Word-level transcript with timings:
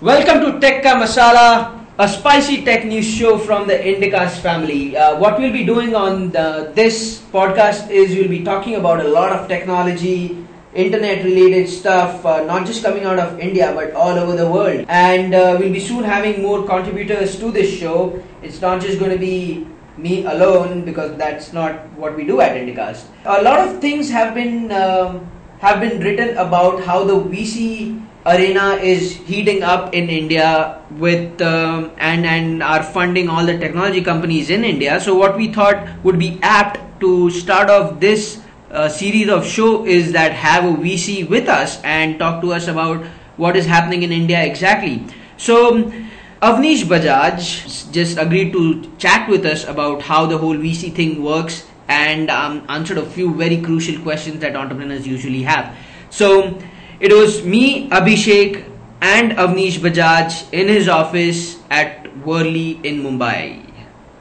Welcome 0.00 0.42
to 0.42 0.60
Tech 0.60 0.84
Ka 0.84 0.94
Masala, 0.94 1.84
a 1.98 2.06
spicy 2.08 2.62
tech 2.64 2.84
news 2.84 3.04
show 3.04 3.36
from 3.36 3.66
the 3.66 3.74
Indicast 3.74 4.38
family. 4.38 4.96
Uh, 4.96 5.18
what 5.18 5.40
we'll 5.40 5.52
be 5.52 5.64
doing 5.64 5.96
on 5.96 6.30
the, 6.30 6.70
this 6.72 7.20
podcast 7.32 7.90
is 7.90 8.14
we'll 8.14 8.28
be 8.28 8.44
talking 8.44 8.76
about 8.76 9.00
a 9.00 9.08
lot 9.08 9.32
of 9.32 9.48
technology, 9.48 10.46
internet 10.72 11.24
related 11.24 11.68
stuff, 11.68 12.24
uh, 12.24 12.44
not 12.44 12.64
just 12.64 12.84
coming 12.84 13.06
out 13.06 13.18
of 13.18 13.40
India 13.40 13.72
but 13.74 13.90
all 13.90 14.16
over 14.16 14.36
the 14.36 14.48
world. 14.48 14.86
And 14.88 15.34
uh, 15.34 15.56
we'll 15.58 15.72
be 15.72 15.80
soon 15.80 16.04
having 16.04 16.42
more 16.42 16.64
contributors 16.64 17.36
to 17.40 17.50
this 17.50 17.76
show. 17.76 18.22
It's 18.40 18.60
not 18.60 18.80
just 18.80 19.00
going 19.00 19.10
to 19.10 19.18
be 19.18 19.66
me 19.96 20.24
alone 20.26 20.84
because 20.84 21.18
that's 21.18 21.52
not 21.52 21.74
what 21.98 22.14
we 22.14 22.24
do 22.24 22.40
at 22.40 22.52
Indicast. 22.52 23.06
A 23.24 23.42
lot 23.42 23.66
of 23.66 23.80
things 23.80 24.08
have 24.10 24.32
been 24.32 24.70
um, 24.70 25.28
have 25.58 25.80
been 25.80 25.98
written 25.98 26.36
about 26.36 26.84
how 26.84 27.02
the 27.02 27.14
VC 27.14 28.00
arena 28.34 28.74
is 28.74 29.14
heating 29.16 29.62
up 29.62 29.94
in 29.94 30.08
India 30.08 30.82
with 30.90 31.40
um, 31.42 31.90
and 31.98 32.26
and 32.26 32.62
are 32.62 32.82
funding 32.82 33.28
all 33.28 33.46
the 33.46 33.58
technology 33.58 34.02
companies 34.02 34.50
in 34.50 34.64
India. 34.64 35.00
So 35.00 35.14
what 35.14 35.36
we 35.36 35.52
thought 35.52 35.88
would 36.04 36.18
be 36.18 36.38
apt 36.42 37.00
to 37.00 37.30
start 37.30 37.70
off 37.70 38.00
this 38.00 38.40
uh, 38.70 38.88
series 38.88 39.28
of 39.28 39.46
show 39.46 39.86
is 39.86 40.12
that 40.12 40.32
have 40.32 40.64
a 40.64 40.74
VC 40.76 41.28
with 41.28 41.48
us 41.48 41.80
and 41.82 42.18
talk 42.18 42.42
to 42.42 42.52
us 42.52 42.68
about 42.68 43.04
what 43.36 43.56
is 43.56 43.66
happening 43.66 44.02
in 44.02 44.12
India 44.12 44.42
exactly. 44.42 45.04
So. 45.36 45.92
Avnish 46.40 46.84
Bajaj 46.84 47.90
just 47.92 48.16
agreed 48.16 48.52
to 48.52 48.88
chat 48.96 49.28
with 49.28 49.44
us 49.44 49.64
about 49.66 50.02
how 50.02 50.24
the 50.24 50.38
whole 50.38 50.54
VC 50.54 50.94
thing 50.94 51.20
works 51.20 51.66
and 51.88 52.30
um, 52.30 52.64
answered 52.68 52.98
a 52.98 53.04
few 53.04 53.34
very 53.34 53.60
crucial 53.60 54.00
questions 54.02 54.38
that 54.38 54.54
entrepreneurs 54.54 55.04
usually 55.04 55.42
have. 55.42 55.76
So, 56.10 56.56
it 57.00 57.12
was 57.12 57.44
me, 57.44 57.88
Abhishek, 57.90 58.64
and 59.00 59.32
Avnish 59.32 59.78
Bajaj 59.78 60.52
in 60.52 60.68
his 60.68 60.88
office 60.88 61.58
at 61.70 62.04
Worli 62.24 62.84
in 62.84 63.02
Mumbai. 63.02 63.64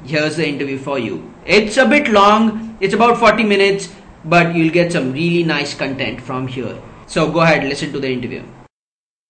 Here's 0.05 0.35
the 0.35 0.47
interview 0.47 0.77
for 0.77 0.99
you. 0.99 1.33
It's 1.45 1.77
a 1.77 1.87
bit 1.87 2.09
long, 2.09 2.77
it's 2.79 2.93
about 2.93 3.17
40 3.17 3.43
minutes, 3.43 3.89
but 4.25 4.55
you'll 4.55 4.71
get 4.71 4.91
some 4.91 5.11
really 5.11 5.43
nice 5.43 5.73
content 5.73 6.21
from 6.21 6.47
here. 6.47 6.77
So 7.07 7.31
go 7.31 7.41
ahead, 7.41 7.63
listen 7.63 7.91
to 7.93 7.99
the 7.99 8.11
interview. 8.11 8.43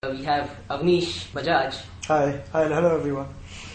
We 0.03 0.23
have 0.23 0.55
Avnish 0.69 1.31
Bajaj. 1.31 1.81
Hi, 2.07 2.41
hi, 2.51 2.67
hello 2.67 2.95
everyone. 2.97 3.27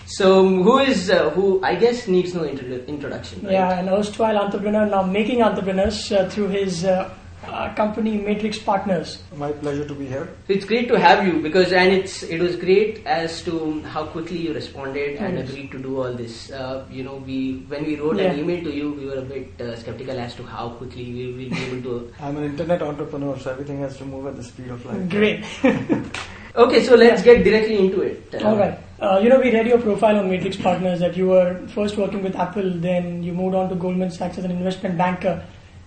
So, 0.06 0.46
who 0.46 0.78
is 0.78 1.08
uh, 1.10 1.30
who? 1.30 1.62
I 1.64 1.74
guess 1.76 2.06
needs 2.06 2.34
no 2.34 2.44
intro- 2.44 2.84
introduction. 2.86 3.42
Right? 3.42 3.52
Yeah, 3.52 3.78
an 3.78 3.88
erstwhile 3.88 4.36
entrepreneur 4.36 4.84
now 4.84 5.02
making 5.02 5.42
entrepreneurs 5.42 6.12
uh, 6.12 6.28
through 6.28 6.48
his 6.48 6.84
uh, 6.84 7.14
uh, 7.52 7.74
company 7.74 8.16
Matrix 8.18 8.58
Partners. 8.58 9.22
My 9.36 9.52
pleasure 9.52 9.86
to 9.86 9.94
be 9.94 10.06
here. 10.06 10.28
It's 10.48 10.64
great 10.64 10.88
to 10.88 10.98
have 10.98 11.26
you 11.26 11.40
because, 11.42 11.72
and 11.72 11.92
it's 11.92 12.22
it 12.22 12.40
was 12.40 12.56
great 12.56 13.04
as 13.06 13.42
to 13.44 13.80
how 13.82 14.04
quickly 14.06 14.38
you 14.38 14.54
responded 14.54 15.16
and 15.18 15.38
Yes. 15.38 15.50
agreed 15.50 15.70
to 15.72 15.78
do 15.78 15.96
all 16.02 16.12
this. 16.12 16.50
Uh, 16.50 16.84
you 16.90 17.04
know, 17.04 17.16
we 17.26 17.38
when 17.68 17.84
we 17.84 17.96
wrote 18.00 18.18
an 18.20 18.38
email 18.38 18.62
to 18.64 18.74
you, 18.74 18.92
we 18.92 19.06
were 19.06 19.20
a 19.24 19.28
bit 19.34 19.60
uh, 19.60 19.76
skeptical 19.76 20.18
as 20.18 20.34
to 20.36 20.44
how 20.44 20.68
quickly 20.70 21.04
we 21.12 21.26
will 21.26 21.50
be 21.56 21.64
able 21.66 21.82
to. 21.88 22.14
I'm 22.20 22.36
an 22.36 22.44
internet 22.44 22.82
entrepreneur, 22.82 23.38
so 23.38 23.50
everything 23.50 23.80
has 23.80 23.96
to 23.98 24.04
move 24.04 24.26
at 24.26 24.36
the 24.36 24.44
speed 24.44 24.68
of 24.68 24.84
light. 24.86 25.08
Great. 25.08 25.44
Okay, 26.54 26.84
so 26.84 26.94
let's 26.96 27.22
get 27.22 27.44
directly 27.44 27.78
into 27.78 28.02
it. 28.02 28.34
Uh, 28.34 28.46
All 28.48 28.56
right. 28.56 28.78
Uh, 29.00 29.18
you 29.22 29.30
know, 29.30 29.40
we 29.40 29.50
read 29.50 29.66
your 29.66 29.80
profile 29.80 30.18
on 30.18 30.28
Matrix 30.28 30.54
Partners 30.58 31.00
that 31.00 31.16
you 31.16 31.28
were 31.28 31.66
first 31.68 31.96
working 31.96 32.22
with 32.22 32.36
Apple, 32.36 32.70
then 32.74 33.22
you 33.22 33.32
moved 33.32 33.54
on 33.54 33.70
to 33.70 33.74
Goldman 33.74 34.10
Sachs 34.10 34.36
as 34.36 34.44
an 34.44 34.50
investment 34.50 34.98
banker, 34.98 35.42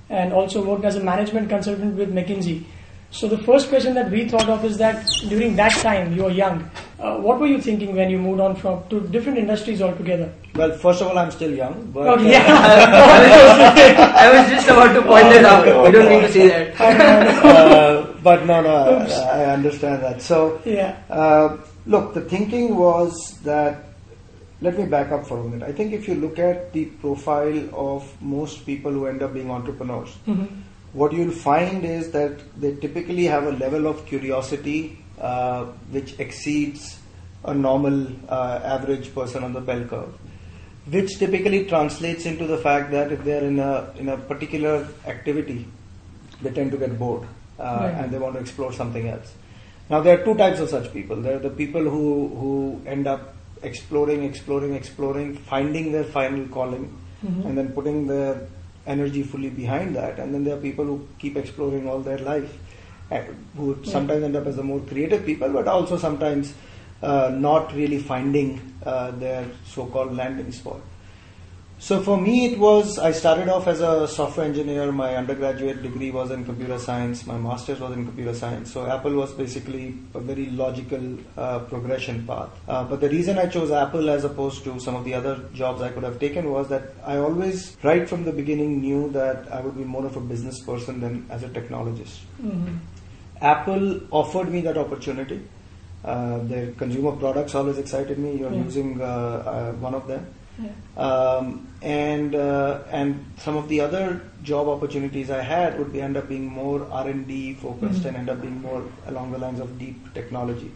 and 0.09 0.33
also 0.33 0.63
worked 0.63 0.85
as 0.85 0.95
a 0.95 1.03
management 1.03 1.49
consultant 1.49 1.95
with 1.95 2.13
McKinsey. 2.13 2.63
So 3.11 3.29
the 3.29 3.37
first 3.37 3.69
question 3.69 3.93
that 3.93 4.11
we 4.11 4.27
thought 4.27 4.49
of 4.49 4.65
is 4.65 4.77
that 4.77 5.05
during 5.29 5.55
that 5.55 5.71
time 5.71 6.13
you 6.15 6.23
were 6.23 6.31
young. 6.31 6.69
Uh, 6.99 7.15
what 7.17 7.39
were 7.39 7.47
you 7.47 7.61
thinking 7.61 7.95
when 7.95 8.09
you 8.09 8.17
moved 8.17 8.41
on 8.41 8.55
from 8.55 8.83
to 8.89 8.99
different 9.07 9.37
industries 9.37 9.81
altogether? 9.81 10.33
Well, 10.53 10.71
first 10.77 11.01
of 11.01 11.07
all, 11.07 11.17
I'm 11.17 11.31
still 11.31 11.53
young, 11.53 11.91
but 11.93 12.07
Oh, 12.07 12.17
uh, 12.17 12.21
yeah. 12.21 12.43
I 14.17 14.37
was 14.37 14.49
just 14.49 14.67
about 14.67 14.93
to 14.93 15.01
point 15.01 15.29
that 15.31 15.45
out. 15.45 15.65
You 15.65 15.91
don't 15.91 16.09
need 16.09 16.21
to 16.27 16.31
say 16.31 16.47
that. 16.49 16.81
uh, 17.45 18.13
but 18.21 18.45
no, 18.45 18.61
no, 18.61 19.01
Oops. 19.01 19.13
I, 19.13 19.43
I 19.43 19.53
understand 19.53 20.03
that. 20.03 20.21
So, 20.21 20.61
yeah. 20.65 20.97
uh, 21.09 21.57
look, 21.85 22.13
the 22.13 22.21
thinking 22.21 22.75
was 22.75 23.13
that. 23.43 23.94
Let 24.65 24.79
me 24.79 24.85
back 24.85 25.11
up 25.11 25.27
for 25.27 25.37
a 25.39 25.43
minute. 25.43 25.67
I 25.69 25.71
think 25.71 25.93
if 25.93 26.07
you 26.07 26.15
look 26.15 26.39
at 26.39 26.73
the 26.73 26.85
profile 27.03 27.57
of 27.87 28.05
most 28.19 28.65
people 28.65 28.91
who 28.91 29.05
end 29.09 29.21
up 29.25 29.33
being 29.35 29.51
entrepreneurs, 29.55 30.13
Mhm. 30.27 30.47
what 31.01 31.13
you'll 31.17 31.35
find 31.41 31.85
is 31.89 32.09
that 32.15 32.39
they 32.63 32.71
typically 32.85 33.25
have 33.33 33.49
a 33.51 33.51
level 33.65 33.85
of 33.91 34.05
curiosity 34.11 34.77
uh, 35.31 35.65
which 35.95 36.09
exceeds 36.25 36.87
a 37.45 37.53
normal 37.53 37.99
uh, 38.37 38.59
average 38.77 39.13
person 39.19 39.43
on 39.49 39.53
the 39.53 39.61
bell 39.69 39.83
curve, 39.91 40.15
which 40.95 41.13
typically 41.19 41.61
translates 41.73 42.25
into 42.25 42.47
the 42.53 42.57
fact 42.65 42.91
that 42.97 43.11
if 43.17 43.23
they're 43.29 43.45
in 43.51 43.59
a 43.67 43.71
in 43.99 44.09
a 44.09 44.17
particular 44.33 44.73
activity, 45.13 45.59
they 46.41 46.51
tend 46.57 46.71
to 46.71 46.81
get 46.85 46.97
bored 47.05 47.21
uh, 47.23 47.63
Right. 47.63 47.93
and 47.99 48.11
they 48.11 48.17
want 48.25 48.33
to 48.39 48.41
explore 48.47 48.73
something 48.81 49.07
else. 49.13 49.31
Now 49.93 50.01
there 50.01 50.19
are 50.19 50.23
two 50.25 50.35
types 50.43 50.59
of 50.67 50.69
such 50.75 50.91
people. 50.97 51.17
There 51.29 51.35
are 51.39 51.45
the 51.47 51.55
people 51.63 51.83
who 51.95 52.05
who 52.43 52.53
end 52.97 53.07
up 53.15 53.31
exploring, 53.63 54.23
exploring, 54.23 54.73
exploring, 54.73 55.35
finding 55.35 55.91
their 55.91 56.03
final 56.03 56.45
calling, 56.47 56.91
Mhm. 57.23 57.45
and 57.45 57.57
then 57.57 57.67
putting 57.69 58.07
their 58.07 58.47
energy 58.87 59.23
fully 59.23 59.49
behind 59.49 59.95
that. 59.95 60.19
And 60.19 60.33
then 60.33 60.43
there 60.43 60.55
are 60.55 60.61
people 60.61 60.85
who 60.85 61.07
keep 61.19 61.37
exploring 61.37 61.87
all 61.89 61.99
their 61.99 62.19
life, 62.19 62.57
uh, 63.11 63.21
who 63.57 63.75
Yeah. 63.83 63.91
sometimes 63.91 64.23
end 64.23 64.35
up 64.35 64.45
as 64.45 64.55
the 64.55 64.63
more 64.63 64.79
creative 64.79 65.25
people, 65.25 65.49
but 65.49 65.67
also 65.67 65.97
sometimes 65.97 66.53
uh, 67.03 67.29
not 67.29 67.75
really 67.75 67.97
finding 67.99 68.59
uh, 68.85 69.11
their 69.11 69.45
so-called 69.65 70.15
landing 70.15 70.51
spot. 70.51 70.79
So 71.77 72.01
for 72.01 72.19
me, 72.19 72.45
it 72.45 72.57
was 72.57 72.97
I 72.97 73.11
started 73.11 73.49
off 73.49 73.67
as 73.67 73.81
a 73.81 74.07
software 74.07 74.45
engineer. 74.45 74.91
My 74.91 75.15
undergraduate 75.17 75.83
degree 75.83 76.09
was 76.09 76.31
in 76.31 76.45
computer 76.45 76.79
science. 76.79 77.27
My 77.27 77.37
master's 77.37 77.79
was 77.79 77.91
in 77.91 78.05
computer 78.05 78.33
science. 78.33 78.71
So 78.71 78.87
Apple 78.87 79.13
was 79.13 79.33
basically 79.33 79.93
a 80.13 80.19
very 80.19 80.47
logical 80.47 81.17
uh, 81.37 81.59
progression 81.59 82.25
path. 82.25 82.49
Uh, 82.67 82.85
but 82.85 83.01
the 83.01 83.09
reason 83.09 83.37
I 83.37 83.47
chose 83.47 83.71
Apple 83.71 84.09
as 84.09 84.23
opposed 84.23 84.63
to 84.63 84.79
some 84.79 84.95
of 84.95 85.03
the 85.03 85.13
other 85.13 85.37
jobs 85.53 85.81
I 85.81 85.89
could 85.89 86.03
have 86.03 86.17
taken 86.19 86.49
was 86.49 86.69
that 86.69 86.93
I 87.05 87.17
always, 87.17 87.75
right 87.83 88.07
from 88.07 88.23
the 88.23 88.31
beginning, 88.31 88.79
knew 88.81 89.09
that 89.11 89.51
I 89.51 89.59
would 89.59 89.77
be 89.77 89.83
more 89.83 90.05
of 90.05 90.15
a 90.15 90.21
business 90.21 90.61
person 90.61 91.01
than 91.01 91.27
as 91.29 91.43
a 91.43 91.49
technologist. 91.49 92.19
Mhm. 92.41 92.79
Apple 93.41 93.99
offered 94.11 94.49
me 94.49 94.61
that 94.61 94.77
opportunity. 94.77 95.41
Uh, 96.05 96.37
their 96.43 96.71
consumer 96.71 97.11
products 97.11 97.53
always 97.53 97.77
excited 97.77 98.17
me. 98.17 98.37
You're 98.37 98.53
Yeah. 98.53 98.63
using 98.63 99.01
uh, 99.01 99.05
uh, 99.05 99.71
one 99.73 99.93
of 99.93 100.07
them 100.07 100.25
Yeah. 100.63 100.69
um, 101.05 101.67
and 101.81 102.33
uh, 102.33 102.79
and 102.89 103.25
some 103.37 103.57
of 103.57 103.67
the 103.67 103.81
other 103.81 104.21
job 104.43 104.67
opportunities 104.69 105.29
I 105.29 105.41
had 105.41 105.77
would 105.77 105.91
be 105.91 106.01
end 106.01 106.15
up 106.15 106.29
being 106.29 106.45
more 106.45 106.87
R 106.91 107.07
and 107.09 107.27
D 107.27 107.55
focused 107.55 108.03
Mhm. 108.03 108.05
and 108.05 108.17
end 108.17 108.29
up 108.29 108.41
being 108.41 108.61
more 108.61 108.83
along 109.07 109.31
the 109.31 109.37
lines 109.37 109.59
of 109.59 109.77
deep 109.77 110.13
technology. 110.13 110.71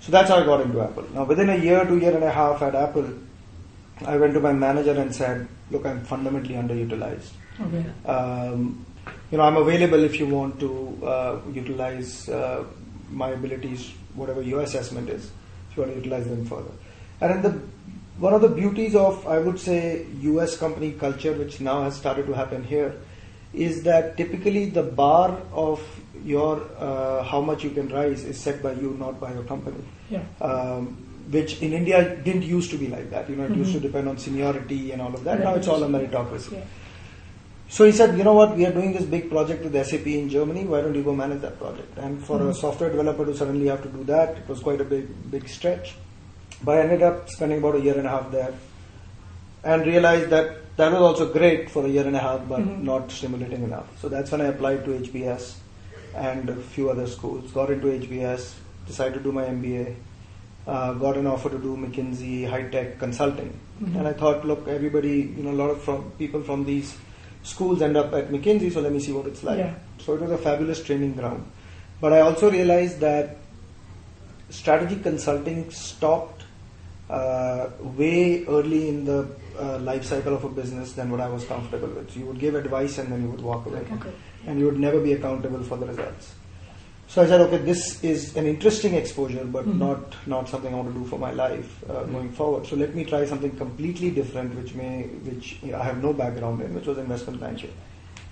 So 0.00 0.12
that's 0.12 0.30
how 0.30 0.36
I 0.36 0.44
got 0.44 0.60
into 0.60 0.80
Apple. 0.80 1.04
Now 1.14 1.24
within 1.24 1.50
a 1.50 1.56
year, 1.56 1.84
two 1.84 1.98
year 1.98 2.14
and 2.14 2.22
a 2.24 2.30
half 2.30 2.62
at 2.62 2.74
Apple, 2.74 3.08
I 4.06 4.16
went 4.16 4.32
to 4.34 4.40
my 4.40 4.52
manager 4.52 4.92
and 4.92 5.14
said, 5.14 5.48
"Look, 5.70 5.84
I'm 5.84 6.04
fundamentally 6.04 6.54
underutilized. 6.54 7.32
Okay. 7.60 7.84
Um, 8.06 8.86
you 9.30 9.38
know, 9.38 9.44
I'm 9.44 9.56
available 9.56 10.02
if 10.04 10.18
you 10.20 10.26
want 10.26 10.58
to 10.60 10.70
uh, 11.04 11.40
utilize 11.52 12.28
uh, 12.28 12.64
my 13.10 13.30
abilities, 13.30 13.90
whatever 14.14 14.40
your 14.42 14.60
assessment 14.62 15.10
is, 15.10 15.30
if 15.70 15.76
you 15.76 15.82
want 15.82 15.92
to 15.94 15.98
utilize 15.98 16.26
them 16.26 16.46
further. 16.46 16.72
And 17.20 17.30
then 17.30 17.42
the 17.42 17.60
one 18.20 18.34
of 18.34 18.42
the 18.42 18.48
beauties 18.48 18.94
of, 18.94 19.26
I 19.26 19.38
would 19.38 19.58
say, 19.58 20.06
US 20.22 20.56
company 20.56 20.92
culture, 20.92 21.32
which 21.32 21.60
now 21.60 21.82
has 21.82 21.96
started 21.96 22.26
to 22.26 22.32
happen 22.32 22.62
here, 22.62 22.94
is 23.52 23.82
that 23.84 24.16
typically 24.16 24.66
the 24.66 24.82
bar 24.82 25.38
of 25.52 25.80
your 26.24 26.62
uh, 26.78 27.22
how 27.24 27.40
much 27.40 27.64
you 27.64 27.70
can 27.70 27.88
rise 27.88 28.24
is 28.24 28.38
set 28.38 28.62
by 28.62 28.72
you, 28.72 28.96
not 28.98 29.18
by 29.18 29.32
your 29.32 29.42
company. 29.44 29.82
Yeah. 30.10 30.22
Um, 30.40 31.06
which 31.30 31.60
in 31.62 31.72
India 31.72 32.16
didn't 32.24 32.42
used 32.42 32.70
to 32.72 32.76
be 32.76 32.88
like 32.88 33.10
that. 33.10 33.30
You 33.30 33.36
know, 33.36 33.44
it 33.44 33.54
used 33.54 33.72
to 33.72 33.78
Mhm. 33.78 33.82
depend 33.82 34.08
on 34.08 34.18
seniority 34.18 34.90
and 34.92 35.00
all 35.00 35.14
of 35.14 35.22
that. 35.24 35.38
Yeah, 35.38 35.44
now 35.44 35.54
it's 35.54 35.68
all 35.68 35.82
a 35.82 35.88
meritocracy. 35.88 36.52
Yeah. 36.52 36.64
So 37.68 37.84
he 37.84 37.92
said, 37.92 38.18
you 38.18 38.24
know 38.24 38.34
what, 38.34 38.56
we 38.56 38.66
are 38.66 38.72
doing 38.72 38.92
this 38.92 39.04
big 39.04 39.30
project 39.30 39.62
with 39.62 39.76
SAP 39.86 40.18
in 40.18 40.28
Germany, 40.28 40.64
why 40.64 40.80
don't 40.80 40.94
you 40.94 41.04
go 41.04 41.14
manage 41.14 41.40
that 41.42 41.56
project? 41.60 41.96
And 41.98 42.20
for 42.20 42.38
a 42.40 42.46
Mhm. 42.46 42.56
software 42.56 42.90
developer 42.90 43.24
to 43.24 43.36
suddenly 43.36 43.68
have 43.68 43.82
to 43.84 43.88
do 43.88 44.02
that, 44.04 44.38
it 44.38 44.48
was 44.48 44.58
quite 44.58 44.80
a 44.80 44.84
big, 44.84 45.06
big 45.30 45.48
stretch. 45.48 45.94
But 46.62 46.78
I 46.78 46.82
ended 46.82 47.02
up 47.02 47.28
spending 47.28 47.58
about 47.58 47.76
a 47.76 47.80
year 47.80 47.96
and 47.96 48.06
a 48.06 48.10
half 48.10 48.30
there 48.30 48.52
and 49.64 49.86
realized 49.86 50.30
that 50.30 50.76
that 50.76 50.92
was 50.92 51.00
also 51.00 51.32
great 51.32 51.70
for 51.70 51.84
a 51.84 51.88
year 51.88 52.06
and 52.06 52.16
a 52.16 52.18
half, 52.18 52.48
but 52.48 52.60
Mhm. 52.60 52.82
not 52.82 53.10
stimulating 53.10 53.62
enough. 53.62 53.86
So 54.00 54.08
that's 54.08 54.30
when 54.32 54.40
I 54.40 54.46
applied 54.46 54.84
to 54.84 54.94
HBS 54.94 55.56
and 56.14 56.48
a 56.48 56.56
few 56.56 56.90
other 56.90 57.06
schools, 57.06 57.50
got 57.52 57.70
into 57.70 57.88
HBS, 57.88 58.54
decided 58.86 59.14
to 59.14 59.20
do 59.20 59.32
my 59.32 59.44
MBA, 59.44 59.96
uh, 60.66 60.92
got 60.94 61.16
an 61.16 61.26
offer 61.26 61.50
to 61.50 61.58
do 61.58 61.76
McKinsey 61.76 62.48
high 62.48 62.62
tech 62.62 62.98
consulting. 62.98 63.52
Mhm. 63.82 63.98
And 63.98 64.08
I 64.08 64.12
thought, 64.12 64.44
look, 64.44 64.68
everybody, 64.68 65.34
you 65.36 65.42
know, 65.42 65.50
a 65.50 65.60
lot 65.62 65.70
of 65.70 65.82
from, 65.82 66.10
people 66.18 66.42
from 66.42 66.64
these 66.64 66.96
schools 67.42 67.80
end 67.82 67.96
up 67.96 68.12
at 68.14 68.30
McKinsey, 68.30 68.72
so 68.72 68.80
let 68.80 68.92
me 68.92 69.00
see 69.00 69.12
what 69.12 69.26
it's 69.26 69.42
like. 69.42 69.58
Yeah. 69.58 69.74
So 69.98 70.14
it 70.14 70.20
was 70.20 70.30
a 70.30 70.38
fabulous 70.38 70.82
training 70.82 71.14
ground. 71.14 71.44
But 72.00 72.12
I 72.12 72.20
also 72.20 72.50
realized 72.50 73.00
that 73.00 73.36
strategic 74.50 75.02
consulting 75.02 75.70
stopped 75.70 76.39
uh, 77.10 77.70
way 77.98 78.44
early 78.46 78.88
in 78.88 79.04
the 79.04 79.28
uh, 79.58 79.78
life 79.80 80.04
cycle 80.04 80.34
of 80.34 80.44
a 80.44 80.48
business 80.48 80.92
than 80.92 81.10
what 81.10 81.20
I 81.20 81.28
was 81.28 81.44
comfortable 81.44 81.88
with. 81.88 82.16
You 82.16 82.26
would 82.26 82.38
give 82.38 82.54
advice 82.54 82.98
and 82.98 83.10
then 83.12 83.22
you 83.22 83.30
would 83.30 83.40
walk 83.42 83.66
away, 83.66 83.80
Okay. 83.92 84.12
and 84.46 84.58
you 84.58 84.66
would 84.66 84.78
never 84.78 85.00
be 85.00 85.12
accountable 85.14 85.62
for 85.64 85.76
the 85.76 85.86
results. 85.86 86.34
So 87.08 87.22
I 87.22 87.26
said, 87.26 87.40
okay, 87.40 87.56
this 87.56 88.02
is 88.04 88.36
an 88.36 88.46
interesting 88.46 88.94
exposure, 88.94 89.44
but 89.44 89.66
Mhm. 89.66 89.78
not 89.78 90.14
not 90.26 90.48
something 90.48 90.72
I 90.72 90.76
want 90.76 90.92
to 90.94 90.98
do 91.00 91.04
for 91.12 91.18
my 91.18 91.32
life 91.32 91.82
uh, 91.90 92.04
going 92.04 92.30
forward. 92.30 92.66
So 92.68 92.76
let 92.76 92.94
me 92.94 93.04
try 93.04 93.26
something 93.26 93.50
completely 93.62 94.10
different, 94.10 94.54
which 94.54 94.74
may 94.76 95.02
which 95.28 95.58
I 95.80 95.82
have 95.82 96.00
no 96.04 96.12
background 96.12 96.62
in, 96.62 96.72
which 96.74 96.86
was 96.86 96.98
investment 96.98 97.40
banking. 97.40 97.72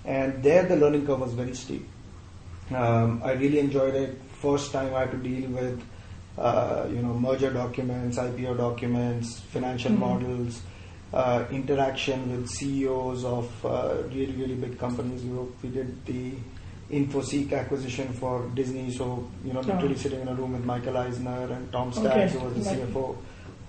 And 0.05 0.41
there, 0.41 0.63
the 0.63 0.77
learning 0.77 1.05
curve 1.05 1.19
was 1.19 1.33
very 1.33 1.53
steep. 1.53 1.85
Um, 2.73 3.21
I 3.23 3.33
really 3.33 3.59
enjoyed 3.59 3.95
it. 3.95 4.17
First 4.41 4.71
time 4.71 4.93
I 4.95 5.01
had 5.01 5.11
to 5.11 5.17
deal 5.17 5.49
with, 5.49 5.81
uh, 6.37 6.85
you 6.89 7.01
know, 7.01 7.13
merger 7.13 7.51
documents, 7.51 8.17
IPO 8.17 8.57
documents, 8.57 9.39
financial 9.51 9.91
Mhm. 9.91 9.99
models, 9.99 10.61
uh, 11.13 11.43
interaction 11.51 12.31
with 12.31 12.47
CEOs 12.49 13.23
of 13.25 13.65
uh, 13.65 13.95
really, 14.13 14.33
really 14.33 14.55
big 14.55 14.77
companies. 14.79 15.23
We, 15.23 15.31
were, 15.37 15.45
we 15.63 15.69
did 15.69 16.05
the 16.05 16.33
InfoSeek 16.91 17.51
acquisition 17.53 18.13
for 18.13 18.45
Disney, 18.55 18.91
so, 18.91 19.27
you 19.43 19.53
know, 19.53 19.59
Oh. 19.59 19.73
literally 19.73 19.95
sitting 19.97 20.21
in 20.21 20.27
a 20.27 20.33
room 20.33 20.53
with 20.53 20.65
Michael 20.65 20.97
Eisner 20.97 21.47
and 21.51 21.71
Tom 21.71 21.89
Okay. 21.95 22.27
Who 22.29 22.39
was 22.39 22.53
the 22.53 22.61
Right. 22.61 22.79
CFO, 22.79 23.15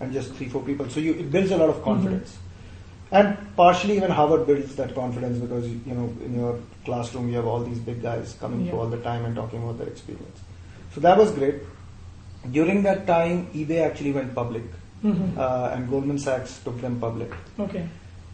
and 0.01 0.13
just 0.13 0.33
three, 0.35 0.49
four 0.49 0.63
people. 0.63 0.89
So 0.89 1.01
you, 1.01 1.13
it 1.15 1.31
builds 1.31 1.51
a 1.51 1.57
lot 1.59 1.69
of 1.69 1.77
Mhm. 1.77 1.85
confidence. 1.85 2.39
And 3.13 3.37
partially 3.57 3.97
even 3.97 4.11
Harvard 4.11 4.47
builds 4.47 4.77
that 4.77 4.95
confidence 4.95 5.39
because 5.39 5.67
you 5.69 5.95
know 5.95 6.09
in 6.25 6.35
your 6.39 6.57
classroom 6.85 7.29
you 7.29 7.35
have 7.37 7.47
all 7.47 7.59
these 7.61 7.79
big 7.81 8.01
guys 8.01 8.37
coming 8.41 8.61
Yeah. 8.61 8.71
through 8.71 8.81
all 8.81 8.87
the 8.87 8.99
time 8.99 9.25
and 9.25 9.35
talking 9.35 9.61
about 9.63 9.79
their 9.79 9.89
experience. 9.89 10.39
So 10.95 11.01
that 11.01 11.19
was 11.19 11.33
great. 11.33 11.57
During 12.51 12.83
that 12.83 13.07
time, 13.07 13.47
eBay 13.55 13.85
actually 13.85 14.13
went 14.13 14.35
public, 14.35 14.63
Mhm. 15.05 15.37
uh, 15.37 15.71
and 15.75 15.89
Goldman 15.91 16.19
Sachs 16.19 16.59
took 16.65 16.81
them 16.81 16.99
public. 17.01 17.31
okay. 17.59 17.87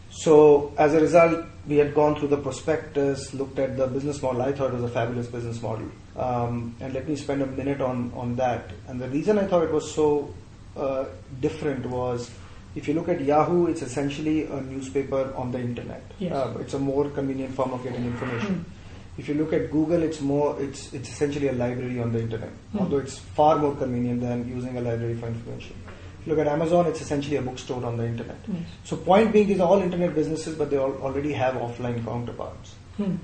So 0.09 0.71
as 0.77 0.93
a 0.93 1.01
result, 1.01 1.45
we 1.67 1.77
had 1.77 1.93
gone 1.93 2.15
through 2.15 2.29
the 2.29 2.37
prospectus, 2.37 3.33
looked 3.33 3.59
at 3.59 3.75
the 3.77 3.87
business 3.87 4.21
model. 4.21 4.41
I 4.41 4.53
thought 4.53 4.69
it 4.71 4.75
was 4.75 4.83
a 4.85 4.93
fabulous 4.93 5.27
business 5.27 5.61
model. 5.61 5.87
Um, 6.15 6.73
and 6.79 6.93
let 6.93 7.07
me 7.09 7.15
spend 7.17 7.41
a 7.41 7.45
minute 7.45 7.81
on, 7.81 8.11
on 8.15 8.35
that. 8.37 8.71
And 8.87 9.01
the 9.01 9.09
reason 9.09 9.37
I 9.37 9.43
thought 9.45 9.63
it 9.63 9.71
was 9.73 9.93
so 9.93 10.33
uh, 10.77 11.05
different 11.41 11.85
was 11.87 12.31
if 12.75 12.87
you 12.87 12.93
look 12.93 13.09
at 13.09 13.19
Yahoo, 13.19 13.67
it's 13.67 13.81
essentially 13.81 14.45
a 14.45 14.61
newspaper 14.61 15.33
on 15.35 15.51
the 15.51 15.59
internet. 15.59 16.03
Yes. 16.19 16.31
Uh, 16.31 16.53
it's 16.61 16.73
a 16.73 16.79
more 16.79 17.09
convenient 17.09 17.53
form 17.53 17.73
of 17.73 17.83
getting 17.83 18.05
information. 18.05 18.65
Mm. 18.65 18.76
If 19.17 19.27
you 19.27 19.33
look 19.33 19.51
at 19.53 19.71
Google, 19.71 20.03
it's 20.03 20.21
more 20.21 20.55
it's 20.61 20.93
it's 20.93 21.09
essentially 21.09 21.47
a 21.47 21.53
library 21.53 21.99
on 21.99 22.11
the 22.13 22.19
internet, 22.19 22.51
Hmm. 22.71 22.79
although 22.79 22.99
it's 22.99 23.17
far 23.17 23.57
more 23.57 23.75
convenient 23.75 24.21
than 24.21 24.47
using 24.47 24.77
a 24.77 24.81
library 24.81 25.15
for 25.15 25.27
information. 25.27 25.75
If 26.19 26.27
you 26.27 26.35
look 26.35 26.45
at 26.45 26.51
Amazon, 26.51 26.85
it's 26.87 27.01
essentially 27.01 27.37
a 27.37 27.41
bookstore 27.41 27.83
on 27.85 27.97
the 27.97 28.05
internet. 28.05 28.35
So 28.83 28.97
point 28.97 29.31
being, 29.33 29.47
these 29.47 29.59
are 29.59 29.67
all 29.67 29.81
internet 29.81 30.13
businesses, 30.13 30.55
but 30.55 30.69
they 30.69 30.77
all 30.77 30.93
already 31.01 31.33
have 31.33 31.55
offline 31.55 32.03
counterparts. 32.05 32.75
Hmm. 32.97 33.15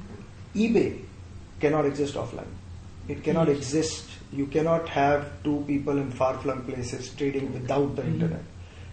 eBay 0.55 0.99
cannot 1.59 1.85
exist 1.85 2.15
offline. 2.15 2.51
It 3.07 3.23
cannot 3.23 3.49
exist. 3.49 4.09
You 4.31 4.47
cannot 4.47 4.87
have 4.89 5.25
two 5.43 5.63
people 5.67 5.97
in 5.97 6.09
far-flung 6.11 6.61
places 6.63 7.09
trading 7.17 7.51
without 7.53 7.95
the 7.97 8.01
Mhm. 8.03 8.13
internet. 8.13 8.43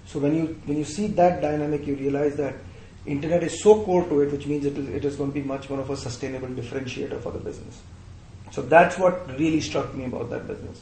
So 0.06 0.18
when 0.18 0.34
you 0.36 0.56
when 0.66 0.76
you 0.78 0.84
see 0.84 1.06
that 1.20 1.40
dynamic, 1.40 1.86
you 1.86 1.94
realize 1.96 2.36
that 2.36 2.54
internet 3.06 3.42
is 3.42 3.62
so 3.62 3.82
core 3.84 4.04
to 4.08 4.20
it, 4.20 4.32
which 4.32 4.46
means 4.46 4.64
it 4.64 4.76
is, 4.76 4.88
it 4.88 5.04
is 5.04 5.16
going 5.16 5.30
to 5.30 5.34
be 5.34 5.46
much 5.46 5.70
more 5.70 5.80
of 5.80 5.90
a 5.90 5.96
sustainable 5.96 6.48
differentiator 6.48 7.20
for 7.22 7.32
the 7.32 7.38
business. 7.38 7.80
So 8.50 8.62
that's 8.62 8.98
what 8.98 9.38
really 9.38 9.60
struck 9.60 9.94
me 9.94 10.04
about 10.04 10.30
that 10.30 10.46
business. 10.46 10.80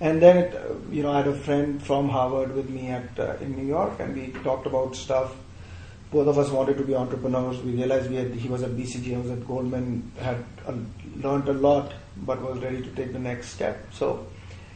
And 0.00 0.22
then, 0.22 0.36
it, 0.36 0.60
you 0.90 1.02
know, 1.02 1.12
I 1.12 1.18
had 1.18 1.28
a 1.28 1.34
friend 1.34 1.82
from 1.82 2.08
Harvard 2.08 2.54
with 2.54 2.70
me 2.70 2.88
at 2.88 3.18
uh, 3.18 3.36
in 3.40 3.56
New 3.56 3.66
York, 3.66 3.98
and 3.98 4.14
we 4.14 4.28
talked 4.42 4.66
about 4.66 4.94
stuff. 4.94 5.34
Both 6.12 6.28
of 6.28 6.38
us 6.38 6.50
wanted 6.50 6.76
to 6.76 6.84
be 6.84 6.94
entrepreneurs. 6.94 7.60
We 7.62 7.72
realized 7.72 8.10
we 8.10 8.16
had, 8.16 8.34
he 8.34 8.48
was 8.48 8.62
at 8.62 8.70
BCG, 8.72 9.14
I 9.16 9.20
was 9.20 9.30
at 9.30 9.46
Goldman, 9.46 10.12
had 10.20 10.44
uh, 10.66 10.74
learned 11.16 11.48
a 11.48 11.54
lot, 11.54 11.92
but 12.18 12.40
was 12.42 12.58
ready 12.58 12.82
to 12.82 12.90
take 12.90 13.12
the 13.12 13.18
next 13.18 13.48
step. 13.48 13.86
So, 13.92 14.26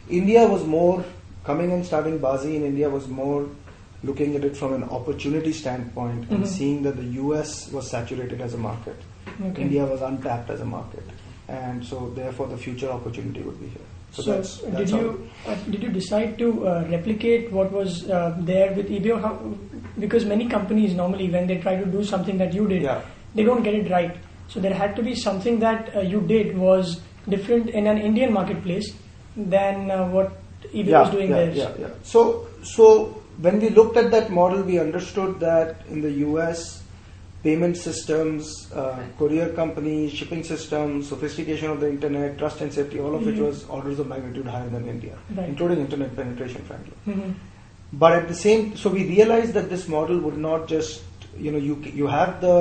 India 0.08 0.48
was 0.48 0.64
more 0.64 1.04
coming 1.44 1.72
and 1.72 1.86
starting 1.86 2.18
Baazee 2.18 2.56
in 2.56 2.64
India 2.64 2.88
was 2.90 3.06
more 3.06 3.48
looking 4.04 4.36
at 4.36 4.44
it 4.44 4.56
from 4.56 4.74
an 4.74 4.84
opportunity 4.84 5.52
standpoint 5.52 6.30
and 6.30 6.44
Mhm. 6.44 6.46
seeing 6.46 6.82
that 6.82 6.96
the 6.96 7.04
US 7.20 7.70
was 7.72 7.90
saturated 7.90 8.40
as 8.40 8.54
a 8.54 8.58
market. 8.58 8.96
Okay. 9.50 9.62
India 9.62 9.84
was 9.84 10.00
untapped 10.02 10.50
as 10.50 10.60
a 10.60 10.64
market, 10.64 11.02
and 11.48 11.84
so 11.84 12.10
therefore 12.14 12.46
the 12.46 12.56
future 12.56 12.90
opportunity 12.90 13.42
would 13.42 13.60
be 13.60 13.66
here. 13.66 13.86
So, 14.12 14.22
So, 14.22 14.30
that's, 14.32 14.58
did 14.60 14.72
that's 14.74 14.90
how- 14.92 14.98
you 15.00 15.28
uh, 15.46 15.54
did 15.70 15.82
you 15.82 15.88
decide 15.90 16.38
to 16.38 16.66
uh, 16.66 16.84
replicate 16.90 17.50
what 17.52 17.72
was 17.72 18.08
uh, 18.08 18.36
there 18.40 18.72
with 18.72 18.88
eBay? 18.88 19.20
How, 19.20 19.32
because 19.98 20.24
many 20.24 20.46
companies 20.46 20.94
normally, 20.94 21.28
when 21.30 21.46
they 21.46 21.58
try 21.58 21.76
to 21.76 21.84
do 21.84 22.04
something 22.04 22.38
that 22.38 22.54
you 22.54 22.66
did, 22.68 22.82
Yeah. 22.82 23.00
they 23.34 23.42
don't 23.44 23.62
get 23.62 23.74
it 23.74 23.90
right. 23.90 24.16
So 24.48 24.60
there 24.60 24.72
had 24.74 24.94
to 24.96 25.02
be 25.02 25.14
something 25.14 25.58
that 25.58 25.94
uh, 25.96 26.00
you 26.00 26.20
did 26.20 26.56
was 26.56 27.00
different 27.28 27.68
in 27.70 27.86
an 27.88 27.98
Indian 27.98 28.32
marketplace 28.32 28.92
than 29.36 29.90
uh, 29.90 30.08
what 30.08 30.32
eBay 30.72 30.86
yeah, 30.86 31.00
was 31.02 31.10
doing 31.10 31.30
yeah, 31.30 31.36
there. 31.36 31.50
Yeah, 31.50 31.70
yeah. 31.80 31.88
So, 32.02 32.46
so 32.62 33.20
when 33.38 33.60
we 33.60 33.68
looked 33.70 33.96
at 33.96 34.10
that 34.10 34.30
model, 34.30 34.62
we 34.62 34.78
understood 34.78 35.40
that 35.40 35.82
in 35.88 36.00
the 36.00 36.10
US, 36.28 36.82
payment 37.42 37.76
systems, 37.76 38.72
uh, 38.72 38.98
courier 39.18 39.48
companies, 39.50 40.12
shipping 40.12 40.42
systems, 40.42 41.08
sophistication 41.08 41.70
of 41.70 41.80
the 41.80 41.88
internet, 41.88 42.38
trust 42.38 42.60
and 42.60 42.72
safety, 42.72 42.98
all 42.98 43.14
of 43.14 43.24
which 43.24 43.36
Mhm. 43.36 43.46
was 43.46 43.64
orders 43.68 43.98
of 43.98 44.08
magnitude 44.08 44.46
higher 44.46 44.68
than 44.68 44.88
India, 44.88 45.12
Right. 45.36 45.48
including 45.48 45.78
internet 45.78 46.16
penetration, 46.16 46.62
frankly. 46.62 46.94
Mhm. 47.06 47.34
But 47.92 48.12
at 48.14 48.26
the 48.28 48.34
same, 48.34 48.76
so 48.76 48.90
we 48.90 49.04
realized 49.04 49.54
that 49.54 49.70
this 49.70 49.86
model 49.88 50.18
would 50.18 50.38
not 50.38 50.66
just, 50.66 51.02
you 51.38 51.52
know, 51.52 51.58
you 51.58 51.76
you 52.02 52.06
have 52.08 52.40
the 52.40 52.56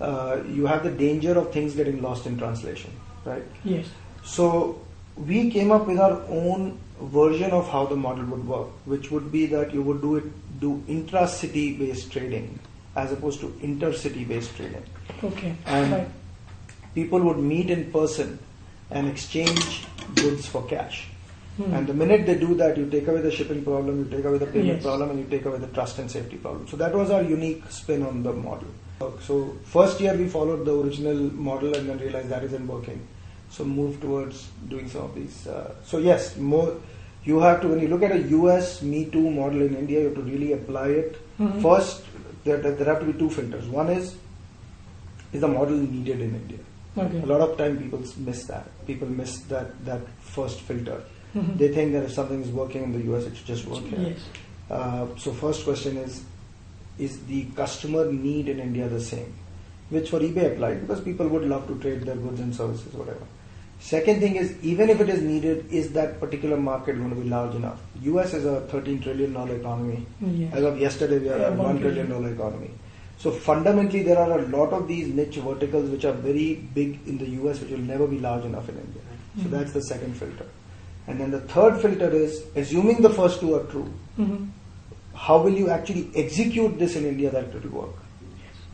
uh, 0.00 0.36
you 0.58 0.66
have 0.66 0.82
the 0.82 0.90
danger 0.90 1.38
of 1.38 1.52
things 1.52 1.74
getting 1.80 2.02
lost 2.02 2.26
in 2.26 2.36
translation, 2.36 2.90
right? 3.24 3.44
Yes. 3.64 3.86
So 4.24 4.78
we 5.32 5.50
came 5.50 5.70
up 5.70 5.86
with 5.86 6.00
our 6.00 6.16
own 6.28 6.78
version 7.02 7.50
of 7.50 7.68
how 7.68 7.86
the 7.86 7.96
model 7.96 8.24
would 8.26 8.46
work, 8.46 8.68
which 8.86 9.10
would 9.10 9.30
be 9.32 9.46
that 9.46 9.74
you 9.74 9.82
would 9.82 10.00
do 10.00 10.16
it 10.16 10.24
do 10.60 10.82
intra-city 10.86 11.76
based 11.76 12.12
trading 12.12 12.58
as 12.94 13.12
opposed 13.12 13.40
to 13.40 13.48
intercity 13.62 14.26
based 14.26 14.54
trading. 14.56 14.84
Okay. 15.24 15.54
And 15.66 15.92
right. 15.92 16.08
people 16.94 17.20
would 17.20 17.38
meet 17.38 17.70
in 17.70 17.90
person 17.90 18.38
and 18.90 19.08
exchange 19.08 19.86
goods 20.14 20.46
for 20.46 20.64
cash. 20.66 21.08
Hmm. 21.56 21.74
And 21.74 21.86
the 21.86 21.94
minute 21.94 22.26
they 22.26 22.36
do 22.36 22.54
that, 22.54 22.76
you 22.76 22.88
take 22.88 23.08
away 23.08 23.20
the 23.20 23.30
shipping 23.30 23.62
problem, 23.62 23.98
you 23.98 24.16
take 24.16 24.24
away 24.24 24.38
the 24.38 24.46
payment 24.46 24.66
Yes. 24.66 24.82
problem, 24.82 25.10
and 25.10 25.18
you 25.18 25.26
take 25.26 25.44
away 25.44 25.58
the 25.58 25.66
trust 25.68 25.98
and 25.98 26.10
safety 26.10 26.36
problem. 26.36 26.66
So 26.68 26.76
that 26.76 26.94
was 26.94 27.10
our 27.10 27.22
unique 27.22 27.64
spin 27.70 28.02
on 28.02 28.22
the 28.22 28.32
model. 28.32 28.68
So 29.20 29.56
first 29.64 30.00
year 30.00 30.14
we 30.14 30.28
followed 30.28 30.64
the 30.64 30.78
original 30.78 31.14
model 31.14 31.74
and 31.76 31.88
then 31.88 31.98
realized 31.98 32.28
that 32.28 32.44
isn't 32.44 32.66
working. 32.66 33.06
So 33.52 33.64
move 33.64 34.00
towards 34.00 34.48
doing 34.68 34.88
some 34.88 35.02
of 35.02 35.14
these. 35.14 35.46
Uh, 35.46 35.74
so 35.84 35.98
yes, 35.98 36.36
more 36.38 36.74
you 37.24 37.38
have 37.40 37.60
to 37.62 37.68
when 37.68 37.80
you 37.80 37.88
look 37.88 38.02
at 38.02 38.12
a 38.12 38.22
US 38.36 38.80
Me 38.82 39.04
Too 39.16 39.30
model 39.30 39.62
in 39.62 39.76
India, 39.76 40.00
you 40.00 40.06
have 40.06 40.14
to 40.14 40.22
really 40.22 40.52
apply 40.54 40.88
it. 40.88 41.18
Mhm. 41.38 41.60
First, 41.62 42.02
there, 42.44 42.56
there 42.58 42.86
have 42.92 43.00
to 43.00 43.12
be 43.12 43.16
two 43.18 43.28
filters. 43.30 43.68
One 43.68 43.90
is 43.90 44.14
is 45.32 45.40
the 45.42 45.48
model 45.48 45.76
needed 45.76 46.20
in 46.20 46.34
India? 46.34 46.58
Okay. 46.96 47.20
A 47.22 47.26
lot 47.26 47.40
of 47.40 47.56
time 47.58 47.76
people 47.82 48.02
miss 48.30 48.44
that. 48.46 48.66
People 48.86 49.08
miss 49.20 49.36
that 49.52 49.84
that 49.90 50.00
first 50.38 50.60
filter. 50.70 50.96
Mhm. 51.34 51.58
They 51.58 51.68
think 51.76 51.92
that 51.92 52.04
if 52.08 52.12
something 52.12 52.42
is 52.42 52.50
working 52.62 52.82
in 52.88 52.92
the 52.96 53.04
US, 53.12 53.24
it 53.30 53.36
should 53.36 53.46
just 53.52 53.66
work 53.66 53.84
here. 53.92 54.00
Yes. 54.08 54.26
Uh, 54.70 55.06
so 55.18 55.32
first 55.32 55.64
question 55.64 55.96
is, 55.98 56.22
is 56.98 57.18
the 57.28 57.44
customer 57.60 58.10
need 58.10 58.48
in 58.48 58.58
India 58.60 58.88
the 58.88 59.00
same? 59.00 59.30
Which 59.90 60.10
for 60.10 60.20
eBay 60.20 60.52
applied 60.52 60.80
because 60.82 61.00
people 61.06 61.28
would 61.28 61.44
love 61.54 61.66
to 61.68 61.78
trade 61.86 62.02
their 62.10 62.16
goods 62.16 62.40
and 62.40 62.54
services, 62.54 62.92
whatever. 62.94 63.26
Second 63.82 64.20
thing 64.20 64.36
is, 64.36 64.54
even 64.62 64.88
if 64.90 65.00
it 65.00 65.08
is 65.08 65.22
needed, 65.22 65.66
is 65.70 65.92
that 65.92 66.20
particular 66.20 66.56
market 66.56 66.96
going 66.96 67.10
to 67.10 67.16
be 67.16 67.28
large 67.28 67.54
enough? 67.56 67.80
US 68.02 68.32
is 68.32 68.44
a 68.44 68.60
13 68.72 69.00
trillion 69.02 69.32
dollar 69.32 69.56
economy. 69.56 70.06
Yes. 70.20 70.54
As 70.54 70.64
of 70.64 70.78
yesterday, 70.78 71.18
we 71.18 71.28
are 71.28 71.38
Yeah, 71.38 71.48
a 71.48 71.50
one 71.50 71.66
one 71.66 71.80
trillion 71.80 72.08
dollar 72.08 72.32
economy. 72.32 72.70
So 73.18 73.32
fundamentally, 73.32 74.02
there 74.04 74.18
are 74.18 74.38
a 74.38 74.42
lot 74.48 74.72
of 74.72 74.86
these 74.86 75.08
niche 75.08 75.36
verticals 75.48 75.90
which 75.90 76.04
are 76.04 76.12
very 76.12 76.54
big 76.74 77.00
in 77.06 77.18
the 77.18 77.28
US, 77.40 77.60
which 77.60 77.70
will 77.70 77.86
never 77.90 78.06
be 78.06 78.20
large 78.20 78.44
enough 78.44 78.68
in 78.68 78.76
India. 78.84 79.02
So 79.42 79.48
Mhm. 79.48 79.50
that's 79.50 79.72
the 79.72 79.82
second 79.82 80.16
filter. 80.22 80.46
And 81.08 81.20
then 81.20 81.32
the 81.32 81.40
third 81.40 81.80
filter 81.80 82.10
is, 82.22 82.40
assuming 82.54 83.02
the 83.02 83.10
first 83.10 83.40
two 83.40 83.54
are 83.58 83.64
true, 83.74 83.88
Mhm. 84.18 84.48
how 85.26 85.42
will 85.42 85.60
you 85.64 85.68
actually 85.70 86.08
execute 86.14 86.78
this 86.78 86.96
in 87.02 87.04
India 87.12 87.30
that 87.30 87.44
it 87.60 87.64
will 87.64 87.80
work? 87.82 87.96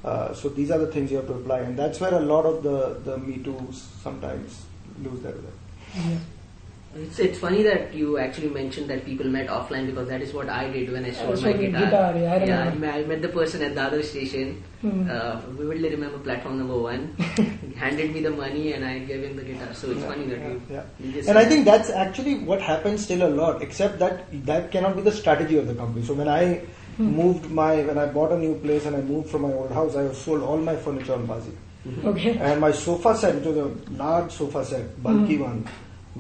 Uh, 0.05 0.33
so 0.35 0.49
these 0.49 0.71
are 0.71 0.79
the 0.79 0.93
things 0.97 1.11
you 1.11 1.17
have 1.17 1.27
to 1.27 1.35
apply, 1.43 1.61
and 1.61 1.79
that's 1.79 2.01
where 2.01 2.15
a 2.15 2.25
lot 2.33 2.45
of 2.55 2.63
the 2.63 2.79
the 3.11 3.19
Me 3.29 3.39
Too's 3.47 3.85
sometimes 4.03 4.65
lose 5.03 5.21
their 5.23 5.33
way. 5.33 5.55
Yeah. 5.97 6.19
It's, 6.97 7.19
it's 7.19 7.39
funny 7.39 7.63
that 7.63 7.93
you 7.95 8.19
actually 8.19 8.49
mentioned 8.49 8.89
that 8.91 9.05
people 9.05 9.27
met 9.27 9.49
offline 9.49 9.87
because 9.87 10.09
that 10.09 10.23
is 10.23 10.33
what 10.33 10.49
I 10.49 10.71
did 10.71 10.91
when 10.91 11.05
I 11.05 11.11
sold 11.13 11.43
my 11.43 11.53
guitar. 11.53 11.85
guitar, 11.85 12.17
yeah, 12.17 12.33
I 12.33 12.37
I, 12.37 12.41
remember. 12.41 12.79
met, 12.81 12.95
I 12.95 13.03
met 13.05 13.23
the 13.23 13.29
person 13.29 13.63
at 13.63 13.75
the 13.75 13.83
other 13.83 14.03
station. 14.03 14.63
Hmm. 14.81 15.09
Uh, 15.09 15.37
vividly 15.51 15.91
remember 15.91 16.19
platform 16.19 16.59
number 16.59 16.79
one. 16.79 17.15
handed 17.77 18.13
me 18.15 18.21
the 18.23 18.31
money 18.31 18.73
and 18.73 18.85
I 18.85 19.01
gave 19.01 19.23
him 19.23 19.37
the 19.37 19.43
guitar. 19.43 19.75
So 19.75 19.91
it's 19.91 20.01
Yeah, 20.01 20.07
funny 20.09 20.25
that 20.27 20.39
yeah, 20.41 20.49
you. 20.49 20.63
yeah. 20.71 20.83
you 20.99 21.13
just 21.13 21.29
And 21.29 21.39
I 21.39 21.45
think 21.45 21.67
that. 21.67 21.79
that's 21.79 21.91
actually 21.91 22.37
what 22.39 22.63
happens 22.63 23.05
still 23.05 23.23
a 23.29 23.29
lot, 23.31 23.61
except 23.63 23.99
that 23.99 24.25
that 24.47 24.73
cannot 24.73 24.97
be 24.97 25.03
the 25.03 25.13
strategy 25.13 25.59
of 25.59 25.67
the 25.67 25.75
company. 25.75 26.05
So 26.07 26.15
when 26.15 26.29
I 26.29 26.63
Hmm. 26.97 27.13
moved 27.15 27.49
my, 27.49 27.83
when 27.85 27.97
I 27.97 28.07
bought 28.07 28.33
a 28.33 28.37
new 28.39 28.55
place 28.59 28.85
and 28.87 28.97
I 28.97 29.01
moved 29.03 29.31
from 29.31 29.43
my 29.43 29.53
old 29.53 29.71
house, 29.71 29.95
I 29.95 30.11
sold 30.13 30.43
all 30.43 30.57
my 30.57 30.75
furniture 30.75 31.13
on 31.15 31.29
Baazee. 31.29 31.53
Okay. 32.05 32.37
And 32.39 32.61
my 32.61 32.73
sofa 32.73 33.17
set, 33.17 33.35
which 33.37 33.45
was 33.47 33.57
a 33.57 33.71
large 34.03 34.33
sofa 34.33 34.65
set, 34.65 35.03
bulky 35.03 35.37
Hmm. 35.37 35.43
one, 35.43 35.69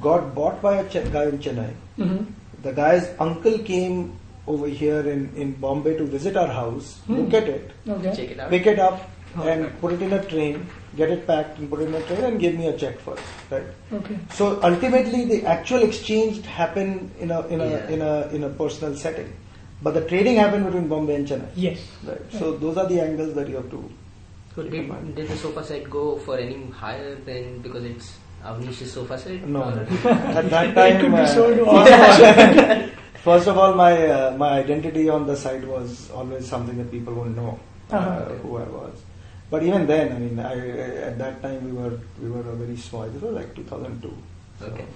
got 0.00 0.34
bought 0.34 0.60
by 0.62 0.76
a 0.78 0.88
Ch- 0.88 1.12
guy 1.12 1.25
in 1.34 1.38
Chennai. 1.38 1.70
hmm 1.96 2.16
The 2.62 2.72
guy's 2.72 3.08
uncle 3.20 3.58
came 3.58 4.12
over 4.46 4.66
here 4.66 5.00
in, 5.00 5.30
in 5.37 5.52
Bombay 5.52 5.96
to 5.98 6.04
visit 6.04 6.37
our 6.37 6.48
house, 6.48 6.98
Hmm. 7.06 7.16
look 7.20 7.34
at 7.34 7.48
it, 7.48 7.70
Okay. 7.88 8.12
Check 8.16 8.30
it 8.37 8.40
out. 8.40 8.50
pick 8.50 8.66
it 8.66 8.78
up, 8.78 9.08
and 9.44 9.66
put 9.80 9.92
it 9.92 10.02
in 10.02 10.12
a 10.14 10.25
train, 10.25 10.66
get 10.96 11.10
it 11.10 11.26
packed 11.26 11.58
and 11.58 11.68
put 11.70 11.80
it 11.80 11.88
in 11.88 11.94
a 11.94 12.00
train, 12.08 12.25
and 12.28 12.40
give 12.40 12.54
me 12.60 12.66
a 12.68 12.72
check 12.84 12.98
first, 13.00 13.22
right? 13.50 13.68
Okay. 13.98 14.16
So 14.38 14.48
ultimately, 14.70 15.25
the 15.32 15.44
actual 15.46 15.82
exchange 15.88 16.40
happened 16.46 17.10
in 17.20 17.30
a 17.30 17.40
in 17.48 17.60
a 17.60 17.68
Yeah. 17.75 17.88
in 17.96 18.02
a 18.02 18.14
in 18.38 18.44
a 18.44 18.48
personal 18.62 18.96
setting, 18.96 19.30
but 19.82 19.94
the 20.00 20.04
trading 20.12 20.37
happened 20.44 20.64
between 20.70 20.88
Bombay 20.94 21.16
and 21.20 21.28
Chennai. 21.28 21.50
Yes. 21.68 21.78
Right. 22.10 22.25
So 22.40 22.52
those 22.64 22.76
are 22.84 22.87
the 22.94 23.00
angles 23.00 23.34
that 23.34 23.48
you 23.48 23.56
have 23.62 23.70
to. 23.76 23.82
So 24.58 24.64
keep 24.64 24.74
in 24.74 24.88
did, 24.90 25.14
did 25.14 25.28
the 25.28 25.36
sofa 25.36 25.62
set 25.64 25.88
go 25.88 26.16
for 26.18 26.36
any 26.36 26.66
higher 26.70 27.14
than 27.14 27.60
because 27.62 27.84
it's 27.84 28.18
Avnish's 28.44 28.92
sofa 28.92 29.16
set? 29.16 29.46
No, 29.46 29.62
at 30.04 30.50
that 30.50 30.74
time. 30.74 30.96
it 30.96 31.00
could 31.00 31.12
be 31.12 31.18
uh, 31.18 31.26
sold 31.26 31.58
to 31.58 31.64
first 31.64 32.20
of 32.22 32.68
all- 32.80 32.88
First 33.22 33.46
of 33.48 33.58
all, 33.58 33.74
my 33.74 33.92
uh, 34.06 34.36
my 34.36 34.48
identity 34.58 35.08
on 35.08 35.26
the 35.28 35.36
site 35.36 35.64
was 35.64 36.10
always 36.10 36.46
something 36.48 36.76
that 36.78 36.90
people 36.90 37.14
wouldn't 37.14 37.36
know 37.36 37.58
uh, 37.92 37.96
Uh-huh. 37.96 38.34
who 38.42 38.56
I 38.58 38.66
was. 38.74 38.94
But 39.50 39.62
even 39.62 39.86
then, 39.86 40.12
I 40.12 40.18
mean, 40.18 40.38
I, 40.38 40.54
at 41.10 41.18
that 41.18 41.40
time 41.42 41.62
we 41.64 41.72
were 41.80 41.94
we 42.22 42.30
were 42.30 42.46
a 42.54 42.56
very 42.62 42.76
small. 42.76 43.06
This 43.14 43.22
was 43.22 43.34
like 43.40 43.54
2002. 43.54 44.10
So, 44.60 44.66
Okay. 44.74 44.86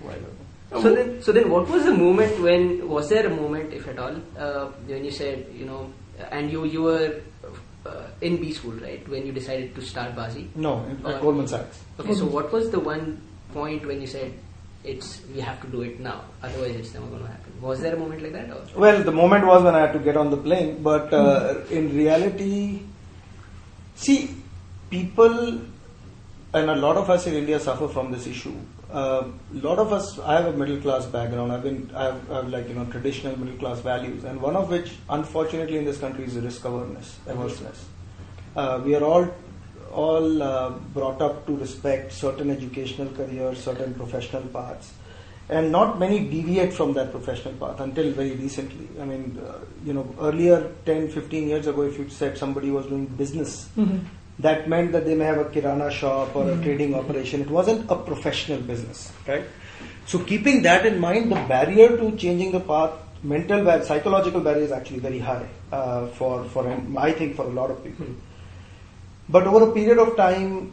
while 0.00 0.14
ago. 0.16 0.82
So 0.82 0.94
then, 0.94 1.22
so 1.22 1.32
then, 1.32 1.48
what 1.50 1.68
was 1.68 1.84
the 1.84 1.94
moment 1.94 2.38
when 2.48 2.88
was 2.88 3.08
there 3.08 3.26
a 3.26 3.34
moment, 3.34 3.72
if 3.72 3.86
at 3.88 3.98
all, 3.98 4.16
uh, 4.38 4.66
when 4.92 5.04
you 5.04 5.10
said, 5.12 5.46
you 5.54 5.64
know, 5.64 5.80
and 6.32 6.50
you 6.50 6.64
you 6.64 6.82
were 6.82 7.20
uh, 7.86 8.06
in 8.20 8.36
B 8.40 8.52
school, 8.52 8.72
right? 8.86 9.06
When 9.08 9.26
you 9.26 9.32
decided 9.32 9.74
to 9.74 9.82
start 9.82 10.14
Baazee. 10.16 10.48
No, 10.56 10.74
Or- 11.04 11.12
at 11.12 11.20
Goldman 11.20 11.48
Sachs. 11.48 11.80
Okay, 12.00 12.14
so 12.14 12.26
what 12.26 12.52
was 12.52 12.70
the 12.70 12.80
one 12.80 13.20
point 13.52 13.86
when 13.86 14.00
you 14.00 14.06
said 14.06 14.32
it's 14.84 15.20
we 15.34 15.40
have 15.40 15.60
to 15.62 15.68
do 15.68 15.82
it 15.82 15.98
now, 16.00 16.22
otherwise 16.42 16.76
it's 16.76 16.94
never 16.94 17.06
going 17.06 17.22
to 17.22 17.28
happen? 17.28 17.52
Was 17.60 17.80
there 17.80 17.94
a 17.94 17.98
moment 17.98 18.22
like 18.22 18.32
that? 18.32 18.50
Or? 18.50 18.80
Well, 18.86 19.02
the 19.02 19.12
moment 19.12 19.46
was 19.46 19.62
when 19.62 19.74
I 19.74 19.80
had 19.80 19.92
to 19.94 19.98
get 19.98 20.16
on 20.16 20.30
the 20.30 20.36
plane, 20.36 20.82
but 20.82 21.12
uh, 21.12 21.60
in 21.70 21.94
reality, 21.96 22.80
see, 23.94 24.34
people 24.90 25.60
and 26.54 26.70
a 26.70 26.76
lot 26.76 26.96
of 26.96 27.10
us 27.10 27.26
in 27.26 27.34
India 27.34 27.58
suffer 27.60 27.88
from 27.88 28.12
this 28.12 28.26
issue. 28.26 28.54
A 28.90 29.30
lot 29.52 29.78
of 29.78 29.92
us, 29.92 30.18
I 30.20 30.34
have 30.34 30.46
a 30.46 30.56
middle 30.56 30.80
class 30.80 31.06
background. 31.06 31.52
I've 31.52 31.62
been, 31.62 31.90
I 31.94 32.04
have, 32.04 32.30
I 32.30 32.36
have 32.36 32.48
like 32.48 32.68
you 32.68 32.74
know 32.74 32.84
traditional 32.86 33.38
middle 33.38 33.58
class 33.58 33.80
values, 33.80 34.24
and 34.24 34.40
one 34.40 34.56
of 34.56 34.70
which, 34.70 34.92
unfortunately, 35.08 35.78
in 35.78 35.84
this 35.84 35.98
country 35.98 36.24
is 36.24 36.36
risk 36.36 36.64
awareness, 36.64 37.18
averseness. 37.26 37.84
Uh, 38.54 38.80
we 38.84 38.94
are 38.94 39.02
all 39.02 39.28
all 39.90 40.42
uh, 40.42 40.70
brought 40.70 41.20
up 41.22 41.46
to 41.46 41.56
respect 41.56 42.12
certain 42.12 42.50
educational 42.50 43.08
careers, 43.12 43.62
certain 43.62 43.94
professional 43.94 44.42
paths, 44.42 44.92
and 45.48 45.72
not 45.72 45.98
many 45.98 46.20
deviate 46.20 46.72
from 46.72 46.92
that 46.92 47.10
professional 47.10 47.54
path 47.54 47.80
until 47.80 48.12
very 48.12 48.32
recently. 48.32 48.88
I 49.00 49.04
mean, 49.04 49.40
uh, 49.44 49.58
you 49.84 49.94
know, 49.94 50.14
earlier 50.20 50.72
10, 50.84 51.08
15 51.08 51.48
years 51.48 51.66
ago, 51.66 51.82
if 51.82 51.98
you 51.98 52.08
said 52.08 52.36
somebody 52.36 52.70
was 52.70 52.86
doing 52.86 53.06
business, 53.06 53.66
hmm 53.74 53.98
that 54.38 54.68
meant 54.68 54.92
that 54.92 55.04
they 55.06 55.14
may 55.14 55.24
have 55.24 55.38
a 55.38 55.44
kirana 55.46 55.90
shop 55.90 56.36
or 56.36 56.44
a 56.50 56.54
Mhm. 56.54 56.62
trading 56.62 56.94
operation. 56.94 57.40
It 57.40 57.50
wasn't 57.50 57.90
a 57.90 57.96
professional 57.96 58.60
business, 58.60 59.10
right? 59.26 59.44
So 60.06 60.18
keeping 60.18 60.62
that 60.62 60.86
in 60.86 60.98
mind, 61.00 61.30
the 61.32 61.40
barrier 61.48 61.96
to 61.96 62.16
changing 62.16 62.52
the 62.52 62.60
path, 62.60 62.92
mental, 63.22 63.64
bar- 63.64 63.82
psychological 63.82 64.40
barrier 64.40 64.64
is 64.64 64.72
actually 64.72 64.98
very 65.00 65.18
high 65.18 65.46
uh, 65.72 66.06
for 66.18 66.44
for 66.44 66.64
I 66.96 67.12
think 67.12 67.36
for 67.36 67.44
a 67.44 67.54
lot 67.60 67.70
of 67.70 67.82
people. 67.82 68.06
But 69.28 69.46
over 69.46 69.68
a 69.68 69.72
period 69.72 69.98
of 69.98 70.16
time, 70.16 70.72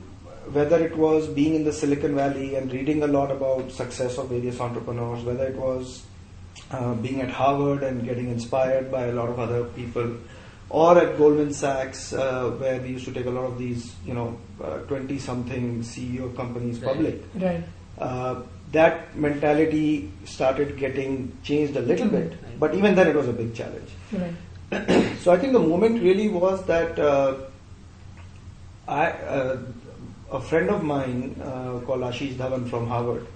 whether 0.52 0.78
it 0.86 0.96
was 0.98 1.28
being 1.28 1.56
in 1.56 1.64
the 1.64 1.74
Silicon 1.74 2.16
Valley 2.16 2.56
and 2.56 2.72
reading 2.72 3.02
a 3.04 3.08
lot 3.08 3.32
about 3.32 3.72
success 3.72 4.18
of 4.18 4.28
various 4.30 4.60
entrepreneurs, 4.60 5.24
whether 5.24 5.46
it 5.46 5.56
was 5.56 6.04
uh, 6.72 6.94
being 6.96 7.22
at 7.22 7.30
Harvard 7.30 7.82
and 7.84 8.04
getting 8.06 8.30
inspired 8.30 8.92
by 8.92 9.06
a 9.06 9.14
lot 9.14 9.30
of 9.30 9.40
other 9.40 9.64
people, 9.64 10.16
or 10.74 10.98
at 10.98 11.18
Goldman 11.18 11.54
Sachs, 11.54 12.14
uh, 12.14 12.50
where 12.62 12.82
we 12.82 12.90
used 12.90 13.06
to 13.06 13.12
take 13.14 13.28
a 13.28 13.30
lot 13.30 13.46
of 13.46 13.58
these, 13.60 13.94
you 14.08 14.14
know, 14.16 14.38
twenty-something 14.88 15.82
CEO 15.90 16.36
companies 16.36 16.80
Right. 16.80 16.92
public. 16.94 17.22
Right. 17.36 17.64
Uh, 18.00 18.42
that 18.72 19.16
mentality 19.16 20.12
started 20.26 20.78
getting 20.78 21.32
changed 21.44 21.76
a 21.78 21.82
little 21.92 22.08
bit, 22.16 22.32
Right. 22.32 22.60
but 22.60 22.74
even 22.74 22.96
then 22.96 23.08
it 23.08 23.16
was 23.16 23.28
a 23.28 23.34
big 23.42 23.54
challenge. 23.54 23.92
Right. 24.12 25.06
So 25.24 25.32
I 25.32 25.38
think 25.38 25.54
the 25.54 25.60
moment 25.60 26.02
really 26.02 26.28
was 26.28 26.66
that 26.66 26.98
uh, 27.00 27.36
I, 28.88 29.12
uh, 29.12 29.58
a 30.32 30.42
friend 30.42 30.70
of 30.72 30.84
mine 30.84 31.40
uh, 31.42 31.80
called 31.86 32.02
Ashish 32.02 32.34
Dhawan 32.42 32.68
from 32.70 32.88
Harvard, 32.88 33.28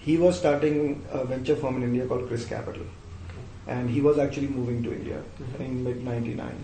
he 0.00 0.16
was 0.16 0.38
starting 0.38 1.04
a 1.12 1.24
venture 1.26 1.56
firm 1.56 1.76
in 1.76 1.82
India 1.82 2.06
called 2.06 2.28
ChrysCapital, 2.30 2.86
and 3.76 3.88
he 3.96 4.00
was 4.10 4.18
actually 4.26 4.48
moving 4.58 4.82
to 4.88 4.92
India 5.00 5.22
Mhm. 5.40 5.64
in 5.66 5.80
mid 5.88 6.04
'99. 6.10 6.60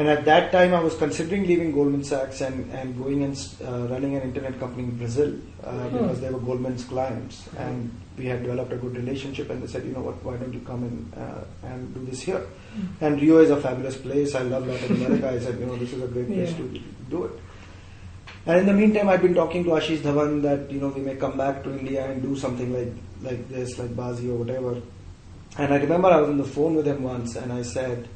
And 0.00 0.08
at 0.10 0.20
that 0.26 0.44
time, 0.54 0.72
I 0.78 0.80
was 0.82 0.94
considering 0.98 1.46
leaving 1.50 1.70
Goldman 1.76 2.04
Sachs 2.08 2.42
and, 2.48 2.58
and 2.80 2.96
going 2.96 3.24
and 3.28 3.36
uh, 3.70 3.88
running 3.92 4.12
an 4.18 4.22
internet 4.26 4.60
company 4.60 4.84
in 4.84 4.92
Brazil 5.00 5.32
uh, 5.64 5.72
Hmm. 5.72 5.96
because 5.96 6.20
they 6.24 6.30
were 6.34 6.42
Goldman's 6.50 6.84
clients, 6.90 7.40
and 7.64 7.90
we 8.20 8.26
had 8.32 8.44
developed 8.44 8.72
a 8.76 8.76
good 8.84 8.94
relationship. 9.00 9.50
And 9.50 9.60
they 9.64 9.66
said, 9.72 9.84
you 9.88 9.92
know 9.96 10.04
what, 10.08 10.22
why 10.28 10.36
don't 10.42 10.54
you 10.58 10.62
come 10.68 10.84
in 10.90 11.20
uh, 11.24 11.42
and 11.70 11.92
do 11.96 12.04
this 12.10 12.22
here? 12.28 12.42
And 13.00 13.20
Rio 13.24 13.38
is 13.46 13.50
a 13.56 13.58
fabulous 13.66 13.96
place. 14.04 14.36
I 14.36 14.44
love 14.52 14.68
Latin 14.72 14.94
America. 15.00 15.28
I 15.32 15.40
said, 15.48 15.58
you 15.58 15.66
know, 15.72 15.76
this 15.82 15.92
is 15.98 16.02
a 16.08 16.10
great 16.18 16.28
place 16.36 16.52
Yeah. 16.52 16.62
to 16.62 16.80
do 17.16 17.24
it. 17.24 17.32
And 18.46 18.58
in 18.60 18.66
the 18.66 18.76
meantime, 18.82 19.08
I've 19.08 19.22
been 19.22 19.34
talking 19.34 19.64
to 19.64 19.70
Ashish 19.80 19.98
Dhawan 20.06 20.40
that 20.42 20.70
you 20.70 20.80
know 20.80 20.88
we 21.00 21.02
may 21.10 21.16
come 21.26 21.36
back 21.36 21.62
to 21.64 21.74
India 21.80 22.06
and 22.10 22.22
do 22.22 22.36
something 22.46 22.72
like 22.78 22.94
like 23.28 23.42
this, 23.48 23.76
like 23.82 23.90
Baazee 24.04 24.30
or 24.30 24.38
whatever. 24.44 24.76
And 25.58 25.74
I 25.74 25.76
remember 25.78 26.08
I 26.08 26.20
was 26.20 26.30
on 26.30 26.38
the 26.38 26.44
phone 26.44 26.74
with 26.74 26.86
him 26.86 27.02
once, 27.02 27.36
and 27.36 27.52
I 27.52 27.62
said, 27.62 28.08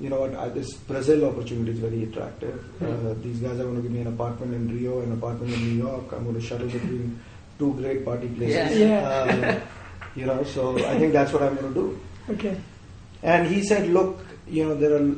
you 0.00 0.08
know 0.08 0.20
what, 0.20 0.34
I, 0.34 0.48
this 0.48 0.74
Brazil 0.74 1.24
opportunity 1.24 1.72
is 1.72 1.78
very 1.80 2.04
attractive. 2.04 2.64
Uh, 2.80 3.14
these 3.20 3.40
guys 3.40 3.58
are 3.58 3.64
going 3.64 3.76
to 3.76 3.82
give 3.82 3.90
me 3.90 4.00
an 4.00 4.06
apartment 4.06 4.54
in 4.54 4.68
Rio, 4.68 5.00
an 5.00 5.12
apartment 5.12 5.52
in 5.52 5.60
New 5.60 5.84
York. 5.84 6.12
I'm 6.12 6.22
going 6.22 6.36
to 6.36 6.40
shuttle 6.40 6.68
between 6.68 7.20
two 7.58 7.74
great 7.74 8.04
party 8.04 8.28
places. 8.28 8.78
Yeah. 8.78 9.00
Uh, 9.08 9.60
you 10.14 10.24
know, 10.26 10.42
so 10.44 10.76
I 10.86 10.98
think 10.98 11.12
that's 11.12 11.32
what 11.32 11.42
I'm 11.42 11.56
going 11.56 11.74
to 11.74 11.80
do. 11.80 12.00
Okay. 12.30 12.56
And 13.22 13.48
he 13.48 13.62
said, 13.64 13.88
look, 13.88 14.20
you 14.50 14.64
know, 14.64 14.74
there 14.74 14.94
are. 14.96 15.14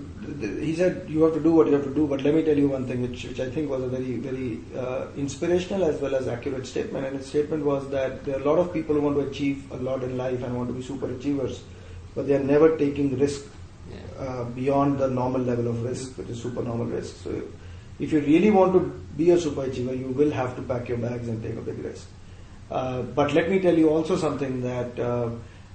He 0.60 0.74
said 0.74 1.06
you 1.08 1.22
have 1.22 1.34
to 1.34 1.40
do 1.40 1.52
what 1.52 1.66
you 1.66 1.74
have 1.74 1.84
to 1.84 1.94
do, 1.94 2.06
but 2.06 2.22
let 2.22 2.34
me 2.34 2.42
tell 2.42 2.56
you 2.56 2.68
one 2.68 2.86
thing, 2.86 3.02
which 3.02 3.24
which 3.24 3.40
I 3.40 3.48
think 3.50 3.70
was 3.70 3.82
a 3.82 3.88
very 3.88 4.16
very 4.16 4.60
uh, 4.76 5.06
inspirational 5.16 5.84
as 5.84 6.00
well 6.00 6.14
as 6.14 6.28
accurate 6.28 6.66
statement. 6.66 7.06
And 7.06 7.16
his 7.16 7.26
statement 7.26 7.64
was 7.64 7.88
that 7.90 8.24
there 8.24 8.36
are 8.36 8.40
a 8.40 8.44
lot 8.44 8.58
of 8.58 8.72
people 8.72 8.94
who 8.94 9.02
want 9.02 9.16
to 9.16 9.26
achieve 9.28 9.70
a 9.72 9.76
lot 9.76 10.02
in 10.02 10.16
life 10.16 10.42
and 10.42 10.56
want 10.56 10.68
to 10.68 10.74
be 10.74 10.82
super 10.82 11.10
achievers, 11.10 11.62
but 12.14 12.26
they 12.26 12.34
are 12.34 12.46
never 12.54 12.76
taking 12.84 13.18
risk 13.18 13.56
Yeah. 13.90 14.24
uh, 14.24 14.44
beyond 14.56 14.98
the 15.02 15.06
normal 15.08 15.40
level 15.50 15.68
of 15.68 15.78
risk, 15.84 16.18
which 16.18 16.28
is 16.32 16.40
super 16.42 16.62
normal 16.62 16.86
risk. 16.96 17.22
So, 17.24 17.30
if 17.98 18.12
you 18.12 18.20
really 18.26 18.50
want 18.56 18.74
to 18.74 18.80
be 19.20 19.30
a 19.36 19.38
super 19.44 19.64
achiever, 19.70 19.94
you 19.94 20.10
will 20.18 20.30
have 20.40 20.52
to 20.58 20.62
pack 20.62 20.88
your 20.90 20.98
bags 20.98 21.28
and 21.32 21.42
take 21.46 21.56
a 21.62 21.64
big 21.70 21.78
risk. 21.86 22.06
Uh, 22.70 23.02
but 23.20 23.32
let 23.38 23.50
me 23.50 23.58
tell 23.64 23.76
you 23.84 23.88
also 23.94 24.16
something 24.16 24.60
that 24.66 25.00
uh, 25.06 25.30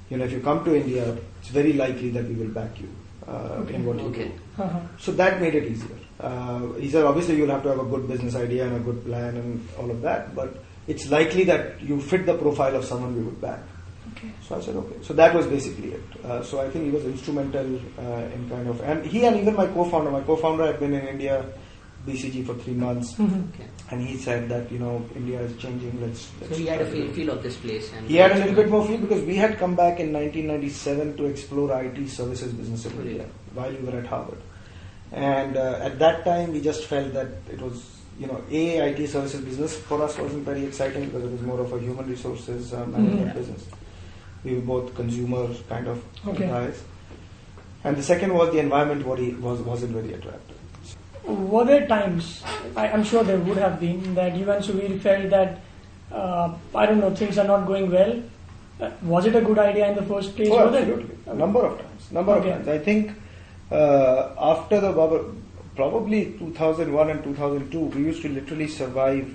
you 0.10 0.18
know, 0.18 0.24
if 0.30 0.32
you 0.32 0.40
come 0.40 0.64
to 0.70 0.76
India, 0.76 1.18
it's 1.40 1.50
very 1.50 1.74
likely 1.74 2.12
that 2.12 2.26
we 2.26 2.36
will 2.36 2.54
back 2.60 2.80
you 2.80 2.90
uh, 3.28 3.62
Okay. 3.64 3.76
in 3.76 3.86
what 3.86 3.98
you 4.00 4.08
Okay. 4.10 4.26
do. 4.26 4.32
Uh-huh. 4.64 4.80
So 4.98 5.12
that 5.12 5.42
made 5.42 5.54
it 5.56 5.66
easier. 5.70 5.98
Uh, 6.20 6.72
he 6.80 6.90
said, 6.90 7.04
obviously, 7.04 7.36
you'll 7.36 7.50
have 7.52 7.64
to 7.64 7.70
have 7.70 7.80
a 7.80 7.84
good 7.84 8.08
business 8.08 8.36
idea 8.36 8.66
and 8.66 8.76
a 8.78 8.80
good 8.80 9.04
plan 9.06 9.36
and 9.36 9.68
all 9.78 9.92
of 9.92 10.02
that, 10.02 10.34
but 10.34 10.64
it's 10.88 11.10
likely 11.12 11.44
that 11.44 11.82
you 11.82 12.00
fit 12.00 12.26
the 12.26 12.38
profile 12.38 12.74
of 12.76 12.86
someone 12.86 13.14
we 13.18 13.24
would 13.24 13.42
back. 13.42 13.60
Okay. 14.16 14.30
So 14.48 14.56
I 14.56 14.62
said, 14.62 14.76
okay. 14.78 14.96
So 15.02 15.14
that 15.14 15.36
was 15.36 15.46
basically 15.48 15.92
it. 15.94 16.04
Uh, 16.24 16.42
so 16.42 16.62
I 16.62 16.70
think 16.70 16.86
he 16.86 16.92
was 16.92 17.04
instrumental 17.04 17.66
uh, 18.00 18.32
in 18.34 18.48
kind 18.50 18.70
of, 18.70 18.80
and 18.82 19.06
he 19.06 19.26
and 19.26 19.36
even 19.36 19.56
my 19.56 19.68
co-founder, 19.68 20.10
my 20.12 20.22
co-founder 20.22 20.66
had 20.68 20.80
been 20.80 20.94
in 20.94 21.06
India, 21.06 21.44
BCG 22.06 22.46
for 22.46 22.54
three 22.56 22.74
months, 22.74 23.14
Mhm. 23.16 23.44
Okay. 23.54 23.66
and 23.92 24.02
he 24.08 24.18
said 24.18 24.48
that 24.50 24.72
you 24.72 24.80
know 24.80 25.04
India 25.16 25.40
is 25.42 25.56
changing. 25.58 26.00
Let's. 26.02 26.28
let's 26.40 26.54
So 26.54 26.60
he 26.60 26.68
had 26.68 26.82
a 26.82 26.86
feel, 26.86 27.08
feel 27.14 27.30
of 27.32 27.42
this 27.44 27.56
place. 27.58 27.92
And 27.98 28.08
He 28.08 28.18
had 28.18 28.32
a 28.32 28.40
little 28.40 28.56
bit 28.56 28.70
more 28.70 28.86
feel 28.86 28.98
because 28.98 29.24
we 29.24 29.36
had 29.36 29.58
come 29.58 29.76
back 29.76 30.00
in 30.00 30.12
1997 30.14 31.18
to 31.18 31.26
explore 31.26 31.72
IT 31.82 32.08
services 32.10 32.54
business 32.54 32.86
in 32.86 32.94
India 33.02 33.26
while 33.54 33.72
we 33.72 33.84
were 33.90 33.98
at 33.98 34.06
Harvard. 34.06 34.38
And 35.12 35.58
uh, 35.58 35.80
at 35.82 36.00
that 36.00 36.24
time, 36.26 36.52
we 36.54 36.62
just 36.62 36.86
felt 36.86 37.14
that 37.14 37.28
it 37.52 37.62
was 37.62 37.92
you 38.20 38.28
know, 38.28 38.42
A, 38.50 38.78
IT 38.92 39.08
services 39.10 39.42
business 39.42 39.76
for 39.78 40.02
us 40.02 40.18
wasn't 40.18 40.46
very 40.46 40.64
exciting 40.66 41.06
because 41.06 41.24
it 41.26 41.32
was 41.32 41.42
more 41.42 41.60
of 41.60 41.74
a 41.74 41.80
human 41.80 42.08
resources 42.08 42.74
uh, 42.74 42.86
management 42.86 43.28
Mhm. 43.32 43.36
business. 43.36 43.66
We 44.46 44.54
were 44.56 44.62
both 44.62 44.96
consumer 44.96 45.48
kind 45.68 45.88
of 45.88 46.02
Okay. 46.28 46.48
guys. 46.48 46.82
And 47.84 47.98
the 47.98 48.04
second 48.04 48.34
was 48.34 48.52
the 48.54 48.60
environment 48.60 49.06
what 49.06 49.20
he- 49.20 49.34
was, 49.34 49.60
wasn't 49.62 49.92
very 49.92 50.14
attractive. 50.14 50.55
Were 51.27 51.65
there 51.65 51.88
times, 51.88 52.44
I, 52.75 52.88
I'm 52.89 53.03
sure 53.03 53.24
there 53.24 53.39
would 53.39 53.58
have 53.58 53.79
been, 53.79 54.13
that 54.15 54.36
you 54.36 54.50
and 54.51 54.63
Suvir 54.63 55.00
felt 55.01 55.29
that, 55.32 55.60
uh, 56.12 56.53
I 56.75 56.86
don't 56.86 57.00
know, 57.00 57.15
things 57.15 57.38
are 57.38 57.48
not 57.48 57.65
going 57.65 57.91
well? 57.91 58.22
Uh, 58.79 58.91
was 59.03 59.25
it 59.25 59.36
a 59.36 59.41
good 59.41 59.58
idea 59.58 59.88
in 59.89 59.96
the 59.96 60.03
first 60.03 60.36
place? 60.36 60.50
Oh, 60.51 60.67
absolutely. 60.67 61.17
A 61.27 61.34
number 61.34 61.65
of 61.65 61.79
times. 61.79 62.12
Number 62.12 62.34
Okay. 62.34 62.51
of 62.51 62.55
times. 62.58 62.67
I 62.67 62.77
think 62.77 63.12
uh, 63.72 64.29
after 64.38 64.79
the 64.79 64.91
bubble, 64.91 65.34
probably 65.75 66.34
2001 66.38 67.10
and 67.10 67.24
2002, 67.24 67.79
we 67.79 68.03
used 68.03 68.22
to 68.22 68.29
literally 68.29 68.67
survive 68.67 69.34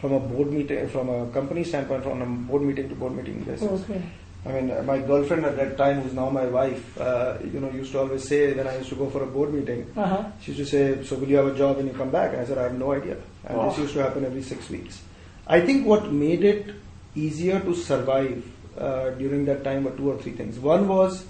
from 0.00 0.12
a 0.12 0.20
board 0.20 0.52
meeting, 0.52 0.88
from 0.88 1.08
a 1.08 1.26
company 1.30 1.64
standpoint, 1.64 2.02
from 2.02 2.22
a 2.22 2.26
board 2.26 2.62
meeting 2.62 2.88
to 2.88 2.94
board 2.94 3.14
meeting 3.14 3.42
basis. 3.42 3.82
Okay. 3.82 4.02
I 4.46 4.52
mean, 4.52 4.86
my 4.86 4.98
girlfriend 4.98 5.44
at 5.44 5.56
that 5.56 5.76
time, 5.76 6.00
who's 6.02 6.12
now 6.14 6.30
my 6.30 6.46
wife, 6.46 6.96
uh, 6.98 7.38
you 7.44 7.60
know, 7.60 7.70
used 7.70 7.92
to 7.92 7.98
always 7.98 8.26
say 8.28 8.52
when 8.54 8.66
I 8.66 8.76
used 8.78 8.88
to 8.90 8.94
go 8.94 9.10
for 9.10 9.22
a 9.22 9.26
board 9.26 9.52
meeting, 9.52 9.86
Uh-huh. 9.96 10.22
she 10.40 10.52
used 10.52 10.70
to 10.70 10.76
say, 10.76 11.04
"So 11.04 11.16
will 11.16 11.28
you 11.28 11.36
have 11.36 11.48
a 11.48 11.56
job 11.56 11.76
when 11.78 11.86
you 11.88 11.92
come 11.92 12.10
back?" 12.10 12.32
And 12.32 12.40
I 12.42 12.44
said, 12.44 12.58
"I 12.58 12.62
have 12.68 12.78
no 12.78 12.92
idea." 12.92 13.16
And 13.48 13.58
this 13.66 13.78
Oh. 13.78 13.82
used 13.82 13.94
to 13.94 14.02
happen 14.02 14.24
every 14.24 14.42
six 14.42 14.70
weeks. 14.70 15.02
I 15.46 15.60
think 15.60 15.86
what 15.86 16.12
made 16.12 16.44
it 16.44 16.70
easier 17.14 17.58
to 17.60 17.74
survive 17.74 18.44
uh, 18.78 19.10
during 19.18 19.44
that 19.46 19.64
time 19.64 19.84
were 19.84 19.90
two 20.00 20.08
or 20.10 20.16
three 20.18 20.32
things. 20.32 20.58
One 20.60 20.86
was 20.88 21.24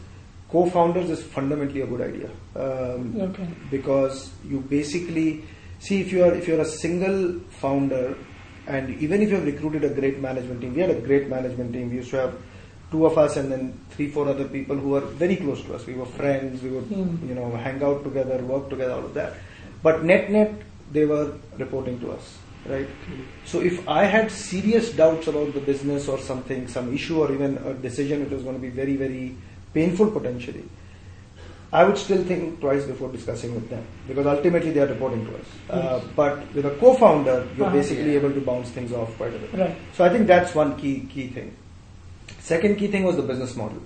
co-founders 0.51 1.09
is 1.11 1.23
fundamentally 1.23 1.81
a 1.83 1.87
good 1.87 2.01
idea 2.01 2.29
um, 2.57 3.15
Okay. 3.29 3.47
because 3.71 4.31
you 4.45 4.61
basically 4.61 5.45
see 5.79 6.01
if 6.01 6.13
you 6.13 6.25
are 6.25 6.35
if 6.35 6.49
you 6.49 6.55
are 6.57 6.61
a 6.63 6.71
single 6.83 7.39
founder 7.63 8.17
and 8.67 8.91
even 9.07 9.23
if 9.23 9.29
you 9.31 9.37
have 9.37 9.45
recruited 9.45 9.85
a 9.85 9.91
great 9.99 10.21
management 10.21 10.61
team 10.63 10.75
we 10.75 10.81
had 10.81 10.91
a 10.91 11.01
great 11.09 11.29
management 11.29 11.73
team 11.75 11.91
we 11.91 11.97
used 11.97 12.11
to 12.11 12.17
have 12.17 12.35
two 12.91 13.05
of 13.07 13.19
us 13.19 13.37
and 13.37 13.53
then 13.53 13.73
three 13.91 14.09
four 14.11 14.27
other 14.29 14.45
people 14.57 14.77
who 14.77 14.91
were 14.97 15.07
very 15.23 15.37
close 15.37 15.63
to 15.63 15.75
us 15.75 15.87
we 15.87 15.95
were 15.95 16.07
friends 16.07 16.63
we 16.63 16.71
would 16.71 16.85
Hmm. 16.85 17.29
you 17.29 17.35
know 17.39 17.51
hang 17.67 17.83
out 17.89 18.03
together 18.05 18.39
work 18.55 18.69
together 18.71 18.93
all 18.99 19.05
of 19.11 19.15
that 19.15 19.35
but 19.83 20.05
net 20.11 20.31
net 20.31 20.53
they 20.93 21.05
were 21.05 21.27
reporting 21.59 21.99
to 22.05 22.13
us 22.13 22.39
right 22.67 22.89
so 23.51 23.61
if 23.73 23.77
i 23.97 24.05
had 24.15 24.31
serious 24.31 24.91
doubts 25.03 25.27
about 25.33 25.53
the 25.59 25.61
business 25.69 26.09
or 26.09 26.19
something 26.31 26.67
some 26.77 26.89
issue 26.95 27.21
or 27.25 27.29
even 27.37 27.59
a 27.73 27.75
decision 27.75 28.25
which 28.25 28.33
was 28.39 28.43
going 28.49 28.57
to 28.61 28.65
be 28.69 28.75
very 28.83 28.97
very 29.05 29.35
painful 29.75 30.11
potentially 30.19 30.65
I 31.71 31.85
would 31.85 31.99
still 31.99 32.23
think 32.25 32.61
twice 32.61 32.85
before 32.91 33.09
discussing 33.13 33.55
with 33.55 33.69
them 33.69 33.85
because 34.11 34.27
ultimately 34.27 34.71
they 34.71 34.81
are 34.81 34.87
reporting 34.87 35.27
to 35.27 35.33
us. 35.39 35.49
Uh, 35.69 36.01
but 36.17 36.39
with 36.55 36.65
a 36.65 36.71
co-founder, 36.83 37.35
you're 37.59 37.67
Uh-huh. 37.67 37.77
basically 37.77 38.13
Yeah. 38.13 38.21
able 38.21 38.33
to 38.37 38.41
bounce 38.47 38.71
things 38.77 38.91
off 39.01 39.11
quite 39.19 39.35
a 39.35 39.39
bit. 39.43 39.53
Right. 39.63 39.75
So 39.99 40.03
I 40.03 40.09
think 40.09 40.27
that's 40.31 40.55
one 40.55 40.71
key 40.79 40.95
key 41.15 41.27
thing. 41.35 41.51
Second 42.41 42.77
key 42.77 42.89
thing 42.89 43.05
was 43.05 43.17
the 43.17 43.23
business 43.23 43.57
model. 43.57 43.83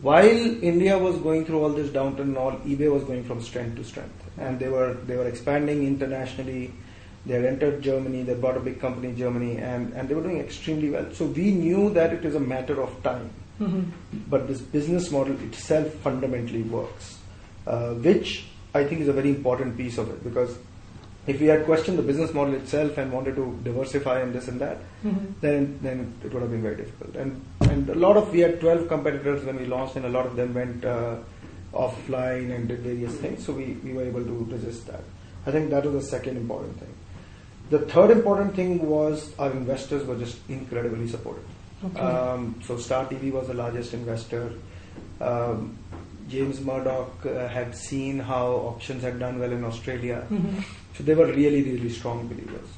While 0.00 0.62
India 0.64 0.98
was 0.98 1.16
going 1.18 1.44
through 1.44 1.62
all 1.62 1.70
this 1.70 1.90
downturn 1.90 2.20
and 2.20 2.38
all, 2.38 2.52
eBay 2.52 2.90
was 2.90 3.04
going 3.04 3.24
from 3.24 3.42
strength 3.42 3.76
to 3.76 3.84
strength, 3.84 4.24
and 4.38 4.58
they 4.58 4.68
were 4.68 4.94
they 5.06 5.16
were 5.16 5.28
expanding 5.28 5.86
internationally. 5.86 6.72
They 7.26 7.34
had 7.34 7.44
entered 7.44 7.82
Germany. 7.82 8.22
They 8.22 8.34
bought 8.34 8.56
a 8.56 8.60
big 8.60 8.80
company 8.80 9.08
in 9.08 9.16
Germany, 9.16 9.58
and 9.58 9.92
and 9.92 10.08
they 10.08 10.14
were 10.14 10.22
doing 10.22 10.40
extremely 10.40 10.90
well. 10.90 11.12
So 11.12 11.26
we 11.26 11.50
knew 11.50 11.90
that 11.90 12.12
it 12.12 12.24
is 12.24 12.34
a 12.34 12.40
matter 12.40 12.82
of 12.82 13.02
time 13.02 13.30
hmm 13.58 13.82
but 14.28 14.46
this 14.48 14.60
business 14.60 15.10
model 15.10 15.38
itself 15.42 15.92
fundamentally 15.94 16.62
works, 16.62 17.18
uh, 17.66 17.90
which 17.94 18.46
I 18.74 18.84
think 18.84 19.00
is 19.00 19.08
a 19.08 19.12
very 19.12 19.28
important 19.28 19.76
piece 19.76 19.98
of 19.98 20.08
it 20.10 20.24
because 20.24 20.56
if 21.26 21.40
we 21.40 21.46
had 21.46 21.64
questioned 21.64 21.98
the 21.98 22.02
business 22.02 22.34
model 22.34 22.54
itself 22.54 22.98
and 22.98 23.10
wanted 23.10 23.36
to 23.36 23.58
diversify 23.64 24.20
and 24.20 24.34
this 24.34 24.48
and 24.48 24.60
that, 24.60 24.78
hmm 25.02 25.16
then 25.40 25.78
then 25.82 26.12
it 26.24 26.32
would 26.32 26.42
have 26.42 26.50
been 26.50 26.62
very 26.62 26.76
difficult. 26.76 27.16
And 27.16 27.44
and 27.70 27.88
a 27.88 27.94
lot 27.94 28.16
of 28.16 28.32
we 28.32 28.40
had 28.40 28.60
12 28.60 28.88
competitors 28.88 29.44
when 29.44 29.56
we 29.56 29.66
launched, 29.66 29.96
and 29.96 30.04
a 30.04 30.08
lot 30.08 30.26
of 30.26 30.36
them 30.36 30.54
went 30.54 30.84
uh, 30.84 31.16
offline 31.72 32.54
and 32.54 32.68
did 32.68 32.80
various 32.80 33.14
things. 33.14 33.44
So 33.44 33.52
we 33.52 33.78
we 33.84 33.92
were 33.92 34.04
able 34.04 34.24
to 34.24 34.48
resist 34.50 34.86
that. 34.88 35.04
I 35.46 35.50
think 35.50 35.70
that 35.70 35.84
was 35.84 35.94
the 36.04 36.08
second 36.10 36.36
important 36.36 36.78
thing. 36.78 36.94
The 37.70 37.80
third 37.80 38.10
important 38.10 38.54
thing 38.54 38.86
was 38.86 39.34
our 39.38 39.50
investors 39.50 40.06
were 40.06 40.16
just 40.16 40.38
incredibly 40.48 41.08
supportive. 41.08 41.44
Okay. 41.84 42.00
Um, 42.00 42.60
so 42.66 42.76
Star 42.78 43.06
TV 43.06 43.32
was 43.32 43.48
the 43.48 43.54
largest 43.54 43.94
investor. 43.94 44.52
Um, 45.20 45.78
James 46.28 46.60
Murdoch 46.60 47.26
uh, 47.26 47.48
had 47.48 47.74
seen 47.74 48.18
how 48.18 48.46
options 48.52 49.02
had 49.02 49.18
done 49.18 49.38
well 49.38 49.52
in 49.52 49.64
Australia. 49.64 50.20
hmm 50.28 50.60
So 50.96 51.02
they 51.04 51.14
were 51.14 51.26
really, 51.26 51.62
really 51.62 51.90
strong 51.90 52.28
believers. 52.28 52.68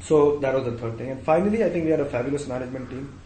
So 0.00 0.38
that 0.40 0.54
was 0.54 0.64
the 0.64 0.72
third 0.78 0.98
thing. 0.98 1.10
And 1.10 1.22
finally, 1.22 1.62
I 1.64 1.70
think 1.70 1.84
we 1.84 1.90
had 1.90 2.00
a 2.00 2.04
fabulous 2.06 2.46
management 2.48 2.90
team. 2.90 3.18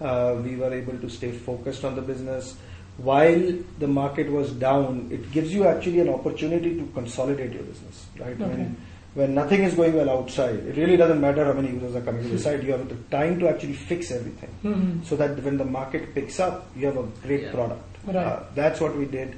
Uh, 0.00 0.36
we 0.44 0.56
were 0.56 0.72
able 0.72 0.98
to 0.98 1.08
stay 1.08 1.32
focused 1.32 1.84
on 1.84 1.94
the 1.94 2.02
business. 2.02 2.56
While 2.98 3.58
the 3.78 3.88
market 3.88 4.30
was 4.30 4.52
down, 4.52 5.08
it 5.10 5.30
gives 5.32 5.52
you 5.54 5.66
actually 5.66 6.00
an 6.00 6.08
opportunity 6.10 6.76
to 6.78 6.86
consolidate 6.94 7.52
your 7.52 7.62
business, 7.62 8.06
right? 8.18 8.40
Okay. 8.40 8.44
When, 8.46 8.76
when 9.14 9.34
nothing 9.34 9.62
is 9.62 9.74
going 9.74 9.94
well 9.94 10.10
outside, 10.10 10.56
it 10.56 10.76
really 10.76 10.96
doesn't 10.96 11.20
matter 11.20 11.44
how 11.44 11.52
many 11.54 11.70
users 11.70 11.94
are 11.96 12.00
coming 12.02 12.22
to 12.22 12.28
the 12.28 12.38
site. 12.38 12.62
You 12.62 12.72
have 12.72 12.88
the 12.88 12.96
time 13.16 13.38
to 13.40 13.48
actually 13.48 13.74
fix 13.74 14.10
everything 14.10 14.50
hmm 14.62 15.02
so 15.02 15.16
that 15.16 15.42
when 15.42 15.56
the 15.58 15.64
market 15.64 16.14
picks 16.14 16.38
up, 16.40 16.70
you 16.76 16.86
have 16.86 16.96
a 16.96 17.06
great 17.26 17.42
Yeah. 17.42 17.52
product. 17.52 17.91
Right. 18.06 18.16
Uh, 18.16 18.42
that's 18.54 18.80
what 18.80 18.96
we 18.96 19.06
did, 19.06 19.36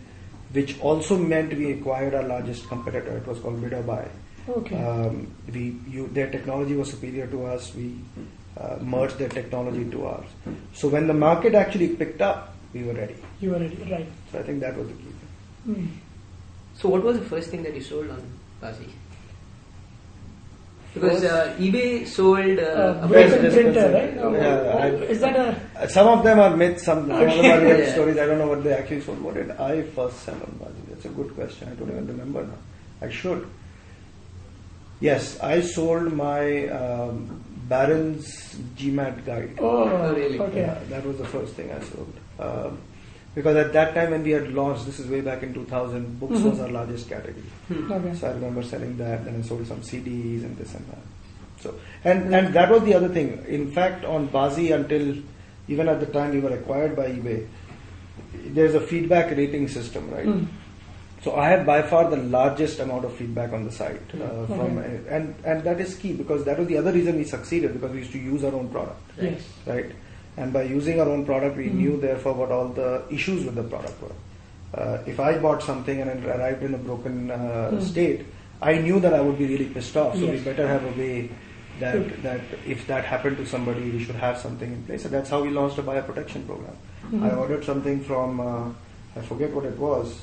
which 0.52 0.80
also 0.80 1.18
meant 1.18 1.52
we 1.52 1.72
acquired 1.72 2.14
our 2.14 2.22
largest 2.22 2.68
competitor. 2.68 3.16
It 3.18 3.26
was 3.26 3.38
called 3.40 3.60
Bid. 3.60 3.74
Okay. 4.46 4.76
Um, 4.76 5.34
we 5.52 5.76
you, 5.88 6.08
their 6.08 6.30
technology 6.30 6.74
was 6.74 6.90
superior 6.90 7.26
to 7.28 7.46
us. 7.46 7.74
We 7.74 7.98
uh, 8.58 8.76
merged 8.80 9.18
their 9.18 9.28
technology 9.28 9.90
to 9.90 10.06
ours. 10.06 10.26
So 10.74 10.88
when 10.88 11.06
the 11.06 11.14
market 11.14 11.54
actually 11.54 11.88
picked 11.88 12.20
up, 12.20 12.54
we 12.72 12.84
were 12.84 12.94
ready. 12.94 13.16
you 13.40 13.50
were 13.50 13.58
ready, 13.58 13.76
right. 13.90 14.06
So 14.32 14.38
I 14.38 14.42
think 14.42 14.60
that 14.60 14.76
was 14.76 14.88
the 14.88 14.94
key 14.94 15.02
thing. 15.02 15.74
Mm. 15.74 15.88
So 16.76 16.88
what 16.88 17.02
was 17.02 17.18
the 17.18 17.24
first 17.24 17.50
thing 17.50 17.62
that 17.62 17.74
you 17.74 17.82
sold 17.82 18.10
on 18.10 18.22
Baazee? 18.62 18.90
Because 20.94 21.24
uh, 21.24 21.56
eBay 21.58 22.06
sold 22.06 22.58
uh, 22.58 22.62
Uh, 22.62 23.00
a 23.02 23.08
broken 23.08 23.30
printer. 23.40 23.50
printer, 23.50 23.92
right? 23.92 24.14
yes. 24.14 24.22
Oh, 24.22 24.32
Yeah, 24.32 24.72
oh, 24.74 24.78
I- 24.78 25.10
is 25.14 25.20
that 25.20 25.36
a 25.36 25.46
Uh, 25.82 25.86
some 25.88 26.06
of 26.08 26.22
them 26.22 26.38
are 26.38 26.56
myths. 26.56 26.84
Some, 26.84 27.08
some 27.08 27.20
of 27.28 27.36
them 27.36 27.46
are 27.46 27.60
real 27.66 27.80
Yeah. 27.80 27.92
stories. 27.92 28.16
I 28.16 28.26
don't 28.26 28.38
know 28.38 28.46
what 28.48 28.62
they 28.62 28.72
actually 28.72 29.00
sold. 29.00 29.20
What 29.20 29.34
did 29.34 29.50
I 29.52 29.82
first 29.82 30.20
sell 30.20 30.36
on 30.46 30.52
Baazee? 30.62 30.84
That's 30.90 31.04
a 31.06 31.08
good 31.08 31.34
question. 31.34 31.68
I 31.68 31.74
don't 31.74 31.90
even 31.90 32.06
remember 32.06 32.42
now. 32.44 32.60
I 33.02 33.10
should. 33.10 33.44
Yes, 35.00 35.38
I 35.40 35.60
sold 35.60 36.12
my 36.12 36.68
um, 36.68 37.42
Barron's 37.68 38.54
GMAT 38.78 39.24
guide. 39.26 39.50
Oh, 39.58 39.90
Oh, 39.90 40.14
really? 40.14 40.38
okay. 40.38 40.60
Yeah, 40.60 40.78
that 40.90 41.04
was 41.04 41.18
the 41.18 41.26
first 41.26 41.54
thing 41.54 41.72
I 41.72 41.80
sold. 41.90 42.14
Um, 42.38 42.78
because 43.34 43.56
at 43.56 43.72
that 43.72 43.94
time 43.94 44.10
when 44.12 44.22
we 44.22 44.30
had 44.30 44.52
launched, 44.52 44.86
this 44.86 44.98
is 45.00 45.08
way 45.08 45.20
back 45.20 45.42
in 45.42 45.52
2000, 45.54 46.20
books 46.20 46.38
Mhm. 46.38 46.50
was 46.50 46.60
our 46.60 46.68
largest 46.70 47.08
category. 47.08 47.42
Hmm. 47.68 47.92
Okay. 47.92 48.14
So 48.14 48.28
I 48.28 48.32
remember 48.32 48.62
selling 48.62 48.96
that, 48.98 49.24
then 49.24 49.36
I 49.38 49.42
sold 49.42 49.66
some 49.66 49.80
CDs 49.82 50.44
and 50.44 50.56
this 50.56 50.74
and 50.74 50.86
that. 50.88 50.98
So 51.60 51.74
and 52.04 52.34
and 52.34 52.54
that 52.54 52.70
was 52.70 52.82
the 52.84 52.94
other 52.94 53.08
thing. 53.08 53.38
In 53.48 53.70
fact, 53.70 54.04
on 54.04 54.28
Baazee, 54.28 54.72
until 54.74 55.16
even 55.68 55.88
at 55.88 56.00
the 56.00 56.06
time 56.06 56.30
we 56.32 56.40
were 56.40 56.50
acquired 56.54 56.94
by 56.94 57.06
eBay, 57.08 57.46
there's 58.46 58.74
a 58.74 58.80
feedback 58.80 59.30
rating 59.36 59.66
system, 59.68 60.10
right? 60.10 60.26
Mm. 60.26 60.46
So 61.22 61.34
I 61.36 61.48
had 61.48 61.64
by 61.64 61.80
far 61.80 62.10
the 62.10 62.18
largest 62.18 62.80
amount 62.80 63.06
of 63.06 63.14
feedback 63.14 63.54
on 63.54 63.64
the 63.64 63.72
site 63.72 64.02
uh, 64.20 64.46
from, 64.46 64.76
and 65.08 65.34
and 65.44 65.62
that 65.64 65.80
is 65.80 65.94
key 65.94 66.12
because 66.12 66.44
that 66.44 66.58
was 66.58 66.68
the 66.68 66.76
other 66.76 66.92
reason 66.92 67.16
we 67.16 67.24
succeeded 67.24 67.72
because 67.72 67.92
we 67.92 68.00
used 68.00 68.12
to 68.12 68.18
use 68.18 68.44
our 68.44 68.52
own 68.54 68.68
product, 68.68 69.00
Yes. 69.20 69.40
right? 69.66 69.90
And 70.36 70.52
by 70.52 70.62
using 70.64 71.00
our 71.00 71.08
own 71.08 71.24
product, 71.24 71.56
we 71.56 71.66
Mhm. 71.68 71.74
knew 71.74 71.96
therefore 72.00 72.34
what 72.34 72.50
all 72.50 72.68
the 72.68 73.02
issues 73.10 73.44
with 73.44 73.54
the 73.54 73.62
product 73.62 74.02
were. 74.02 74.14
Uh, 74.82 74.98
if 75.06 75.20
I 75.20 75.38
bought 75.38 75.62
something 75.62 76.00
and 76.00 76.10
it 76.10 76.24
arrived 76.36 76.62
in 76.64 76.74
a 76.74 76.78
broken 76.78 77.30
uh, 77.30 77.70
Mm. 77.72 77.80
state, 77.82 78.24
I 78.60 78.78
knew 78.78 78.98
that 79.00 79.14
I 79.14 79.20
would 79.20 79.38
be 79.38 79.46
really 79.46 79.66
pissed 79.66 79.96
off. 79.96 80.14
So 80.16 80.26
we 80.26 80.38
better 80.38 80.66
have 80.66 80.84
a 80.84 80.94
way 80.98 81.28
that 81.80 82.22
that 82.22 82.40
if 82.66 82.86
that 82.88 83.04
happened 83.04 83.36
to 83.36 83.46
somebody, 83.46 83.90
we 83.90 84.02
should 84.04 84.16
have 84.16 84.38
something 84.38 84.72
in 84.72 84.82
place. 84.88 85.04
And 85.04 85.14
that's 85.14 85.30
how 85.30 85.42
we 85.42 85.50
launched 85.50 85.78
a 85.78 85.82
buyer 85.82 86.02
protection 86.02 86.42
program. 86.50 86.76
Mhm. 87.12 87.22
I 87.30 87.34
ordered 87.36 87.64
something 87.64 88.00
from 88.00 88.40
uh, 88.40 88.68
I 89.16 89.20
forget 89.30 89.52
what 89.54 89.64
it 89.64 89.78
was, 89.78 90.14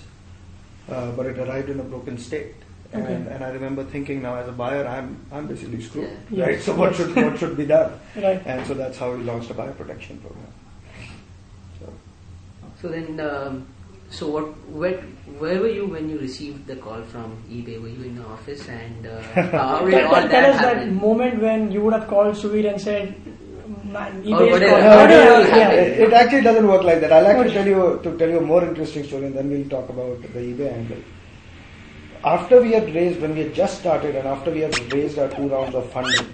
uh, 0.91 1.11
but 1.11 1.25
it 1.25 1.37
arrived 1.39 1.69
in 1.69 1.79
a 1.79 1.83
broken 1.83 2.17
state. 2.17 2.55
And, 2.93 3.03
Okay. 3.03 3.35
and 3.35 3.43
I 3.43 3.49
remember 3.51 3.83
thinking 3.85 4.21
now 4.21 4.35
as 4.35 4.47
a 4.49 4.51
buyer 4.51 4.85
I'm 4.85 5.17
I'm 5.31 5.47
basically 5.47 5.81
screwed. 5.81 6.09
Yeah. 6.29 6.43
Right? 6.45 6.55
Yes. 6.55 6.65
So 6.65 6.75
what 6.75 6.93
should 6.95 7.15
what 7.15 7.37
should 7.39 7.55
be 7.55 7.65
done? 7.65 7.93
Right. 8.15 8.41
And 8.45 8.65
so 8.67 8.73
that's 8.73 8.97
how 8.97 9.13
we 9.13 9.23
launched 9.23 9.49
a 9.49 9.53
buyer 9.53 9.71
protection 9.71 10.17
program. 10.19 10.51
So 11.79 11.93
So 12.81 12.89
then, 12.89 13.19
um, 13.21 13.65
so 14.09 14.27
what? 14.27 14.43
Where, 14.81 14.97
where 15.39 15.59
were 15.61 15.69
you 15.69 15.85
when 15.87 16.09
you 16.09 16.19
received 16.19 16.67
the 16.67 16.75
call 16.75 17.01
from 17.03 17.37
eBay? 17.49 17.81
Were 17.81 17.87
you 17.87 18.03
in 18.11 18.15
the 18.17 18.25
office 18.25 18.67
and 18.67 19.07
uh, 19.07 19.21
how 19.55 19.85
did 19.85 19.91
Tell, 19.91 20.07
all 20.07 20.13
tell, 20.15 20.27
that 20.27 20.31
tell 20.31 20.53
us 20.53 20.61
that 20.61 20.91
moment 20.91 21.41
when 21.41 21.71
you 21.71 21.81
would 21.81 21.93
have 21.93 22.07
called 22.09 22.35
Suvir 22.35 22.67
and 22.73 22.81
said, 22.81 23.15
"Man, 23.85 24.17
Or 24.17 24.43
eBay 24.43 24.47
is 24.47 24.51
whatever. 24.51 24.67
calling." 24.67 24.83
How 24.83 24.99
How 24.99 25.07
did 25.07 25.23
do 25.23 25.41
it 25.47 25.57
yeah. 25.57 25.71
it, 25.71 25.99
it 26.09 26.13
actually 26.13 26.41
doesn't 26.41 26.67
work 26.67 26.83
like 26.83 26.99
that. 26.99 27.13
I'll 27.13 27.25
actually 27.27 27.53
tell 27.53 27.65
you 27.65 27.99
to 28.03 28.17
tell 28.17 28.29
you 28.29 28.39
a 28.39 28.47
more 28.53 28.63
interesting 28.65 29.05
story, 29.05 29.27
and 29.27 29.35
then 29.35 29.49
we'll 29.49 29.69
talk 29.69 29.87
about 29.87 30.21
the 30.21 30.39
eBay 30.51 30.73
angle. 30.73 30.97
After 32.23 32.61
we 32.61 32.71
had 32.73 32.93
raised, 32.93 33.19
when 33.21 33.33
we 33.33 33.41
had 33.41 33.53
just 33.53 33.79
started, 33.79 34.15
and 34.15 34.27
after 34.27 34.51
we 34.51 34.61
had 34.61 34.93
raised 34.93 35.17
our 35.17 35.29
two 35.29 35.47
rounds 35.47 35.75
of 35.75 35.91
funding, 35.91 36.33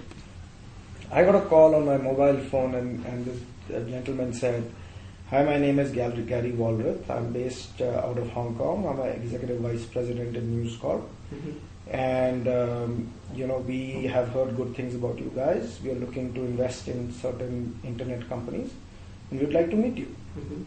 I 1.11 1.23
got 1.23 1.35
a 1.35 1.41
call 1.41 1.75
on 1.75 1.85
my 1.85 1.97
mobile 1.97 2.37
phone, 2.45 2.75
and, 2.75 3.05
and 3.05 3.25
this 3.25 3.39
uh, 3.75 3.89
gentleman 3.89 4.33
said, 4.33 4.69
Hi, 5.29 5.43
my 5.43 5.57
name 5.57 5.79
is 5.79 5.91
Gary, 5.91 6.23
Gary 6.23 6.51
Walrath. 6.53 7.09
I'm 7.09 7.33
based 7.33 7.81
uh, 7.81 8.01
out 8.05 8.17
of 8.17 8.29
Hong 8.29 8.55
Kong. 8.57 8.85
I'm 8.87 8.99
an 8.99 9.09
executive 9.21 9.59
vice 9.59 9.85
president 9.85 10.37
in 10.37 10.55
News 10.55 10.77
Corp. 10.77 11.03
And, 11.91 12.47
um, 12.47 13.11
you 13.33 13.45
know, 13.47 13.57
we 13.59 14.03
have 14.03 14.29
heard 14.29 14.55
good 14.55 14.75
things 14.75 14.95
about 14.95 15.19
you 15.19 15.31
guys. 15.35 15.79
We 15.83 15.91
are 15.91 15.95
looking 15.95 16.33
to 16.33 16.41
invest 16.41 16.87
in 16.87 17.11
certain 17.13 17.77
internet 17.83 18.27
companies, 18.29 18.71
and 19.31 19.39
we'd 19.39 19.53
like 19.53 19.69
to 19.69 19.75
meet 19.75 19.97
you. 19.97 20.15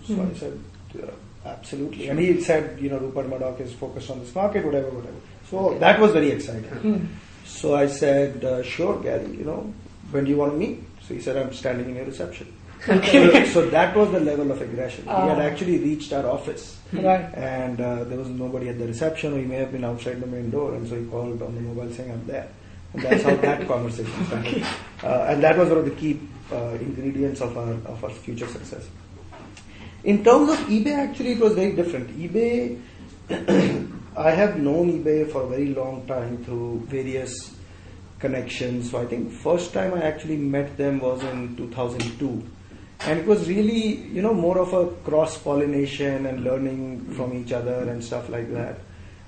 So 0.07 0.15
I 0.23 0.35
said, 0.39 0.61
uh, 1.03 1.07
absolutely. 1.45 2.09
And 2.09 2.19
he 2.19 2.41
said, 2.41 2.79
you 2.81 2.91
know, 2.91 2.99
Rupert 2.99 3.29
Murdoch 3.29 3.61
is 3.61 3.73
focused 3.73 4.11
on 4.11 4.21
this 4.21 4.35
market, 4.35 4.65
whatever, 4.65 4.91
whatever. 4.91 5.17
So 5.51 5.77
that 5.79 5.99
was 6.01 6.13
very 6.13 6.31
exciting. 6.31 7.09
So 7.45 7.75
I 7.75 7.87
said, 7.87 8.45
uh, 8.45 8.63
sure, 8.63 9.01
Gary, 9.03 9.27
you 9.37 9.45
know, 9.45 9.73
when 10.13 10.25
do 10.25 10.31
you 10.31 10.37
want 10.37 10.53
to 10.53 10.59
meet? 10.59 10.83
So 11.07 11.15
he 11.15 11.21
said, 11.21 11.37
I'm 11.37 11.53
standing 11.53 11.89
in 11.91 11.97
your 11.97 12.05
reception. 12.05 12.55
so, 12.87 13.45
so 13.47 13.67
that 13.71 13.95
was 13.95 14.11
the 14.13 14.21
level 14.21 14.51
of 14.51 14.63
aggression. 14.63 15.05
he 15.05 15.11
had 15.11 15.39
Ah. 15.39 15.43
actually 15.43 15.79
reached 15.79 16.13
our 16.15 16.25
office. 16.27 16.79
Right. 16.93 17.29
And 17.35 17.81
uh, 17.81 18.05
there 18.05 18.17
was 18.17 18.29
nobody 18.29 18.69
at 18.71 18.79
the 18.79 18.87
reception, 18.87 19.35
or 19.35 19.39
he 19.39 19.45
may 19.45 19.57
have 19.57 19.71
been 19.73 19.85
outside 19.85 20.21
the 20.21 20.27
main 20.27 20.51
door, 20.51 20.75
and 20.75 20.89
so 20.89 20.99
he 20.99 21.05
called 21.07 21.43
on 21.43 21.55
the 21.55 21.61
mobile 21.61 21.93
saying, 21.93 22.11
I'm 22.11 22.27
there. 22.27 22.49
And 22.95 23.03
that's 23.03 23.23
how 23.23 23.37
that 23.37 23.67
conversation 23.75 24.25
started. 24.27 24.65
Uh, 25.03 25.27
and 25.29 25.43
that 25.43 25.59
was 25.59 25.69
one 25.69 25.79
of 25.79 25.85
the 25.85 25.91
key 25.91 26.21
uh, 26.53 26.79
ingredients 26.81 27.41
of 27.43 27.57
our, 27.59 27.73
of 27.93 28.03
our 28.03 28.11
future 28.11 28.47
success. 28.47 28.89
In 30.03 30.25
terms 30.25 30.51
of 30.51 30.59
eBay, 30.61 30.97
actually, 30.97 31.33
it 31.33 31.41
was 31.41 31.53
very 31.55 31.73
different. 31.73 32.09
eBay, 32.19 32.81
I 34.17 34.31
have 34.31 34.59
known 34.59 35.03
eBay 35.03 35.31
for 35.31 35.43
a 35.43 35.47
very 35.47 35.75
long 35.75 36.07
time 36.07 36.43
through 36.45 36.85
various 36.87 37.55
connections. 38.19 38.91
So 38.91 38.99
I 39.01 39.07
think 39.07 39.31
first 39.31 39.75
time 39.75 39.93
I 39.95 40.03
actually 40.03 40.37
met 40.37 40.77
them 40.77 41.01
was 41.01 41.23
in 41.23 41.57
2002. 41.57 42.43
And 43.01 43.19
it 43.19 43.27
was 43.27 43.49
really, 43.49 43.97
you 43.97 44.23
know, 44.23 44.35
more 44.35 44.59
of 44.59 44.73
a 44.73 44.89
cross 45.09 45.39
pollination 45.39 46.27
and 46.27 46.45
learning 46.45 47.15
from 47.15 47.35
each 47.35 47.53
other 47.53 47.89
and 47.89 48.03
stuff 48.03 48.29
like 48.29 48.53
that. 48.53 48.79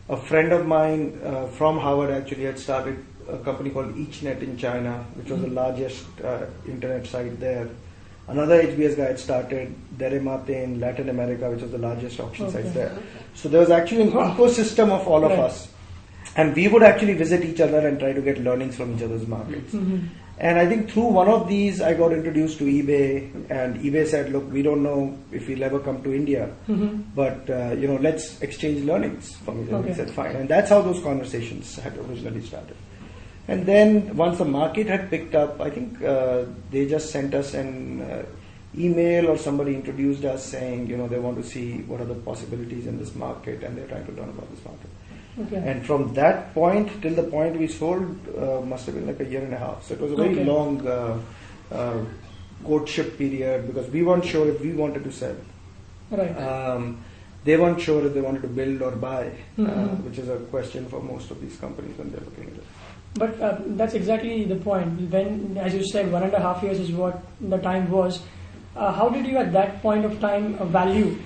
A 0.08 0.16
friend 0.16 0.52
of 0.52 0.66
mine 0.66 1.18
uh, 1.24 1.46
from 1.46 1.78
Harvard 1.78 2.10
actually 2.10 2.44
had 2.44 2.58
started 2.58 3.04
a 3.28 3.38
company 3.38 3.70
called 3.70 3.94
EachNet 3.94 4.42
in 4.42 4.58
China, 4.58 5.04
which 5.14 5.28
was 5.28 5.40
the 5.40 5.48
largest 5.48 6.04
uh, 6.22 6.46
internet 6.66 7.06
site 7.06 7.38
there. 7.40 7.68
Another 8.32 8.62
HBS 8.62 8.96
guy 8.96 9.04
had 9.08 9.18
started 9.18 9.74
Deremate 9.98 10.48
in 10.48 10.80
Latin 10.80 11.08
America, 11.10 11.50
which 11.50 11.60
was 11.62 11.70
the 11.70 11.78
largest 11.78 12.18
auction 12.18 12.46
Okay. 12.46 12.62
site 12.62 12.74
there. 12.74 12.92
So 13.34 13.48
there 13.50 13.60
was 13.60 13.70
actually 13.70 14.02
an 14.02 14.12
ecosystem 14.12 14.90
of 14.90 15.06
all 15.06 15.22
of 15.24 15.32
us. 15.32 15.68
And 16.34 16.54
we 16.56 16.66
would 16.68 16.82
actually 16.82 17.12
visit 17.12 17.44
each 17.44 17.60
other 17.60 17.86
and 17.86 17.98
try 17.98 18.12
to 18.14 18.22
get 18.22 18.38
learnings 18.42 18.76
from 18.76 18.94
each 18.96 19.02
other's 19.02 19.26
markets. 19.26 19.74
Mhm. 19.74 20.04
And 20.38 20.58
I 20.58 20.66
think 20.66 20.90
through 20.90 21.08
one 21.16 21.28
of 21.28 21.46
these, 21.48 21.82
I 21.82 21.92
got 21.94 22.12
introduced 22.12 22.56
to 22.60 22.64
eBay, 22.64 23.28
and 23.50 23.76
eBay 23.88 24.06
said, 24.06 24.32
"Look, 24.32 24.50
we 24.50 24.62
don't 24.62 24.82
know 24.82 25.14
if 25.30 25.46
we'll 25.46 25.62
ever 25.62 25.78
come 25.78 26.02
to 26.04 26.14
India, 26.14 26.48
Mhm. 26.68 27.02
but 27.14 27.50
uh, 27.50 27.74
you 27.82 27.86
know, 27.86 27.98
let's 28.00 28.40
exchange 28.40 28.82
learnings 28.84 29.36
from 29.44 29.62
each 29.62 29.68
other." 29.68 29.82
We 29.82 29.90
Okay. 29.90 29.98
said, 29.98 30.10
"Fine," 30.10 30.34
and 30.36 30.48
that's 30.48 30.70
how 30.70 30.80
those 30.80 31.00
conversations 31.00 31.76
had 31.78 31.92
originally 32.06 32.40
started. 32.40 32.76
And 33.48 33.66
then 33.66 34.16
once 34.16 34.38
the 34.38 34.44
market 34.44 34.86
had 34.86 35.10
picked 35.10 35.34
up, 35.34 35.60
I 35.60 35.70
think 35.70 36.02
uh, 36.02 36.44
they 36.70 36.86
just 36.86 37.10
sent 37.10 37.34
us 37.34 37.54
an 37.54 38.00
uh, 38.02 38.24
email 38.78 39.28
or 39.28 39.36
somebody 39.36 39.74
introduced 39.74 40.24
us 40.24 40.44
saying, 40.44 40.86
you 40.86 40.96
know, 40.96 41.08
they 41.08 41.18
want 41.18 41.36
to 41.42 41.48
see 41.48 41.78
what 41.82 42.00
are 42.00 42.04
the 42.04 42.14
possibilities 42.14 42.86
in 42.86 42.98
this 42.98 43.14
market, 43.14 43.62
and 43.64 43.76
they're 43.76 43.86
trying 43.88 44.06
to 44.06 44.12
learn 44.12 44.28
about 44.28 44.48
this 44.54 44.64
market. 44.64 44.90
Okay. 45.40 45.68
And 45.70 45.84
from 45.84 46.14
that 46.14 46.54
point 46.54 47.02
till 47.02 47.14
the 47.14 47.22
point 47.24 47.58
we 47.58 47.66
sold 47.66 48.04
uh, 48.36 48.60
must 48.60 48.86
have 48.86 48.94
been 48.94 49.06
like 49.06 49.20
a 49.20 49.24
year 49.24 49.42
and 49.42 49.54
a 49.54 49.58
half. 49.58 49.82
So 49.84 49.94
it 49.94 50.00
was 50.00 50.12
a 50.12 50.16
very 50.16 50.34
Okay. 50.34 50.44
long 50.44 50.86
uh, 50.86 51.18
uh, 51.72 52.04
courtship 52.64 53.16
period 53.18 53.66
because 53.66 53.90
we 53.90 54.02
weren't 54.02 54.24
sure 54.26 54.46
if 54.48 54.60
we 54.60 54.72
wanted 54.72 55.04
to 55.04 55.12
sell. 55.12 55.36
right. 56.10 56.36
Um, 56.36 56.98
they 57.44 57.56
weren't 57.56 57.80
sure 57.80 58.06
if 58.06 58.12
they 58.14 58.20
wanted 58.20 58.42
to 58.42 58.48
build 58.48 58.82
or 58.82 58.90
buy, 58.92 59.24
uh, 59.58 59.62
Mhm. 59.62 60.04
which 60.04 60.18
is 60.18 60.28
a 60.28 60.36
question 60.50 60.84
for 60.86 61.00
most 61.02 61.30
of 61.32 61.40
these 61.40 61.56
companies 61.56 61.96
when 61.98 62.12
they're 62.12 62.20
looking 62.20 62.44
at 62.44 62.58
it. 62.58 62.64
But 63.14 63.38
uh, 63.40 63.58
that's 63.78 63.94
exactly 63.94 64.44
the 64.44 64.56
point. 64.56 65.10
When, 65.10 65.58
as 65.58 65.74
you 65.74 65.84
said, 65.84 66.10
one 66.10 66.22
and 66.22 66.32
a 66.32 66.40
half 66.40 66.62
years 66.62 66.80
is 66.80 66.92
what 66.92 67.22
the 67.40 67.58
time 67.58 67.90
was. 67.90 68.22
Uh, 68.74 68.90
how 68.92 69.10
did 69.10 69.26
you, 69.26 69.36
at 69.36 69.52
that 69.52 69.82
point 69.82 70.04
of 70.04 70.18
time, 70.20 70.56
uh, 70.58 70.64
value 70.64 71.18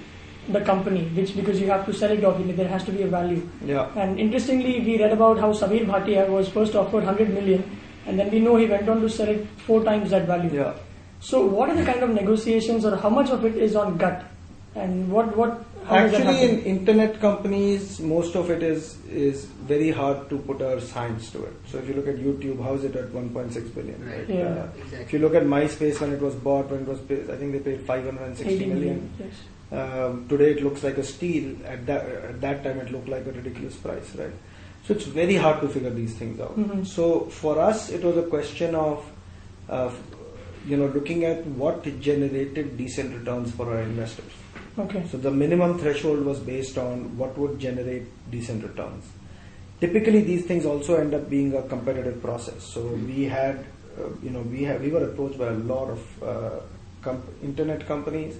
the 0.49 0.61
company? 0.63 1.05
Which 1.15 1.37
because 1.37 1.61
you 1.61 1.69
have 1.69 1.87
to 1.87 1.93
sell 1.93 2.11
it, 2.11 2.25
obviously 2.25 2.55
there 2.55 2.69
has 2.69 2.83
to 2.85 2.93
be 2.93 3.03
a 3.03 3.07
value. 3.07 3.49
Yeah. 3.65 3.89
And 3.95 4.19
interestingly, 4.19 4.81
we 4.81 4.99
read 4.99 5.13
about 5.13 5.39
how 5.39 5.53
Sabeer 5.53 5.87
Bhatia 5.87 6.29
was 6.29 6.49
first 6.49 6.75
offered 6.75 7.05
100 7.05 7.33
million, 7.33 7.63
and 8.07 8.19
then 8.19 8.33
we 8.33 8.41
know 8.41 8.57
he 8.57 8.67
went 8.67 8.89
on 8.89 9.01
to 9.01 9.09
sell 9.09 9.29
it 9.29 9.47
four 9.67 9.85
times 9.85 10.11
that 10.11 10.27
value. 10.27 10.51
Yeah. 10.53 10.75
So, 11.21 11.47
what 11.47 11.71
are 11.71 11.77
the 11.77 11.85
kind 11.85 12.03
of 12.03 12.11
negotiations, 12.11 12.85
or 12.85 12.97
how 12.97 13.11
much 13.11 13.31
of 13.31 13.45
it 13.45 13.57
is 13.57 13.77
on 13.77 13.97
gut, 13.97 14.25
and 14.75 15.09
what 15.11 15.37
what? 15.37 15.65
How 15.89 16.01
does 16.01 16.13
that 16.13 16.27
Actually, 16.27 16.49
in 16.49 16.63
internet 16.65 17.21
companies, 17.21 18.01
most 18.01 18.35
of 18.35 18.51
it 18.51 18.63
is 18.63 18.97
is 19.09 19.45
very 19.73 19.91
hard 19.91 20.29
to 20.31 20.39
put 20.39 20.61
a 20.61 20.81
science 20.81 21.31
to 21.33 21.45
it. 21.45 21.55
So 21.73 21.79
if 21.79 21.89
you 21.89 21.95
look 21.95 22.09
at 22.09 22.17
YouTube, 22.17 22.63
how 22.63 22.75
is 22.75 22.85
it 22.85 22.97
at 22.97 23.13
1.6 23.13 23.75
billion? 23.75 24.07
Right. 24.09 24.29
Yeah. 24.29 24.45
Uh, 24.45 24.69
Exactly. 24.79 24.99
If 25.05 25.13
you 25.13 25.21
look 25.21 25.35
at 25.35 25.45
MySpace 25.45 26.01
when 26.01 26.13
it 26.13 26.21
was 26.21 26.35
bought, 26.47 26.71
when 26.71 26.81
it 26.81 26.89
was, 26.89 27.01
paid, 27.01 27.31
I 27.31 27.37
think 27.37 27.53
they 27.53 27.61
paid 27.61 27.87
560 27.87 28.67
million. 28.67 28.67
80 28.67 28.75
million. 28.75 29.13
Yes. 29.21 29.35
Um, 29.73 30.27
today 30.29 30.51
it 30.53 30.63
looks 30.63 30.83
like 30.85 30.99
a 30.99 31.05
steal. 31.05 31.57
At 31.67 31.87
that 31.87 32.05
at 32.33 32.41
that 32.41 32.63
time 32.65 32.81
it 32.81 32.91
looked 32.93 33.09
like 33.09 33.27
a 33.27 33.33
ridiculous 33.33 33.77
price, 33.77 34.15
right? 34.17 34.35
So 34.87 34.95
it's 34.95 35.07
very 35.07 35.35
hard 35.35 35.61
to 35.63 35.69
figure 35.69 35.91
these 35.91 36.15
things 36.15 36.41
out. 36.41 36.57
Mhm. 36.59 36.87
So 36.87 37.07
for 37.43 37.59
us, 37.61 37.91
it 37.91 38.05
was 38.05 38.17
a 38.17 38.23
question 38.35 38.77
of, 38.77 39.05
uh, 39.69 39.91
you 40.67 40.77
know, 40.77 40.87
looking 40.87 41.25
at 41.25 41.47
what 41.63 41.89
generated 42.01 42.77
decent 42.79 43.17
returns 43.19 43.51
for 43.53 43.71
our 43.71 43.81
investors. 43.83 44.33
Okay. 44.79 45.07
So 45.11 45.17
the 45.17 45.31
minimum 45.31 45.79
threshold 45.79 46.25
was 46.25 46.39
based 46.39 46.77
on 46.77 47.17
what 47.17 47.37
would 47.39 47.59
generate 47.59 48.05
decent 48.31 48.63
returns. 48.63 49.05
Typically, 49.81 50.21
these 50.23 50.45
things 50.45 50.67
also 50.67 50.97
end 50.97 51.15
up 51.15 51.29
being 51.31 51.55
a 51.55 51.63
competitive 51.63 52.21
process. 52.23 52.63
So 52.63 52.83
we 52.83 53.25
had, 53.25 53.65
uh, 53.99 54.09
you 54.23 54.31
know, 54.31 54.41
we 54.41 54.65
have 54.65 54.81
we 54.81 54.91
were 54.91 55.05
approached 55.05 55.39
by 55.39 55.49
a 55.49 55.59
lot 55.73 55.91
of 55.91 56.23
uh, 56.23 56.61
comp- 57.03 57.27
internet 57.43 57.87
companies, 57.87 58.37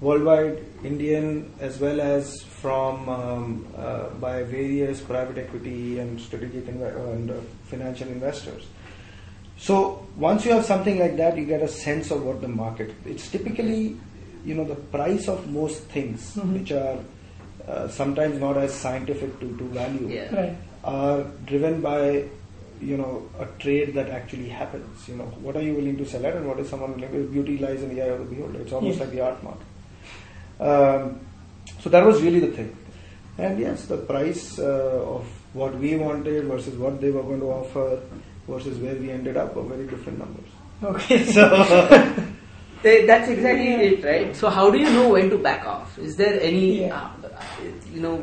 worldwide, 0.00 0.64
Indian 0.84 1.52
as 1.60 1.78
well 1.78 2.00
as 2.00 2.42
from 2.42 3.08
um, 3.08 3.66
uh, 3.76 4.08
by 4.20 4.42
various 4.42 5.00
private 5.00 5.38
equity 5.38 5.98
and 5.98 6.20
strategic 6.20 6.66
inve- 6.66 7.12
and 7.12 7.30
uh, 7.30 7.34
financial 7.66 8.08
investors. 8.08 8.66
So 9.58 10.06
once 10.16 10.44
you 10.44 10.52
have 10.52 10.64
something 10.64 10.98
like 10.98 11.16
that, 11.16 11.36
you 11.36 11.44
get 11.44 11.62
a 11.62 11.68
sense 11.68 12.10
of 12.10 12.22
what 12.22 12.40
the 12.40 12.48
market. 12.48 12.94
It's 13.04 13.28
typically, 13.28 13.98
you 14.44 14.54
know, 14.54 14.64
the 14.64 14.74
price 14.96 15.28
of 15.28 15.48
most 15.50 15.82
things, 15.96 16.34
Mhm. 16.36 16.52
which 16.58 16.72
are 16.72 16.98
uh, 17.68 17.86
sometimes 17.88 18.40
not 18.40 18.56
as 18.56 18.72
scientific 18.72 19.38
to, 19.40 19.46
to 19.58 19.64
value, 19.64 20.08
Yeah. 20.08 20.34
Right. 20.34 20.56
are 20.84 21.22
driven 21.46 21.80
by, 21.82 22.24
you 22.80 22.96
know, 22.96 23.28
a 23.38 23.46
trade 23.62 23.92
that 23.94 24.08
actually 24.08 24.48
happens. 24.48 25.06
You 25.08 25.16
know, 25.16 25.24
what 25.42 25.54
are 25.56 25.62
you 25.62 25.74
willing 25.74 25.96
to 25.98 26.06
sell 26.06 26.24
at, 26.24 26.36
and 26.36 26.46
what 26.46 26.58
is 26.60 26.68
someone 26.70 26.94
willing? 26.94 27.12
to 27.12 27.24
Beauty 27.30 27.58
lies 27.58 27.82
in 27.82 27.94
the 27.94 28.00
eye 28.02 28.06
of 28.06 28.20
the 28.20 28.34
beholder. 28.34 28.60
It's 28.60 28.72
almost 28.72 28.98
Yes. 28.98 29.00
like 29.06 29.10
the 29.16 29.20
art 29.20 29.42
market. 29.42 29.66
Um, 30.60 31.20
so 31.80 31.90
that 31.90 32.04
was 32.06 32.22
really 32.22 32.40
the 32.40 32.52
thing. 32.52 32.74
And 33.36 33.58
yes, 33.60 33.84
the 33.86 33.98
price 33.98 34.58
uh, 34.58 35.02
of 35.16 35.26
what 35.52 35.74
we 35.78 35.96
wanted 35.96 36.44
versus 36.44 36.74
what 36.76 37.00
they 37.00 37.10
were 37.10 37.22
going 37.22 37.40
to 37.40 37.46
offer 37.46 38.00
versus 38.48 38.78
where 38.78 38.94
we 38.96 39.10
ended 39.10 39.36
up 39.36 39.54
were 39.54 39.62
very 39.62 39.86
different 39.86 40.18
numbers. 40.18 40.50
Okay. 40.82 41.24
So 41.24 41.44
That's 42.82 43.28
exactly 43.28 43.70
Yeah. 43.70 43.80
it, 43.90 44.04
right? 44.04 44.36
So 44.36 44.48
how 44.48 44.70
do 44.70 44.78
you 44.78 44.90
know 44.90 45.08
when 45.10 45.30
to 45.30 45.38
back 45.38 45.66
off? 45.66 45.98
Is 45.98 46.16
there 46.16 46.38
any, 46.40 46.82
Yeah. 46.82 46.94
uh, 46.96 47.08
you 47.94 48.00
know, 48.00 48.14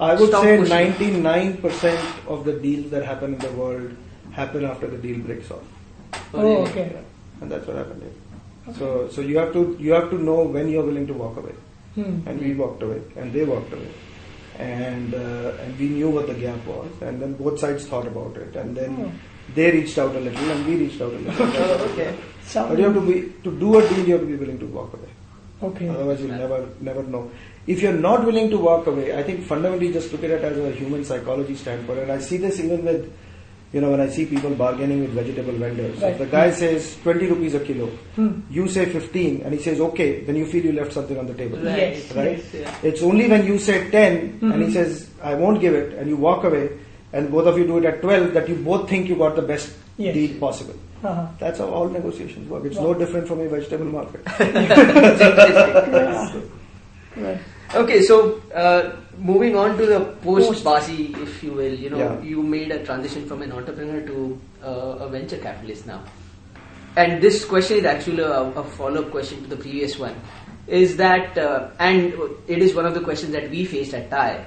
I 0.00 0.14
would 0.14 0.30
say 0.30 0.56
pushing? 0.58 1.22
99% 1.22 1.98
of 2.28 2.44
the 2.44 2.52
deals 2.52 2.90
that 2.90 3.04
happen 3.04 3.34
in 3.34 3.40
the 3.40 3.50
world 3.50 3.90
happen 4.32 4.64
after 4.64 4.86
the 4.86 4.98
deal 4.98 5.18
breaks 5.18 5.50
off. 5.50 5.64
oh, 6.34 6.62
okay. 6.66 6.92
And 7.40 7.50
that's 7.50 7.66
what 7.66 7.76
happened 7.76 8.02
here. 8.02 8.74
So, 8.78 9.08
so 9.10 9.20
you 9.20 9.36
have 9.38 9.52
to 9.52 9.76
you 9.78 9.92
have 9.92 10.08
to 10.10 10.18
know 10.18 10.42
when 10.44 10.68
you're 10.68 10.84
willing 10.84 11.06
to 11.08 11.12
walk 11.12 11.36
away. 11.36 11.52
Hmm. 11.96 12.20
And 12.26 12.40
we 12.40 12.54
walked 12.54 12.82
away, 12.82 13.00
and 13.16 13.32
they 13.32 13.44
walked 13.44 13.72
away, 13.72 13.90
and 14.58 15.14
uh, 15.14 15.52
and 15.64 15.78
we 15.78 15.88
knew 15.90 16.08
what 16.10 16.26
the 16.28 16.34
gap 16.34 16.64
was, 16.66 16.88
and 17.02 17.20
then 17.20 17.34
both 17.34 17.58
sides 17.60 17.84
thought 17.86 18.06
about 18.06 18.36
it, 18.44 18.56
and 18.56 18.74
then 18.76 18.96
Oh. 19.02 19.10
they 19.54 19.70
reached 19.70 19.98
out 19.98 20.16
a 20.16 20.20
little, 20.20 20.50
and 20.54 20.66
we 20.66 20.76
reached 20.76 21.00
out 21.00 21.12
a 21.12 21.18
little. 21.26 21.46
Oh, 21.66 21.88
okay. 21.92 22.14
Sound- 22.46 22.70
But 22.70 22.78
you 22.78 22.84
have 22.84 22.94
to 22.94 23.00
be 23.00 23.32
to 23.44 23.50
do 23.58 23.78
a 23.78 23.88
deal, 23.88 24.04
you 24.06 24.12
have 24.12 24.20
to 24.22 24.26
be 24.26 24.36
willing 24.36 24.58
to 24.58 24.66
walk 24.66 24.92
away. 24.94 25.12
Okay. 25.70 25.88
Otherwise, 25.88 26.20
you'll 26.20 26.36
never 26.36 26.66
never 26.80 27.02
know. 27.02 27.30
If 27.66 27.80
you're 27.82 27.92
not 28.06 28.24
willing 28.26 28.50
to 28.50 28.58
walk 28.58 28.86
away, 28.86 29.16
I 29.18 29.22
think 29.22 29.44
fundamentally 29.44 29.92
just 29.92 30.12
look 30.12 30.24
at 30.24 30.30
it 30.30 30.44
as 30.44 30.58
a 30.58 30.70
human 30.72 31.04
psychology 31.04 31.54
standpoint, 31.54 32.00
and 32.00 32.12
I 32.12 32.18
see 32.18 32.36
this 32.36 32.60
even 32.60 32.84
with 32.84 33.12
you 33.72 33.80
know, 33.80 33.90
when 33.90 34.00
I 34.00 34.08
see 34.08 34.24
people 34.24 34.50
bargaining 34.50 35.00
with 35.00 35.10
vegetable 35.10 35.54
vendors, 35.54 36.00
Right. 36.00 36.12
if 36.12 36.18
the 36.18 36.26
guy 36.26 36.52
says 36.52 36.96
20 37.02 37.26
rupees 37.26 37.54
a 37.54 37.58
kilo, 37.60 37.86
Hmm. 38.14 38.28
you 38.48 38.68
say 38.68 38.84
15, 38.86 39.40
and 39.44 39.52
he 39.52 39.58
says 39.58 39.80
okay, 39.86 40.20
then 40.26 40.36
you 40.36 40.46
feel 40.46 40.64
you 40.64 40.72
left 40.74 40.92
something 40.92 41.18
on 41.18 41.26
the 41.26 41.34
table. 41.34 41.58
Right. 41.58 41.78
Yes. 41.78 42.12
Right? 42.14 42.38
Yes, 42.38 42.54
yeah. 42.60 42.88
It's 42.90 43.02
only 43.02 43.26
when 43.32 43.44
you 43.48 43.58
say 43.58 43.90
10 43.90 44.38
and 44.42 44.62
he 44.62 44.68
Mhm. 44.68 44.72
says, 44.74 45.08
I 45.20 45.34
won't 45.34 45.60
give 45.60 45.74
it, 45.74 45.94
and 45.98 46.08
you 46.08 46.16
walk 46.16 46.44
away, 46.44 46.68
and 47.12 47.32
both 47.32 47.48
of 47.48 47.58
you 47.58 47.66
do 47.66 47.78
it 47.78 47.84
at 47.84 48.00
12, 48.00 48.32
that 48.34 48.48
you 48.48 48.54
both 48.54 48.88
think 48.88 49.08
you 49.08 49.16
got 49.16 49.34
the 49.34 49.42
best 49.42 49.72
Yes. 49.96 50.14
deal 50.14 50.38
possible. 50.38 50.74
Uh-huh. 51.02 51.26
That's 51.38 51.58
how 51.58 51.66
all 51.66 51.88
negotiations 51.88 52.48
work. 52.48 52.64
It's 52.64 52.76
Wow. 52.76 52.92
no 52.92 52.94
different 52.94 53.28
from 53.28 53.40
a 53.40 53.48
vegetable 53.48 53.86
market. 53.86 54.22
Right. 57.16 57.38
Okay, 57.74 58.02
so 58.02 58.40
uh, 58.54 58.96
moving 59.18 59.56
on 59.56 59.76
to 59.78 59.86
the 59.86 60.00
post 60.22 60.64
Baazee, 60.64 61.16
if 61.22 61.42
you 61.44 61.52
will, 61.52 61.72
you 61.72 61.90
know, 61.90 61.98
Yeah. 61.98 62.20
you 62.22 62.42
made 62.42 62.70
a 62.72 62.84
transition 62.84 63.26
from 63.26 63.42
an 63.42 63.52
entrepreneur 63.52 64.00
to 64.06 64.40
uh, 64.64 65.06
a 65.06 65.08
venture 65.08 65.38
capitalist 65.38 65.86
now. 65.86 66.02
And 66.96 67.22
this 67.22 67.44
question 67.44 67.78
is 67.78 67.84
actually 67.84 68.22
a, 68.22 68.40
a 68.42 68.64
follow 68.64 69.02
up 69.02 69.10
question 69.12 69.42
to 69.42 69.48
the 69.48 69.56
previous 69.56 69.96
one. 69.98 70.14
Is 70.66 70.96
that, 70.96 71.36
uh, 71.38 71.68
and 71.78 72.14
it 72.48 72.58
is 72.58 72.74
one 72.74 72.86
of 72.86 72.94
the 72.94 73.00
questions 73.00 73.32
that 73.32 73.48
we 73.50 73.64
faced 73.64 73.94
at 73.94 74.10
TAI. 74.10 74.44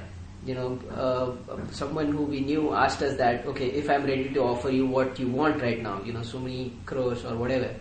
You 0.47 0.55
know, 0.55 0.79
uh, 0.95 1.55
someone 1.71 2.11
who 2.13 2.23
we 2.23 2.39
knew 2.39 2.73
asked 2.73 3.01
us 3.03 3.17
that, 3.17 3.45
okay, 3.45 3.67
if 3.67 3.89
I'm 3.89 4.05
ready 4.05 4.29
to 4.29 4.39
offer 4.43 4.69
you 4.69 4.87
what 4.87 5.19
you 5.19 5.27
want 5.27 5.61
right 5.61 5.81
now, 5.81 6.01
you 6.03 6.13
know, 6.13 6.23
so 6.23 6.39
many 6.39 6.71
crores 6.85 7.25
or 7.25 7.35
whatever, 7.35 7.75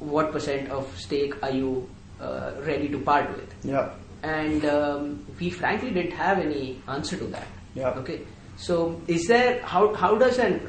what 0.00 0.32
percent 0.32 0.70
of 0.70 0.88
stake 0.98 1.40
are 1.42 1.52
you 1.52 1.88
uh, 2.20 2.52
ready 2.66 2.88
to 2.88 2.98
part 2.98 3.30
with? 3.30 3.54
yeah. 3.64 3.90
and 4.24 4.64
um, 4.64 5.24
we 5.38 5.50
frankly 5.50 5.90
didn't 5.90 6.12
have 6.12 6.38
any 6.38 6.82
answer 6.88 7.16
to 7.16 7.26
that. 7.26 7.46
Yeah. 7.74 7.90
Okay. 7.90 8.20
So 8.56 9.00
is 9.06 9.26
there 9.26 9.62
how 9.62 9.94
how 9.94 10.16
does 10.16 10.38
an 10.38 10.60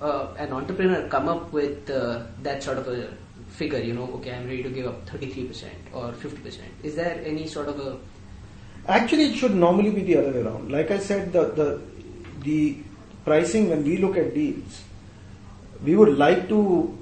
uh, 0.00 0.34
an 0.38 0.52
entrepreneur 0.52 1.08
come 1.08 1.28
up 1.28 1.52
with 1.52 1.90
uh, 1.90 2.22
that 2.42 2.62
sort 2.62 2.78
of 2.78 2.88
a 2.88 3.12
figure? 3.48 3.80
You 3.80 3.94
know, 3.94 4.04
okay, 4.16 4.32
I'm 4.32 4.46
ready 4.46 4.62
to 4.62 4.70
give 4.70 4.86
up 4.86 5.08
33 5.08 5.44
percent 5.46 5.74
or 5.92 6.12
50 6.12 6.38
percent. 6.38 6.68
Is 6.82 6.94
there 6.94 7.20
any 7.24 7.46
sort 7.46 7.68
of 7.68 7.80
a 7.80 7.98
Actually, 8.88 9.26
it 9.32 9.36
should 9.36 9.54
normally 9.54 9.90
be 9.90 10.02
the 10.02 10.16
other 10.16 10.30
way 10.32 10.42
around. 10.42 10.70
Like 10.70 10.90
I 10.90 10.98
said, 10.98 11.32
the, 11.32 11.44
the, 11.46 11.80
the 12.40 12.78
pricing 13.24 13.70
when 13.70 13.84
we 13.84 13.98
look 13.98 14.16
at 14.16 14.34
deals, 14.34 14.82
we 15.84 15.96
would 15.96 16.16
like 16.16 16.48
to, 16.48 16.98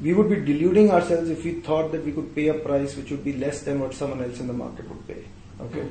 we 0.00 0.14
would 0.14 0.28
be 0.28 0.36
deluding 0.36 0.90
ourselves 0.90 1.28
if 1.28 1.44
we 1.44 1.54
thought 1.60 1.92
that 1.92 2.04
we 2.04 2.12
could 2.12 2.34
pay 2.34 2.48
a 2.48 2.54
price 2.54 2.96
which 2.96 3.10
would 3.10 3.24
be 3.24 3.34
less 3.34 3.62
than 3.62 3.80
what 3.80 3.94
someone 3.94 4.22
else 4.22 4.40
in 4.40 4.46
the 4.46 4.52
market 4.52 4.88
would 4.88 5.06
pay. 5.06 5.24
Okay. 5.60 5.88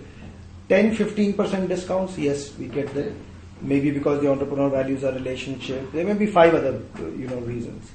10 0.70 0.96
15% 0.96 1.68
discounts, 1.68 2.18
yes, 2.18 2.58
we 2.58 2.68
get 2.68 2.94
there. 2.94 3.13
Maybe 3.62 3.92
because 3.92 4.22
the 4.22 4.30
entrepreneur 4.30 4.70
values 4.70 5.04
our 5.04 5.13
relationship. 5.13 5.92
There 5.92 6.06
may 6.06 6.13
be 6.13 6.28
five 6.28 6.54
other 6.54 6.82
you 7.00 7.28
know 7.28 7.38
reasons. 7.38 7.90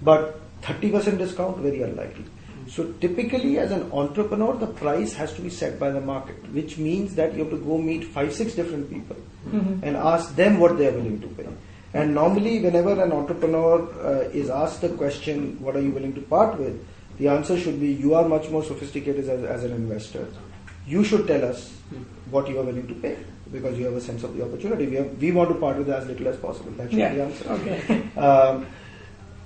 But 0.00 0.40
30% 0.62 1.18
discount, 1.18 1.58
very 1.58 1.82
unlikely. 1.82 2.24
So 2.68 2.92
typically 3.00 3.58
as 3.58 3.70
an 3.72 3.90
entrepreneur, 3.92 4.54
the 4.56 4.66
price 4.66 5.12
has 5.14 5.32
to 5.34 5.42
be 5.42 5.50
set 5.50 5.78
by 5.78 5.90
the 5.90 6.00
market, 6.00 6.36
which 6.52 6.78
means 6.78 7.14
that 7.16 7.32
you 7.34 7.40
have 7.44 7.50
to 7.50 7.58
go 7.58 7.78
meet 7.78 8.04
five, 8.04 8.32
six 8.32 8.54
different 8.54 8.90
people 8.90 9.16
Mhm. 9.50 9.82
and 9.82 9.96
ask 9.96 10.34
them 10.36 10.58
what 10.60 10.78
they 10.78 10.88
are 10.88 10.92
willing 10.92 11.20
to 11.20 11.26
pay. 11.28 11.46
And 11.94 12.14
normally 12.14 12.60
whenever 12.60 12.92
an 13.02 13.12
entrepreneur 13.12 13.80
uh, 14.10 14.28
is 14.42 14.48
asked 14.50 14.80
the 14.80 14.90
question, 14.90 15.56
what 15.60 15.76
are 15.76 15.80
you 15.80 15.90
willing 15.90 16.14
to 16.14 16.20
part 16.22 16.58
with? 16.58 16.78
The 17.18 17.28
answer 17.28 17.58
should 17.58 17.80
be, 17.80 17.88
you 17.88 18.14
are 18.14 18.26
much 18.28 18.48
more 18.50 18.62
sophisticated 18.64 19.28
as, 19.28 19.44
as 19.44 19.64
an 19.64 19.72
investor. 19.72 20.26
You 20.86 21.04
should 21.04 21.26
tell 21.26 21.44
us 21.44 21.72
what 22.30 22.48
you 22.48 22.58
are 22.58 22.62
willing 22.62 22.86
to 22.88 22.94
pay 22.94 23.16
because 23.52 23.78
you 23.78 23.84
have 23.84 23.94
a 23.94 24.00
sense 24.00 24.22
of 24.24 24.34
the 24.36 24.42
opportunity. 24.44 24.86
We, 24.86 24.96
have, 24.96 25.20
we 25.20 25.32
want 25.32 25.50
to 25.50 25.54
part 25.56 25.76
with 25.76 25.90
as 25.90 26.06
little 26.06 26.28
as 26.28 26.36
possible. 26.36 26.70
That 26.78 26.90
should 26.90 26.98
Yeah. 26.98 27.10
be 27.10 27.16
the 27.16 27.24
answer. 27.24 27.50
Okay. 27.50 28.02
Um, 28.16 28.66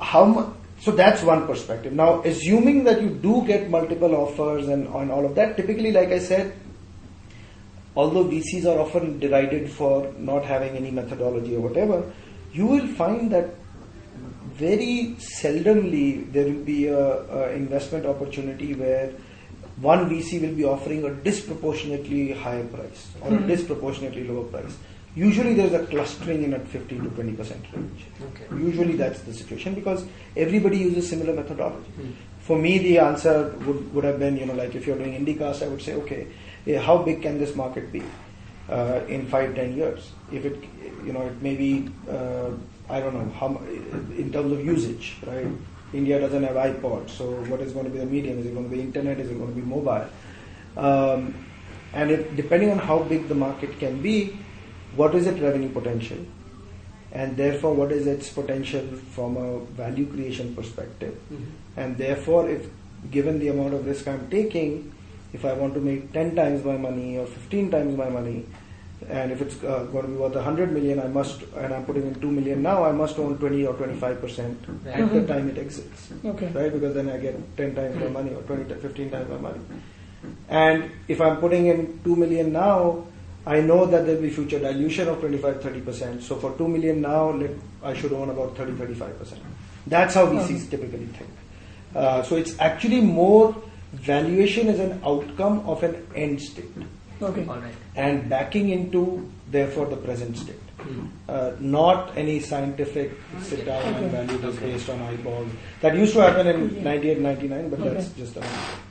how 0.01 0.25
mu- 0.27 0.53
so 0.81 0.91
that's 0.93 1.23
one 1.23 1.47
perspective. 1.47 1.93
Now, 1.93 2.23
assuming 2.23 2.85
that 2.85 3.01
you 3.03 3.11
do 3.11 3.45
get 3.47 3.71
multiple 3.71 4.15
offers 4.15 4.69
and 4.69 4.87
on 4.89 5.11
all 5.11 5.25
of 5.25 5.35
that, 5.35 5.57
typically, 5.57 5.93
like 5.93 6.09
I 6.11 6.19
said, 6.19 6.53
although 7.97 8.25
VCs 8.25 8.67
are 8.67 8.79
often 8.79 9.19
derided 9.19 9.71
for 9.71 10.13
not 10.19 10.45
having 10.45 10.77
any 10.77 10.91
methodology 10.91 11.57
or 11.57 11.61
whatever, 11.61 12.13
you 12.53 12.67
will 12.67 12.87
find 12.89 13.31
that 13.33 13.55
very 14.55 15.17
seldomly 15.19 16.31
there 16.33 16.45
will 16.45 16.65
be 16.65 16.87
a, 16.87 16.99
a 16.99 17.53
investment 17.53 18.07
opportunity 18.07 18.75
where 18.75 19.13
one 19.81 20.09
VC 20.09 20.41
will 20.41 20.55
be 20.55 20.65
offering 20.65 21.05
a 21.05 21.11
disproportionately 21.15 22.33
higher 22.33 22.65
price 22.65 23.09
or 23.21 23.29
a 23.29 23.39
Mhm. 23.39 23.47
disproportionately 23.47 24.25
lower 24.25 24.45
price. 24.45 24.77
Usually 25.17 25.55
there's 25.55 25.73
a 25.73 25.87
clustering 25.87 26.45
in 26.45 26.53
at 26.53 26.69
15 26.69 27.05
to 27.05 27.11
20 27.11 27.33
percent 27.33 27.65
range. 27.73 28.05
Okay. 28.23 28.55
Usually 28.55 28.97
that's 28.97 29.21
the 29.21 29.33
situation 29.33 29.75
because 29.75 30.05
everybody 30.37 30.77
uses 30.77 31.09
similar 31.09 31.33
methodology. 31.33 31.91
Hmm. 31.91 32.11
For 32.41 32.59
me, 32.59 32.79
the 32.79 32.99
answer 32.99 33.49
would, 33.65 33.95
would 33.95 34.05
have 34.05 34.19
been, 34.19 34.37
you 34.37 34.45
know, 34.45 34.53
like 34.53 34.75
if 34.75 34.87
you're 34.87 34.99
doing 34.99 35.15
Indicast, 35.25 35.65
I 35.65 35.69
would 35.69 35.81
say, 35.83 35.95
okay, 35.95 36.27
eh, 36.67 36.79
how 36.79 36.99
big 36.99 37.23
can 37.23 37.39
this 37.39 37.57
market 37.57 37.91
be 37.91 38.03
uh, 38.69 39.01
in 39.09 39.27
five, 39.27 39.55
ten 39.55 39.75
years? 39.75 40.13
If 40.31 40.45
it, 40.45 40.63
you 41.05 41.13
know, 41.15 41.23
it 41.23 41.41
may 41.43 41.57
be, 41.57 41.91
uh, 42.09 42.51
I 42.89 43.01
don't 43.01 43.15
know, 43.15 43.33
how, 43.33 43.57
in 44.17 44.31
terms 44.31 44.53
of 44.53 44.65
usage, 44.65 45.17
right? 45.27 45.49
India 45.93 46.21
doesn't 46.21 46.43
have 46.43 46.57
iPod, 46.57 47.09
so 47.09 47.31
what 47.47 47.61
is 47.61 47.73
going 47.73 47.87
to 47.87 47.91
be 47.91 47.99
the 47.99 48.07
medium? 48.07 48.39
Is 48.39 48.47
it 48.47 48.55
going 48.55 48.69
to 48.69 48.77
be 48.77 48.83
internet? 48.83 49.19
Is 49.19 49.31
it 49.31 49.39
going 49.39 49.55
to 49.55 49.61
be 49.61 49.67
mobile? 49.67 50.07
Um, 50.77 51.35
and 51.95 52.11
if, 52.11 52.37
depending 52.37 52.71
on 52.71 52.79
how 52.79 52.99
big 52.99 53.29
the 53.29 53.35
market 53.35 53.79
can 53.79 54.03
be, 54.03 54.39
what 54.97 55.15
is 55.15 55.27
its 55.27 55.41
revenue 55.41 55.69
potential? 55.71 56.19
And 57.13 57.37
therefore, 57.37 57.75
what 57.75 57.93
is 57.93 58.07
its 58.07 58.29
potential 58.31 58.83
from 59.13 59.37
a 59.37 59.61
value 59.61 60.07
creation 60.07 60.55
perspective? 60.55 61.17
And 61.77 61.97
therefore, 61.97 62.49
if 62.51 62.67
given 63.11 63.39
the 63.39 63.49
amount 63.49 63.75
of 63.75 63.87
risk 63.87 64.09
I'm 64.09 64.29
taking, 64.29 64.93
if 65.33 65.45
I 65.45 65.53
want 65.53 65.75
to 65.75 65.81
make 65.81 66.13
10 66.13 66.35
times 66.35 66.65
my 66.65 66.77
money 66.77 67.17
or 67.19 67.27
15 67.27 67.71
times 67.71 67.97
my 67.97 68.09
money, 68.09 68.45
and 69.09 69.31
if 69.31 69.41
it's 69.41 69.63
uh, 69.63 69.85
going 69.93 70.05
to 70.07 70.11
be 70.11 70.17
worth 70.17 70.35
100 70.35 70.73
million, 70.73 70.99
I 71.01 71.07
must, 71.07 71.43
and 71.57 71.73
I'm 71.73 71.85
putting 71.85 72.07
in 72.07 72.21
2 72.21 72.31
million 72.31 72.63
now, 72.63 72.85
I 72.85 72.93
must 72.93 73.19
own 73.19 73.39
20 73.39 73.67
or 73.67 73.75
25 73.75 74.21
percent 74.21 74.59
at 74.87 75.13
the 75.13 75.27
time 75.33 75.49
it 75.51 75.59
exits, 75.59 76.11
Okay. 76.25 76.49
right? 76.53 76.73
Because 76.73 76.95
then 76.95 77.09
I 77.11 77.19
get 77.19 77.37
10 77.57 77.75
times 77.75 77.97
my 78.01 78.09
money 78.09 78.35
or 78.35 78.43
20, 78.43 78.65
to 78.71 78.75
15 78.77 79.11
times 79.11 79.29
my 79.31 79.37
money. 79.39 79.61
And 80.49 80.91
if 81.09 81.21
I'm 81.21 81.37
putting 81.39 81.67
in 81.67 82.01
2 82.05 82.17
million 82.17 82.53
now, 82.53 83.05
I 83.47 83.61
know 83.61 83.87
that 83.87 84.05
there'll 84.07 84.21
be 84.21 84.31
future 84.31 84.59
dilution 84.59 85.09
of 85.09 85.21
25 85.21 85.61
30%. 85.61 86.23
So 86.23 86.37
for 86.37 86.57
2 86.59 86.67
million 86.67 87.01
now, 87.01 87.31
let, 87.31 87.51
I 87.83 87.95
should 87.95 88.13
own 88.13 88.29
about 88.31 88.57
30 88.57 88.73
35%. 88.73 89.39
That's 89.87 90.15
how 90.15 90.27
VCs 90.27 90.69
typically 90.69 91.07
think. 91.07 91.31
Uh, 91.95 92.23
so 92.25 92.37
it's 92.37 92.59
actually 92.59 93.01
more 93.01 93.57
valuation 93.93 94.69
is 94.69 94.81
an 94.81 95.01
outcome 95.05 95.61
of 95.61 95.83
an 95.83 96.07
end 96.15 96.41
state 96.43 96.71
Okay. 97.23 97.47
All 97.49 97.57
right. 97.59 97.73
and 97.95 98.29
backing 98.29 98.69
into 98.71 99.31
therefore 99.51 99.87
the 99.87 99.97
present 99.97 100.37
state. 100.37 100.66
Uh, 101.29 101.53
not 101.59 102.17
any 102.17 102.39
scientific 102.39 103.13
sit 103.43 103.65
down 103.65 103.83
and 103.95 104.11
value 104.11 104.37
this 104.39 104.57
Okay. 104.57 104.73
based 104.73 104.89
on 104.91 105.01
eyeballs. 105.03 105.51
That 105.81 105.97
used 105.97 106.13
to 106.13 106.21
happen 106.21 106.47
in 106.47 106.77
Yeah. 106.77 106.83
98, 106.83 107.21
99, 107.21 107.71
but 107.71 107.83
that's 107.83 108.09
just 108.19 108.37
a 108.37 108.43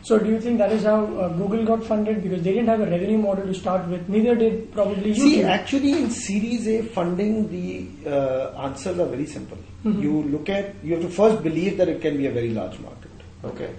So 0.02 0.18
do 0.20 0.30
you 0.32 0.42
think 0.42 0.58
that 0.58 0.72
is 0.72 0.84
how 0.84 1.06
uh, 1.06 1.30
Google 1.30 1.64
got 1.64 1.84
funded 1.86 2.22
because 2.24 2.42
they 2.44 2.52
didn't 2.54 2.68
have 2.68 2.82
a 2.82 2.90
revenue 2.90 3.20
model 3.20 3.46
to 3.46 3.54
start 3.54 3.88
with? 3.88 4.10
Neither 4.10 4.36
did 4.36 4.74
probably 4.74 5.14
YouTube. 5.14 5.30
See, 5.30 5.44
actually, 5.44 5.92
in 5.94 6.10
Series 6.10 6.68
A 6.68 6.82
funding, 6.98 7.50
the 7.50 7.88
uh, 8.10 8.64
answers 8.68 9.00
are 9.00 9.08
very 9.08 9.28
simple. 9.28 9.58
Mhm. 9.86 10.02
You 10.02 10.24
look 10.24 10.50
at, 10.50 10.74
you 10.84 10.96
have 10.96 11.04
to 11.04 11.10
first 11.10 11.42
believe 11.44 11.78
that 11.78 11.88
it 11.88 12.02
can 12.02 12.18
be 12.18 12.26
a 12.26 12.32
very 12.32 12.50
large 12.50 12.78
market. 12.80 13.12
Okay. 13.46 13.70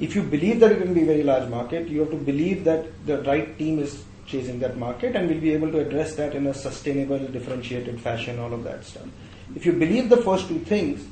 If 0.00 0.16
you 0.16 0.22
believe 0.22 0.58
that 0.60 0.72
it 0.72 0.82
can 0.82 0.92
be 0.94 1.02
a 1.02 1.06
very 1.06 1.22
large 1.22 1.48
market, 1.48 1.88
you 1.88 2.00
have 2.00 2.10
to 2.10 2.16
believe 2.16 2.64
that 2.64 2.86
the 3.06 3.22
right 3.22 3.56
team 3.58 3.78
is 3.78 4.02
chasing 4.26 4.58
that 4.60 4.76
market 4.76 5.14
and 5.16 5.28
we'll 5.28 5.40
be 5.40 5.52
able 5.52 5.70
to 5.72 5.80
address 5.80 6.14
that 6.16 6.34
in 6.34 6.46
a 6.46 6.54
sustainable, 6.54 7.18
differentiated 7.18 8.00
fashion, 8.00 8.38
all 8.38 8.52
of 8.52 8.64
that 8.64 8.84
stuff. 8.84 9.06
If 9.54 9.64
you 9.66 9.72
believe 9.72 10.08
the 10.08 10.16
first 10.18 10.48
two 10.48 10.58
things, 10.60 11.04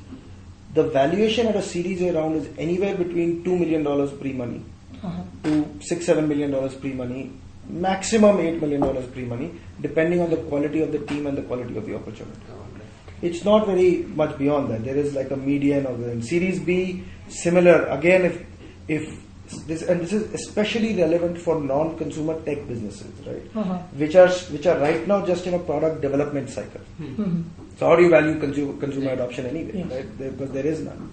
the 0.73 0.83
valuation 0.83 1.47
at 1.47 1.55
a 1.55 1.61
Series 1.61 2.01
A 2.01 2.11
round 2.13 2.35
is 2.35 2.49
anywhere 2.57 2.95
between 2.95 3.43
$2 3.43 3.59
million 3.59 4.17
pre-money 4.19 4.61
Uh-huh. 5.05 5.23
to 5.43 5.51
six 5.87 6.05
seven 6.09 6.27
million 6.27 6.51
dollars 6.51 6.73
pre-money, 6.83 7.31
maximum 7.69 8.39
eight 8.43 8.59
million 8.61 8.81
dollars 8.81 9.05
pre-money, 9.15 9.51
depending 9.81 10.19
on 10.21 10.29
the 10.33 10.37
quality 10.49 10.81
of 10.85 10.91
the 10.91 10.99
team 11.09 11.27
and 11.27 11.37
the 11.37 11.43
quality 11.49 11.75
of 11.77 11.85
the 11.85 11.95
opportunity. 11.95 12.39
It's 13.21 13.43
not 13.45 13.67
very 13.67 13.89
much 14.21 14.37
beyond 14.37 14.69
that. 14.71 14.83
There 14.83 14.97
is 14.97 15.13
like 15.13 15.31
a 15.31 15.37
median 15.37 15.85
of 15.85 15.99
the 15.99 16.21
Series 16.29 16.59
B, 16.59 17.03
similar. 17.27 17.85
Again, 17.97 18.25
if 18.31 18.39
if 18.87 19.05
this 19.67 19.81
and 19.83 20.01
this 20.01 20.13
is 20.13 20.33
especially 20.33 20.95
relevant 20.95 21.37
for 21.37 21.59
non-consumer 21.61 22.41
tech 22.45 22.67
businesses, 22.67 23.11
right? 23.27 23.41
Uh-huh. 23.55 23.77
Which 24.03 24.15
are 24.15 24.29
which 24.55 24.65
are 24.67 24.77
right 24.79 25.07
now 25.07 25.25
just 25.25 25.45
in 25.47 25.53
a 25.53 25.59
product 25.59 26.01
development 26.01 26.49
cycle. 26.49 26.81
Mhm. 26.99 27.43
So 27.79 27.87
how 27.87 27.95
do 27.95 28.03
you 28.03 28.09
value 28.09 28.39
consumer, 28.39 28.73
consumer 28.79 29.11
adoption 29.11 29.45
anyway, 29.45 29.71
Yes. 29.75 29.91
right? 29.91 30.17
There, 30.17 30.31
because 30.31 30.51
there 30.51 30.65
is 30.65 30.79
none. 30.81 31.09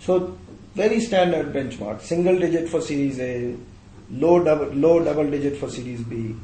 So 0.00 0.36
very 0.74 1.00
standard 1.00 1.52
benchmark, 1.54 2.00
single 2.02 2.38
digit 2.38 2.68
for 2.68 2.80
Series 2.80 3.18
A, 3.20 3.54
low 4.10 4.42
double, 4.44 4.66
low 4.86 5.02
double 5.02 5.30
digit 5.30 5.56
for 5.56 5.70
Series 5.70 6.02
B, 6.02 6.34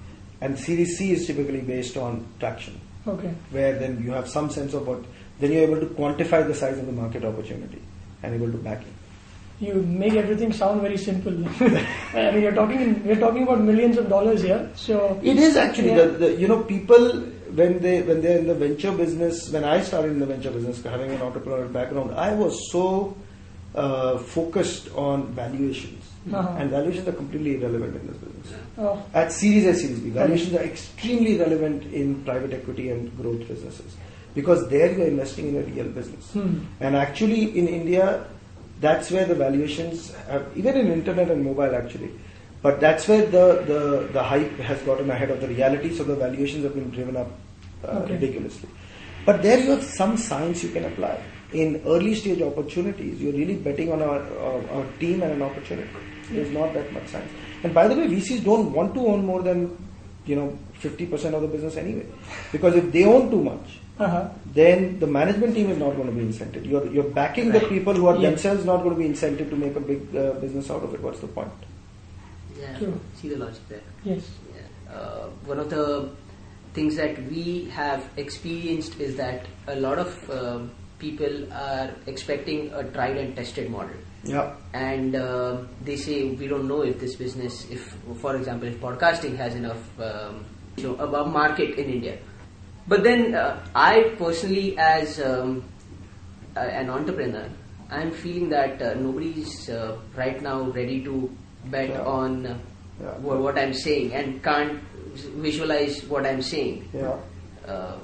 and 0.41 0.59
Series 0.59 0.97
C 0.99 1.13
is 1.13 1.27
typically 1.27 1.61
based 1.61 1.97
on 1.97 2.25
traction, 2.39 2.81
Okay. 3.07 3.33
where 3.51 3.79
then 3.79 4.01
you 4.05 4.13
have 4.13 4.29
some 4.29 4.49
sense 4.51 4.73
of 4.73 4.87
what 4.87 5.03
then 5.41 5.53
you're 5.53 5.63
able 5.63 5.81
to 5.81 5.87
quantify 5.87 6.47
the 6.47 6.55
size 6.55 6.79
of 6.79 6.87
the 6.87 6.93
market 6.93 7.25
opportunity 7.25 7.81
and 8.23 8.35
able 8.35 8.51
to 8.53 8.59
back 8.59 8.81
it. 8.83 8.87
You 9.61 9.75
make 9.83 10.15
everything 10.15 10.53
sound 10.55 10.81
very 10.81 10.97
simple. 10.97 11.33
I 12.15 12.31
mean, 12.31 12.43
you're 12.43 12.55
talking 12.55 12.81
in, 12.81 13.05
we're 13.07 13.21
talking 13.21 13.43
about 13.43 13.61
millions 13.61 13.99
of 13.99 14.09
dollars 14.09 14.43
here. 14.43 14.71
So 14.75 15.21
It 15.23 15.37
is 15.37 15.57
actually 15.57 15.89
Yeah. 15.91 15.97
the, 16.05 16.07
the 16.23 16.35
you 16.37 16.49
know 16.49 16.63
people 16.63 17.11
when 17.61 17.79
they 17.81 18.01
when 18.03 18.23
they're 18.23 18.39
in 18.39 18.47
the 18.47 18.55
venture 18.55 18.93
business. 18.93 19.51
When 19.51 19.65
I 19.65 19.83
started 19.83 20.13
in 20.13 20.19
the 20.21 20.27
venture 20.27 20.51
business, 20.51 20.83
having 20.83 21.11
an 21.11 21.19
entrepreneurial 21.19 21.71
background, 21.73 22.15
I 22.15 22.33
was 22.33 22.57
so 22.73 23.15
uh, 23.75 24.17
focused 24.19 24.89
on 24.95 25.27
valuations, 25.43 26.05
Uh-huh. 26.33 26.57
and 26.59 26.71
valuations 26.71 27.07
are 27.09 27.13
completely 27.19 27.53
irrelevant 27.57 27.95
in 28.01 28.07
this 28.09 28.17
business. 28.17 28.49
Oh, 28.79 28.97
At 29.15 29.31
Series 29.33 29.67
A, 29.67 29.75
Series 29.75 30.01
B, 30.01 30.11
valuations 30.11 30.55
are 30.55 30.65
extremely 30.65 31.37
relevant 31.39 31.85
in 31.93 32.23
private 32.25 32.53
equity 32.55 32.91
and 32.91 33.15
growth 33.21 33.47
businesses 33.47 33.95
because 34.35 34.69
there 34.71 34.91
you 34.97 35.03
are 35.05 35.07
investing 35.07 35.49
in 35.49 35.57
a 35.63 35.65
real 35.69 35.89
business. 36.01 36.33
Hmm. 36.33 36.59
And 36.81 36.97
actually, 36.97 37.43
in 37.59 37.69
India, 37.69 38.25
that's 38.81 39.11
where 39.11 39.27
the 39.27 39.35
valuations 39.35 40.15
have, 40.29 40.47
even 40.57 40.77
in 40.77 40.91
internet 40.93 41.31
and 41.31 41.45
mobile 41.45 41.75
actually, 41.75 42.11
but 42.63 42.81
that's 42.81 43.09
where 43.09 43.25
the, 43.27 43.63
the, 43.67 44.09
the 44.13 44.23
hype 44.23 44.59
has 44.59 44.81
gotten 44.83 45.11
ahead 45.11 45.31
of 45.31 45.41
the 45.41 45.49
reality, 45.49 45.95
so 45.95 46.05
the 46.05 46.17
valuations 46.17 46.65
have 46.65 46.75
been 46.75 46.91
driven 46.91 47.17
up 47.17 47.31
uh, 47.85 47.89
Okay. 48.01 48.15
ridiculously. 48.15 48.69
But 49.25 49.43
there 49.43 49.59
you 49.59 49.71
have 49.71 49.85
some 49.85 50.17
science 50.17 50.63
you 50.63 50.71
can 50.71 50.85
apply. 50.85 51.23
In 51.53 51.83
early 51.87 52.15
stage 52.15 52.41
opportunities, 52.43 53.21
you're 53.21 53.33
really 53.33 53.57
betting 53.57 53.93
on 53.93 54.01
a, 54.03 54.09
a, 54.09 54.81
a 54.83 54.87
team 54.99 55.23
and 55.23 55.33
an 55.33 55.43
opportunity. 55.43 55.89
There's 56.31 56.51
not 56.51 56.75
that 56.75 56.93
much 56.93 57.09
science. 57.09 57.33
And 57.65 57.75
by 57.75 57.89
the 57.89 57.97
way, 57.97 58.07
VCs 58.07 58.45
don't 58.45 58.73
want 58.73 58.95
to 58.95 59.01
own 59.07 59.27
more 59.27 59.43
than 59.43 59.77
you 60.27 60.37
know 60.37 60.57
50% 60.81 61.35
of 61.35 61.43
the 61.43 61.49
business 61.49 61.77
anyway, 61.77 62.07
because 62.53 62.77
if 62.77 62.93
they 62.93 63.05
own 63.05 63.31
too 63.31 63.43
much, 63.43 63.80
uh-huh. 64.01 64.29
then 64.55 64.99
the 64.99 65.07
management 65.07 65.55
team 65.55 65.71
is 65.71 65.79
not 65.79 65.95
going 65.97 66.07
to 66.07 66.13
be 66.13 66.23
incented. 66.23 66.67
You're, 66.67 66.87
you're 66.93 67.11
backing 67.11 67.53
the 67.53 67.61
people 67.61 67.95
who 67.95 68.07
are 68.07 68.17
Yes. 68.17 68.31
themselves 68.31 68.65
not 68.65 68.79
going 68.83 68.97
to 68.97 69.01
be 69.03 69.09
incented 69.09 69.51
to 69.51 69.57
make 69.57 69.77
a 69.77 69.81
big 69.81 70.17
uh, 70.17 70.33
business 70.41 70.71
out 70.71 70.83
of 70.83 70.95
it. 70.95 71.01
What's 71.03 71.21
the 71.21 71.29
point? 71.29 71.53
Yeah, 72.59 72.79
True. 72.79 73.01
see 73.17 73.29
the 73.29 73.37
logic 73.37 73.69
there. 73.69 73.81
Yes. 74.05 74.29
Yeah. 74.55 74.95
Uh, 74.95 75.29
one 75.45 75.59
of 75.59 75.71
the 75.71 76.11
things 76.75 76.97
that 76.97 77.23
we 77.31 77.65
have 77.73 78.09
experienced 78.17 78.99
is 79.01 79.17
that 79.17 79.47
a 79.67 79.77
lot 79.77 79.99
of 79.99 80.31
um, 80.31 80.71
people 80.99 81.53
are 81.53 81.91
expecting 82.07 82.73
a 82.73 82.85
tried 82.85 83.17
and 83.17 83.37
tested 83.37 83.71
model. 83.71 83.97
Yeah. 84.23 84.55
and 84.75 85.17
uh, 85.17 85.63
they 85.83 85.97
say 85.97 86.29
we 86.29 86.47
don't 86.47 86.69
know 86.69 86.83
if 86.83 87.01
this 87.01 87.15
business, 87.17 87.67
if 87.71 87.97
for 88.21 88.37
example, 88.37 88.69
if 88.69 88.79
podcasting 88.79 89.35
has 89.39 89.55
enough, 89.55 89.79
um, 89.99 90.45
you 90.77 90.89
know, 90.89 90.95
above 90.97 91.33
market 91.33 91.79
in 91.79 91.89
India. 91.89 92.19
But 92.91 93.05
then 93.05 93.35
uh, 93.39 93.57
I 93.75 94.15
personally, 94.19 94.77
as 94.77 95.21
um, 95.23 95.63
a- 96.57 96.73
an 96.83 96.91
entrepreneur, 96.91 97.47
I'm 97.91 98.11
feeling 98.11 98.49
that 98.51 98.83
uh, 98.83 98.95
nobody's 98.95 99.69
uh, 99.71 99.97
right 100.17 100.41
now 100.43 100.63
ready 100.79 101.03
to 101.05 101.31
bet 101.75 101.91
Yeah. 101.91 102.03
on 102.19 102.47
uh, 102.47 102.57
Yeah. 103.01 103.15
what, 103.27 103.39
what 103.45 103.59
I'm 103.59 103.73
saying 103.73 104.13
and 104.13 104.43
can't 104.43 104.81
visualize 105.47 106.03
what 106.15 106.27
I'm 106.27 106.43
saying. 106.43 106.89
Yeah. 106.93 107.17
Uh, 107.67 107.95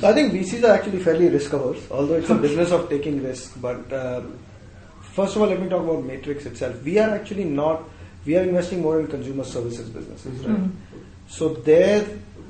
So 0.00 0.08
I 0.08 0.12
think 0.16 0.32
VCs 0.34 0.64
are 0.66 0.72
actually 0.74 1.00
fairly 1.06 1.28
risk 1.28 1.52
averse, 1.56 1.80
although 1.90 2.18
it's 2.20 2.30
a 2.34 2.36
business 2.46 2.70
of 2.76 2.88
taking 2.90 3.22
risk. 3.22 3.56
But 3.64 3.92
um, 4.00 4.38
first 5.16 5.36
of 5.36 5.42
all, 5.42 5.48
let 5.54 5.60
me 5.62 5.68
talk 5.72 5.82
about 5.88 6.04
Matrix 6.10 6.46
itself. 6.50 6.82
We 6.90 6.98
are 6.98 7.10
actually 7.16 7.44
not. 7.44 7.82
We 8.26 8.36
are 8.38 8.44
investing 8.50 8.80
more 8.86 9.00
in 9.00 9.06
consumer 9.14 9.44
services 9.44 9.88
businesses, 9.96 10.44
right? 10.46 10.62
Mhm. 10.62 10.70
So 11.38 11.48
there, 11.70 12.00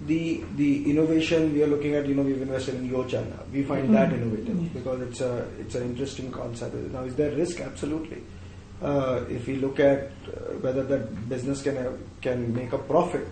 the 0.06 0.42
the 0.56 0.90
innovation 0.90 1.52
we 1.52 1.62
are 1.62 1.66
looking 1.66 1.94
at, 1.94 2.06
you 2.06 2.14
know, 2.14 2.22
we've 2.22 2.42
invested 2.42 2.74
in 2.76 2.86
Yo! 2.90 3.04
China. 3.04 3.38
We 3.52 3.62
find 3.62 3.94
that 3.94 4.10
Mhm. 4.10 4.16
innovative 4.22 4.74
because 4.74 5.00
it's 5.02 5.20
a 5.20 5.46
it's 5.60 5.74
an 5.74 5.84
interesting 5.84 6.30
concept. 6.30 6.74
Now, 6.92 7.04
is 7.04 7.14
there 7.14 7.30
risk? 7.32 7.60
Absolutely. 7.60 8.22
Uh, 8.82 9.20
if 9.30 9.46
we 9.46 9.56
look 9.56 9.78
at 9.78 10.10
uh, 10.26 10.54
whether 10.60 10.82
that 10.82 11.28
business 11.28 11.62
can 11.62 11.76
have, 11.76 11.98
can 12.20 12.52
make 12.54 12.72
a 12.72 12.78
profit 12.78 13.28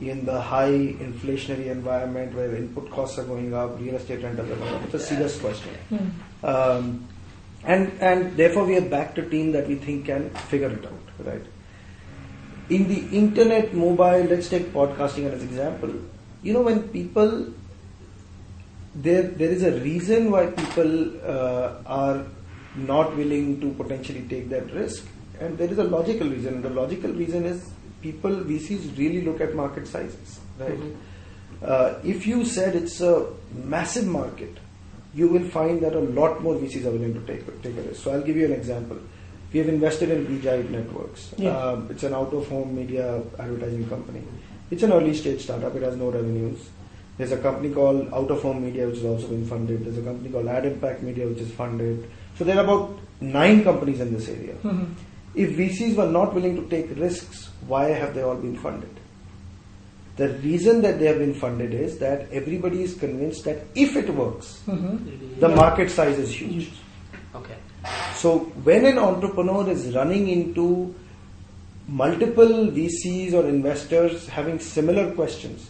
in 0.00 0.24
the 0.24 0.40
high 0.40 0.94
inflationary 1.06 1.66
environment 1.66 2.34
where 2.34 2.54
input 2.54 2.90
costs 2.90 3.18
are 3.18 3.24
going 3.24 3.52
up, 3.52 3.80
real 3.80 3.96
estate 3.96 4.22
rentals 4.22 4.50
are 4.50 4.54
going 4.56 4.74
up, 4.74 4.84
it's 4.84 4.94
a 4.94 5.00
serious 5.00 5.40
question. 5.40 5.72
Hmm. 5.88 6.46
Um, 6.46 7.08
and 7.64 7.90
and 8.00 8.36
therefore 8.36 8.64
we 8.64 8.74
have 8.74 8.88
backed 8.90 9.18
a 9.18 9.28
team 9.28 9.50
that 9.52 9.66
we 9.68 9.74
think 9.74 10.06
can 10.06 10.30
figure 10.52 10.70
it 10.70 10.86
out, 10.86 11.26
right? 11.26 11.42
In 12.70 12.88
the 12.88 13.00
internet, 13.16 13.74
mobile, 13.74 14.24
let's 14.30 14.48
take 14.48 14.72
podcasting 14.72 15.30
as 15.30 15.42
an 15.42 15.48
example. 15.48 15.90
You 16.42 16.52
know, 16.54 16.62
when 16.62 16.88
people 16.88 17.52
there 18.94 19.22
there 19.22 19.50
is 19.50 19.62
a 19.62 19.72
reason 19.80 20.30
why 20.30 20.46
people 20.46 20.92
uh, 21.24 21.74
are 21.86 22.24
not 22.76 23.16
willing 23.16 23.60
to 23.60 23.70
potentially 23.82 24.22
take 24.28 24.48
that 24.50 24.72
risk, 24.72 25.06
and 25.40 25.56
there 25.56 25.70
is 25.70 25.78
a 25.78 25.84
logical 25.84 26.28
reason. 26.28 26.54
And 26.54 26.64
the 26.64 26.70
logical 26.70 27.10
reason 27.12 27.44
is 27.44 27.70
people 28.00 28.30
VCs 28.30 28.98
really 28.98 29.22
look 29.22 29.40
at 29.40 29.54
market 29.54 29.86
sizes, 29.86 30.40
right? 30.58 30.78
Mhm. 30.78 30.94
Uh, 31.62 31.94
if 32.02 32.26
you 32.26 32.44
said 32.44 32.74
it's 32.74 33.00
a 33.00 33.26
massive 33.64 34.06
market, 34.06 34.58
you 35.14 35.28
will 35.28 35.48
find 35.56 35.80
that 35.82 35.94
a 35.94 36.00
lot 36.20 36.42
more 36.42 36.54
VCs 36.56 36.86
are 36.86 36.90
willing 36.90 37.14
to 37.14 37.20
take 37.32 37.46
take 37.62 37.76
a 37.76 37.82
risk. 37.82 38.02
So 38.02 38.12
I'll 38.12 38.26
give 38.30 38.36
you 38.36 38.46
an 38.46 38.52
example. 38.52 38.98
We 39.52 39.60
have 39.60 39.68
invested 39.68 40.10
in 40.10 40.26
Beejive 40.26 40.70
Networks. 40.70 41.34
Yeah. 41.36 41.56
Um, 41.56 41.86
it's 41.90 42.02
an 42.02 42.14
out-of-home 42.14 42.74
media 42.74 43.22
advertising 43.38 43.86
company. 43.88 44.22
It's 44.72 44.82
an 44.82 44.90
early 44.90 45.12
stage 45.12 45.42
startup. 45.42 45.74
It 45.76 45.82
has 45.82 45.96
no 45.96 46.10
revenues. 46.10 46.58
There's 47.18 47.32
a 47.32 47.36
company 47.36 47.74
called 47.74 48.08
Out 48.10 48.30
of 48.30 48.40
Home 48.40 48.64
Media 48.64 48.86
which 48.86 48.96
has 48.96 49.04
also 49.04 49.28
been 49.28 49.46
funded. 49.46 49.84
There's 49.84 49.98
a 49.98 50.02
company 50.02 50.30
called 50.30 50.48
Ad 50.48 50.64
Impact 50.64 51.02
Media 51.02 51.26
which 51.28 51.40
is 51.40 51.50
funded. 51.52 52.08
So 52.38 52.44
there 52.44 52.56
are 52.56 52.64
about 52.64 52.98
nine 53.20 53.62
companies 53.64 54.00
in 54.00 54.14
this 54.14 54.30
area. 54.30 54.54
Mhm. 54.62 54.86
If 55.34 55.50
VCs 55.58 55.94
were 55.94 56.08
not 56.08 56.32
willing 56.32 56.56
to 56.56 56.62
take 56.70 56.98
risks, 56.98 57.50
why 57.68 57.90
have 57.90 58.14
they 58.14 58.22
all 58.22 58.34
been 58.36 58.56
funded? 58.56 58.88
The 60.16 60.30
reason 60.46 60.80
that 60.80 60.98
they 60.98 61.06
have 61.06 61.18
been 61.18 61.34
funded 61.34 61.74
is 61.74 61.98
that 61.98 62.26
everybody 62.32 62.82
is 62.82 62.94
convinced 62.94 63.44
that 63.44 63.58
if 63.74 63.94
it 63.94 64.08
works, 64.22 64.62
Mhm. 64.66 65.38
the 65.38 65.50
market 65.50 65.90
size 65.90 66.18
is 66.18 66.32
huge. 66.40 66.72
Okay. 67.34 67.60
So 68.14 68.38
when 68.64 68.86
an 68.86 68.98
entrepreneur 68.98 69.68
is 69.68 69.94
running 69.94 70.28
into 70.28 70.94
multiple 71.88 72.66
VCs 72.68 73.32
or 73.32 73.48
investors 73.48 74.28
having 74.28 74.58
similar 74.58 75.12
questions, 75.12 75.68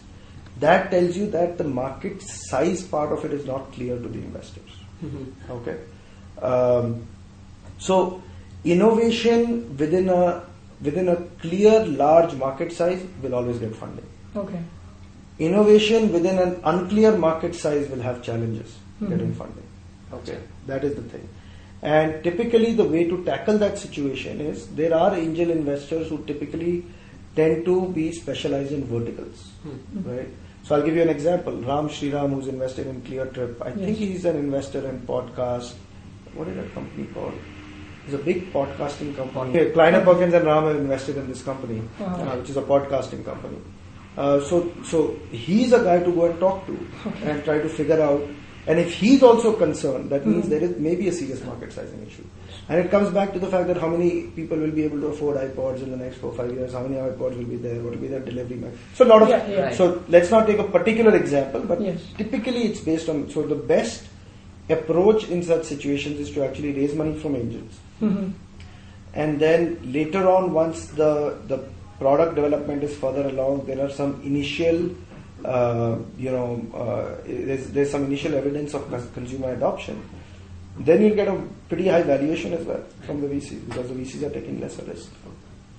that 0.59 0.91
tells 0.91 1.17
you 1.17 1.29
that 1.31 1.57
the 1.57 1.63
market 1.63 2.21
size 2.21 2.83
part 2.83 3.11
of 3.11 3.25
it 3.25 3.33
is 3.33 3.45
not 3.45 3.71
clear 3.73 3.97
to 3.97 4.07
the 4.07 4.19
investors. 4.19 4.69
Mhm. 5.03 5.25
Okay. 5.49 5.77
Um, 6.41 7.07
so 7.79 8.21
innovation 8.63 9.75
within 9.77 10.09
a 10.09 10.43
within 10.81 11.09
a 11.09 11.15
clear 11.41 11.85
large 11.85 12.33
market 12.35 12.71
size 12.71 13.01
will 13.21 13.35
always 13.35 13.57
get 13.57 13.75
funding. 13.75 14.05
Okay. 14.35 14.59
Innovation 15.39 16.11
within 16.11 16.37
an 16.37 16.59
unclear 16.63 17.17
market 17.17 17.55
size 17.55 17.89
will 17.89 18.01
have 18.01 18.21
challenges 18.21 18.75
Mhm. 19.01 19.09
getting 19.09 19.33
funding. 19.33 19.69
Okay, 20.13 20.37
that 20.67 20.83
is 20.83 20.95
the 20.95 21.01
thing. 21.01 21.27
And 21.83 22.23
typically, 22.23 22.73
the 22.73 22.85
way 22.85 23.03
to 23.09 23.23
tackle 23.25 23.57
that 23.59 23.77
situation 23.77 24.39
is 24.41 24.67
there 24.81 24.93
are 24.95 25.13
angel 25.15 25.49
investors 25.51 26.07
who 26.09 26.23
typically 26.25 26.85
tend 27.35 27.65
to 27.65 27.89
be 27.89 28.11
specialized 28.13 28.71
in 28.71 28.85
verticals, 28.85 29.41
Hmm. 29.63 30.09
right? 30.09 30.29
So 30.63 30.75
I'll 30.75 30.83
give 30.83 30.95
you 30.95 31.01
an 31.01 31.09
example. 31.09 31.51
Ram 31.71 31.89
Shriram, 31.89 32.33
who's 32.35 32.47
invested 32.47 32.87
in 32.87 33.01
ClearTrip, 33.01 33.61
I 33.61 33.71
think 33.71 33.97
he's 33.97 34.23
an 34.23 34.37
investor 34.37 34.87
in 34.87 34.99
podcast. 35.01 35.73
What 36.35 36.47
is 36.47 36.55
that 36.55 36.73
company 36.73 37.07
called? 37.13 37.33
It's 38.05 38.13
a 38.13 38.17
big 38.29 38.53
podcasting 38.53 39.15
company. 39.17 39.49
Okay, 39.49 39.71
Kleiner 39.71 40.03
Perkins 40.05 40.33
and 40.33 40.45
Ram 40.45 40.63
have 40.69 40.75
invested 40.77 41.17
in 41.17 41.27
this 41.27 41.41
company, 41.43 41.81
Uh-huh. 41.99 42.23
uh, 42.23 42.37
which 42.37 42.49
is 42.49 42.57
a 42.57 42.61
podcasting 42.61 43.25
company. 43.25 43.57
Uh, 44.17 44.39
so, 44.41 44.71
so 44.85 45.03
he's 45.31 45.73
a 45.73 45.83
guy 45.83 45.99
to 46.07 46.11
go 46.13 46.25
and 46.31 46.39
talk 46.39 46.65
to 46.67 46.77
and 47.25 47.43
try 47.43 47.59
to 47.59 47.67
figure 47.67 48.01
out. 48.01 48.21
And 48.65 48.79
if 48.79 48.93
he's 48.93 49.21
also 49.21 49.51
concerned, 49.53 50.09
that 50.09 50.25
means 50.25 50.45
Mhm. 50.45 50.49
there 50.49 50.63
is 50.63 50.77
maybe 50.79 51.07
a 51.09 51.11
serious 51.11 51.43
market 51.43 51.73
sizing 51.73 52.01
issue. 52.07 52.23
And 52.69 52.79
it 52.83 52.89
comes 52.91 53.09
back 53.09 53.33
to 53.33 53.39
the 53.39 53.47
fact 53.47 53.67
that 53.67 53.77
how 53.77 53.89
many 53.89 54.09
people 54.37 54.57
will 54.57 54.71
be 54.71 54.83
able 54.85 55.01
to 55.01 55.07
afford 55.07 55.37
iPods 55.37 55.83
in 55.83 55.91
the 55.91 55.97
next 55.97 56.17
four 56.17 56.31
five 56.37 56.53
years? 56.53 56.71
How 56.71 56.83
many 56.83 56.95
iPods 56.95 57.37
will 57.39 57.49
be 57.55 57.57
there? 57.57 57.75
What 57.81 57.91
will 57.95 58.03
be 58.05 58.07
their 58.07 58.21
delivery? 58.21 58.55
method? 58.61 58.79
So 58.95 59.05
a 59.05 59.09
lot 59.13 59.21
of. 59.21 59.29
Yeah, 59.29 59.41
yeah. 59.49 59.61
Right. 59.65 59.75
So 59.75 60.01
let's 60.07 60.31
not 60.31 60.47
take 60.47 60.59
a 60.59 60.63
particular 60.77 61.13
example, 61.15 61.61
but 61.73 61.81
Yes. 61.81 61.99
typically 62.17 62.63
it's 62.69 62.79
based 62.79 63.09
on. 63.09 63.29
So 63.35 63.41
the 63.41 63.59
best 63.73 64.05
approach 64.69 65.27
in 65.29 65.43
such 65.43 65.65
situations 65.65 66.19
is 66.21 66.31
to 66.31 66.43
actually 66.45 66.71
raise 66.71 66.93
money 66.95 67.13
from 67.19 67.35
angels 67.35 67.79
Mhm. 68.01 68.31
and 69.13 69.39
then 69.41 69.77
later 69.95 70.21
on 70.33 70.53
once 70.53 70.85
the 70.99 71.09
the 71.49 71.57
product 71.99 72.35
development 72.37 72.81
is 72.87 72.93
further 73.01 73.25
along 73.31 73.59
there 73.67 73.81
are 73.85 73.89
some 73.97 74.13
initial 74.29 74.79
uh, 75.45 75.97
you 76.17 76.31
know 76.31 76.61
uh, 76.73 77.21
there's, 77.25 77.69
there's 77.71 77.91
some 77.91 78.05
initial 78.05 78.33
evidence 78.35 78.73
of 78.73 78.87
consumer 79.13 79.53
adoption 79.53 80.01
then 80.79 81.01
you'll 81.01 81.15
get 81.15 81.27
a 81.27 81.39
pretty 81.69 81.87
high 81.87 82.01
valuation 82.01 82.53
as 82.53 82.65
well 82.65 82.83
from 83.05 83.21
the 83.21 83.27
VC 83.27 83.63
because 83.69 83.87
the 83.89 83.93
VCs 83.93 84.23
are 84.23 84.29
taking 84.33 84.59
lesser 84.59 84.83
risk 84.83 85.09
so 85.23 85.29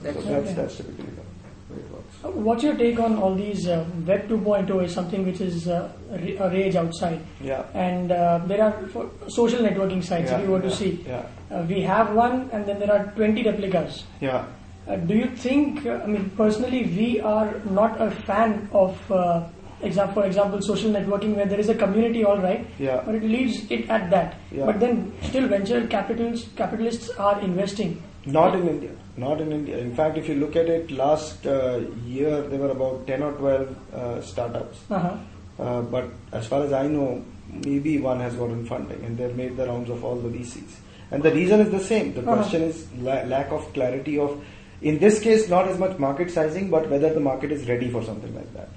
That's- 0.02 0.24
that's, 0.24 0.44
Okay. 0.46 0.54
that's 0.54 0.76
typically 0.76 1.04
the 1.06 1.74
way 1.74 1.80
it 1.80 1.90
works 1.92 2.00
What's 2.46 2.62
your 2.62 2.74
take 2.76 2.98
on 3.00 3.16
all 3.18 3.34
these 3.34 3.66
uh, 3.66 3.84
Web 4.06 4.28
2.0 4.28 4.84
is 4.84 4.92
something 4.94 5.26
which 5.26 5.40
is 5.40 5.68
uh, 5.68 5.90
a 6.12 6.36
a 6.36 6.50
rage 6.50 6.74
outside, 6.76 7.20
Yeah. 7.42 7.64
and 7.74 8.12
uh, 8.12 8.38
there 8.46 8.62
are 8.62 8.72
for 8.94 9.10
social 9.28 9.60
networking 9.60 10.02
sites. 10.02 10.30
Yeah, 10.30 10.38
if 10.38 10.44
you 10.46 10.52
were 10.52 10.60
to 10.62 10.70
see, 10.70 11.04
Yeah. 11.06 11.22
uh, 11.50 11.64
we 11.68 11.82
have 11.82 12.14
one, 12.14 12.48
and 12.52 12.64
then 12.64 12.78
there 12.78 12.90
are 12.92 13.12
20 13.16 13.42
replicas. 13.42 14.04
Yeah. 14.22 14.46
Uh, 14.88 14.96
do 14.96 15.14
you 15.14 15.28
think? 15.36 15.84
Uh, 15.84 16.00
I 16.04 16.06
mean, 16.06 16.30
personally, 16.36 16.84
we 16.96 17.20
are 17.20 17.50
not 17.70 18.00
a 18.00 18.10
fan 18.10 18.68
of, 18.72 18.96
uh, 19.10 19.44
example, 19.86 20.22
for 20.22 20.26
example, 20.26 20.60
social 20.62 20.90
networking 20.90 21.34
where 21.36 21.46
there 21.46 21.60
is 21.60 21.68
a 21.68 21.74
community, 21.74 22.24
all 22.24 22.38
right, 22.38 22.66
Yeah. 22.78 23.02
but 23.06 23.14
it 23.14 23.22
leaves 23.22 23.70
it 23.70 23.88
at 23.90 24.10
that. 24.10 24.34
Yeah. 24.52 24.66
But 24.66 24.80
then, 24.80 25.12
still, 25.22 25.46
venture 25.48 25.86
capitals 25.86 26.48
capitalists 26.56 27.10
are 27.10 27.40
investing. 27.40 28.02
Not 28.26 28.54
in 28.56 28.68
India. 28.68 28.90
Not 29.16 29.40
in 29.40 29.52
India. 29.52 29.78
In 29.78 29.94
fact, 29.94 30.16
if 30.18 30.28
you 30.28 30.34
look 30.36 30.56
at 30.56 30.68
it, 30.68 30.90
last 30.90 31.46
uh, 31.46 31.80
year 32.06 32.40
there 32.42 32.58
were 32.58 32.70
about 32.70 33.06
10 33.06 33.22
or 33.22 33.32
12 33.32 33.76
uh, 33.94 34.20
startups. 34.22 34.78
Uh-huh. 34.90 35.16
Uh, 35.58 35.82
but 35.82 36.06
as 36.32 36.46
far 36.46 36.64
as 36.64 36.72
I 36.72 36.86
know, 36.86 37.22
maybe 37.64 37.98
one 37.98 38.20
has 38.20 38.34
gotten 38.34 38.64
funding 38.66 39.04
and 39.04 39.16
they've 39.18 39.36
made 39.36 39.56
the 39.56 39.66
rounds 39.66 39.90
of 39.90 40.02
all 40.04 40.16
the 40.16 40.28
VCs. 40.30 40.76
And 41.10 41.22
the 41.22 41.30
reason 41.32 41.60
is 41.60 41.70
the 41.70 41.78
same. 41.80 42.14
The 42.14 42.22
Uh-huh. 42.22 42.34
question 42.36 42.62
is 42.62 42.86
la- 42.98 43.22
lack 43.34 43.52
of 43.52 43.70
clarity 43.74 44.18
of, 44.18 44.42
in 44.82 44.98
this 44.98 45.20
case, 45.20 45.48
not 45.48 45.68
as 45.68 45.78
much 45.78 45.98
market 45.98 46.30
sizing, 46.30 46.70
but 46.70 46.88
whether 46.90 47.12
the 47.12 47.20
market 47.20 47.52
is 47.52 47.68
ready 47.68 47.90
for 47.90 48.02
something 48.02 48.34
like 48.34 48.52
that. 48.54 48.68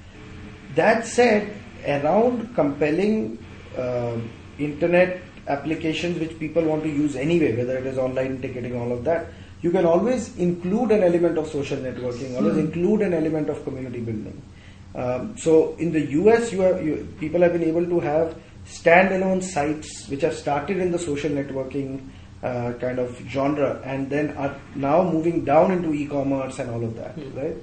That 0.77 1.05
said, 1.05 1.43
around 1.95 2.53
compelling 2.55 3.37
um 3.77 4.29
internet 4.67 5.21
applications 5.55 6.19
which 6.21 6.37
people 6.39 6.63
want 6.69 6.83
to 6.83 6.89
use 6.89 7.15
anyway, 7.15 7.55
whether 7.59 7.77
it 7.81 7.85
is 7.91 7.97
online 8.05 8.41
ticketing, 8.41 8.73
all 8.79 8.91
of 8.91 9.03
that, 9.09 9.27
you 9.61 9.71
can 9.75 9.85
always 9.85 10.23
include 10.37 10.91
an 10.91 11.03
element 11.09 11.37
of 11.37 11.47
social 11.47 11.77
networking, 11.87 12.35
always 12.39 12.55
Hmm. 12.55 12.65
include 12.65 13.01
an 13.07 13.13
element 13.19 13.49
of 13.53 13.63
community 13.67 14.01
building. 14.09 14.41
Um, 15.03 15.37
so 15.37 15.53
in 15.85 15.91
the 15.91 16.03
US, 16.19 16.51
you 16.51 16.61
have, 16.61 16.83
you, 16.87 17.07
people 17.19 17.41
have 17.41 17.53
been 17.53 17.63
able 17.63 17.85
to 17.93 17.99
have 17.99 18.35
standalone 18.67 19.41
sites 19.43 19.91
which 20.09 20.21
have 20.27 20.35
started 20.43 20.77
in 20.85 20.91
the 20.91 20.99
social 20.99 21.29
networking 21.39 21.89
uh, 22.43 22.73
kind 22.83 22.99
of 22.99 23.17
genre 23.29 23.69
and 23.85 24.09
then 24.09 24.35
are 24.37 24.55
now 24.75 24.97
moving 25.03 25.45
down 25.45 25.71
into 25.71 25.93
e-commerce 25.93 26.59
and 26.59 26.69
all 26.71 26.83
of 26.83 26.93
that, 26.97 27.11
Hmm. 27.21 27.39
right? 27.39 27.57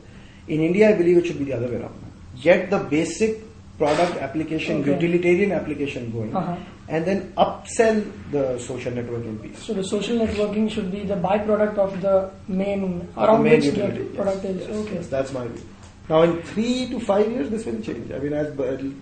In 0.49 0.61
India, 0.71 0.91
I 0.91 0.95
believe 1.03 1.19
it 1.19 1.27
should 1.27 1.39
be 1.45 1.45
the 1.53 1.57
other 1.61 1.69
way 1.69 1.77
around. 1.83 2.01
Get 2.43 2.71
the 2.71 2.79
basic 2.79 3.43
product 3.79 4.17
application, 4.23 4.81
Okay. 4.83 4.93
utilitarian 4.95 5.53
application 5.53 6.11
going, 6.13 6.35
Uh-huh. 6.37 6.57
and 6.89 7.05
then 7.05 7.33
upsell 7.37 8.03
the 8.31 8.59
social 8.59 8.93
networking 8.93 9.41
piece. 9.43 9.59
So 9.59 9.73
the 9.75 9.83
social 9.85 10.19
networking 10.19 10.71
should 10.71 10.91
be 10.93 11.03
the 11.03 11.17
byproduct 11.17 11.79
of 11.79 12.01
the 12.01 12.31
main 12.49 13.09
The 13.15 13.39
main 13.39 13.43
which 13.45 13.65
utility, 13.65 13.99
the 13.99 14.05
yes, 14.05 14.15
product 14.17 14.45
is. 14.45 14.57
yes, 14.61 14.77
okay. 14.77 14.95
yes, 14.95 15.09
that's 15.09 15.33
my 15.33 15.47
view. 15.49 15.63
Now, 16.09 16.23
in 16.23 16.43
three 16.43 16.87
to 16.91 17.01
five 17.01 17.31
years, 17.31 17.51
this 17.51 17.65
will 17.67 17.81
change. 17.81 18.13
I 18.13 18.19
mean, 18.19 18.33
as 18.35 18.53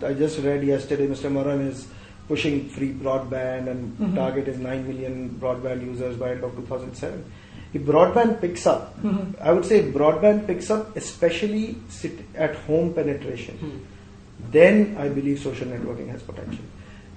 I 0.04 0.14
just 0.14 0.38
read 0.40 0.62
yesterday, 0.64 1.06
Mr. 1.08 1.30
Maran 1.30 1.60
is 1.66 1.86
pushing 2.28 2.68
free 2.68 2.92
broadband, 2.94 3.68
and 3.68 3.98
Mhm. 3.98 4.14
target 4.14 4.46
is 4.48 4.58
nine 4.58 4.86
million 4.86 5.36
broadband 5.40 5.82
users 5.84 6.16
by 6.16 6.30
end 6.30 6.44
of 6.44 6.54
2007. 6.56 7.24
If 7.74 7.82
broadband 7.82 8.40
picks 8.40 8.66
up, 8.66 9.02
Mhm. 9.02 9.34
I 9.40 9.52
would 9.52 9.64
say 9.64 9.78
if 9.78 9.94
broadband 9.94 10.46
picks 10.46 10.70
up, 10.70 10.96
especially 10.96 11.76
sit 11.88 12.12
at 12.34 12.54
home 12.66 12.92
penetration, 12.92 13.56
Hmm. 13.60 13.78
then 14.52 14.96
I 14.98 15.08
believe 15.08 15.38
social 15.38 15.68
networking 15.68 16.08
has 16.10 16.22
potential. 16.22 16.64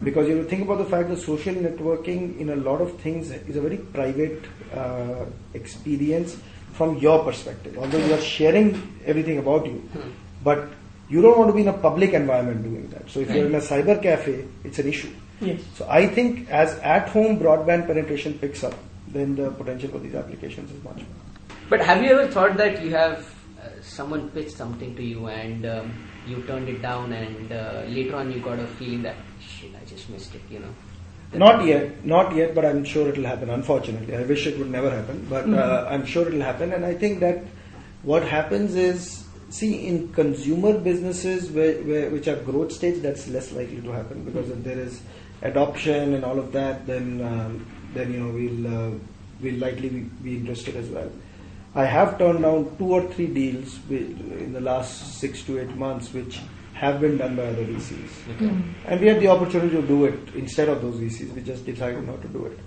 Because 0.04 0.28
you 0.30 0.44
think 0.44 0.64
about 0.64 0.78
the 0.78 0.86
fact 0.86 1.10
that 1.10 1.18
social 1.20 1.56
networking 1.56 2.40
in 2.40 2.50
a 2.50 2.56
lot 2.56 2.82
of 2.82 2.94
things 3.00 3.32
is 3.50 3.56
a 3.56 3.62
very 3.62 3.78
private 3.78 4.44
uh, 4.76 5.26
experience 5.54 6.38
from 6.74 6.98
your 6.98 7.20
perspective. 7.24 7.78
Although 7.78 8.00
you 8.06 8.14
are 8.14 8.22
sharing 8.22 8.74
everything 9.06 9.38
about 9.40 9.66
you, 9.66 9.82
Hmm. 9.94 10.10
but 10.44 10.66
you 11.10 11.22
don't 11.22 11.38
want 11.38 11.50
to 11.50 11.54
be 11.54 11.62
in 11.62 11.68
a 11.68 11.74
public 11.74 12.14
environment 12.14 12.64
doing 12.64 12.90
that. 12.94 13.10
So 13.10 13.20
if 13.20 13.30
you're 13.34 13.46
in 13.46 13.56
a 13.56 13.60
cyber 13.60 14.02
cafe, 14.02 14.44
it's 14.64 14.80
an 14.80 14.88
issue. 14.88 15.10
Yes. 15.42 15.60
So 15.78 15.86
I 15.90 16.08
think 16.08 16.50
as 16.50 16.78
at-home 16.80 17.40
broadband 17.40 17.88
penetration 17.88 18.34
picks 18.42 18.64
up, 18.64 18.74
then 19.16 19.36
the 19.36 19.52
potential 19.52 19.90
for 19.90 20.00
these 20.00 20.16
applications 20.16 20.72
is 20.72 20.84
much 20.84 20.98
more. 20.98 21.60
But 21.70 21.82
have 21.82 22.04
you 22.04 22.12
ever 22.12 22.28
thought 22.28 22.58
that 22.58 22.84
you 22.84 22.92
have 22.92 23.20
uh, 23.62 23.70
someone 23.82 24.30
pitched 24.30 24.58
something 24.58 24.96
to 24.96 25.04
you 25.04 25.28
and 25.28 25.66
um, 25.66 25.94
you 26.28 26.42
turned 26.44 26.70
it 26.70 26.82
down, 26.82 27.14
and 27.14 27.52
uh, 27.52 27.84
later 27.88 28.16
on 28.16 28.32
you 28.32 28.40
got 28.40 28.60
a 28.60 28.68
feeling 28.68 29.04
that 29.04 29.16
shit, 29.40 29.72
I 29.80 29.86
just 29.86 30.10
missed 30.10 30.36
it, 30.36 30.42
you 30.50 30.60
know? 30.60 30.74
Not 31.34 31.66
yet, 31.66 32.06
not 32.06 32.36
yet, 32.36 32.56
but 32.56 32.66
I'm 32.66 32.84
sure 32.84 33.10
it'll 33.10 33.26
happen. 33.26 33.50
Unfortunately, 33.50 34.16
I 34.16 34.24
wish 34.24 34.48
it 34.48 34.58
would 34.58 34.70
never 34.70 34.90
happen, 34.90 35.26
but 35.30 35.50
uh, 35.50 35.88
I'm 35.90 36.06
sure 36.06 36.28
it'll 36.28 36.42
happen. 36.42 36.72
And 36.72 36.86
I 36.86 36.94
think 36.94 37.20
that 37.20 37.44
what 38.04 38.24
happens 38.24 38.76
is, 38.76 39.26
see, 39.50 39.88
in 39.88 40.14
consumer 40.14 40.78
businesses 40.78 41.52
where, 41.52 41.76
where, 41.84 42.10
which 42.10 42.28
are 42.28 42.38
growth 42.38 42.72
stage, 42.72 43.02
that's 43.02 43.28
less 43.28 43.52
likely 43.52 43.82
to 43.82 43.92
happen 43.92 44.24
because 44.24 44.50
if 44.50 44.64
there 44.64 44.80
is 44.80 45.02
adoption 45.42 46.14
and 46.14 46.24
all 46.24 46.40
of 46.40 46.52
that, 46.54 46.88
then 46.88 47.22
um, 47.22 47.66
then 47.96 48.14
you 48.14 48.20
know 48.20 48.32
we'll 48.32 48.68
uh, 48.78 48.92
we'll 49.42 49.60
likely 49.60 49.90
be, 49.90 50.00
be 50.24 50.36
interested 50.38 50.76
as 50.76 50.90
well. 50.90 51.12
I 51.74 51.86
have 51.86 52.18
turned 52.18 52.42
down 52.42 52.78
two 52.78 52.86
or 52.86 53.02
three 53.14 53.28
deals 53.28 53.76
wi- 53.90 54.06
in 54.40 54.54
the 54.54 54.62
last 54.62 55.20
six 55.20 55.44
to 55.44 55.60
eight 55.60 55.76
months, 55.76 56.14
which 56.14 56.40
have 56.74 57.02
been 57.02 57.18
done 57.18 57.36
by 57.36 57.44
other 57.48 57.66
VCs. 57.66 58.36
Okay. 58.36 58.46
Mm. 58.46 58.74
And 58.86 59.02
we 59.02 59.08
had 59.08 59.20
the 59.20 59.28
opportunity 59.28 59.76
to 59.76 59.82
do 59.82 60.06
it 60.06 60.20
instead 60.36 60.70
of 60.70 60.82
those 60.82 60.96
VCs. 60.96 61.34
We 61.34 61.42
just 61.42 61.66
decided 61.66 62.06
not 62.06 62.22
to 62.22 62.28
do 62.30 62.46
it. 62.46 62.60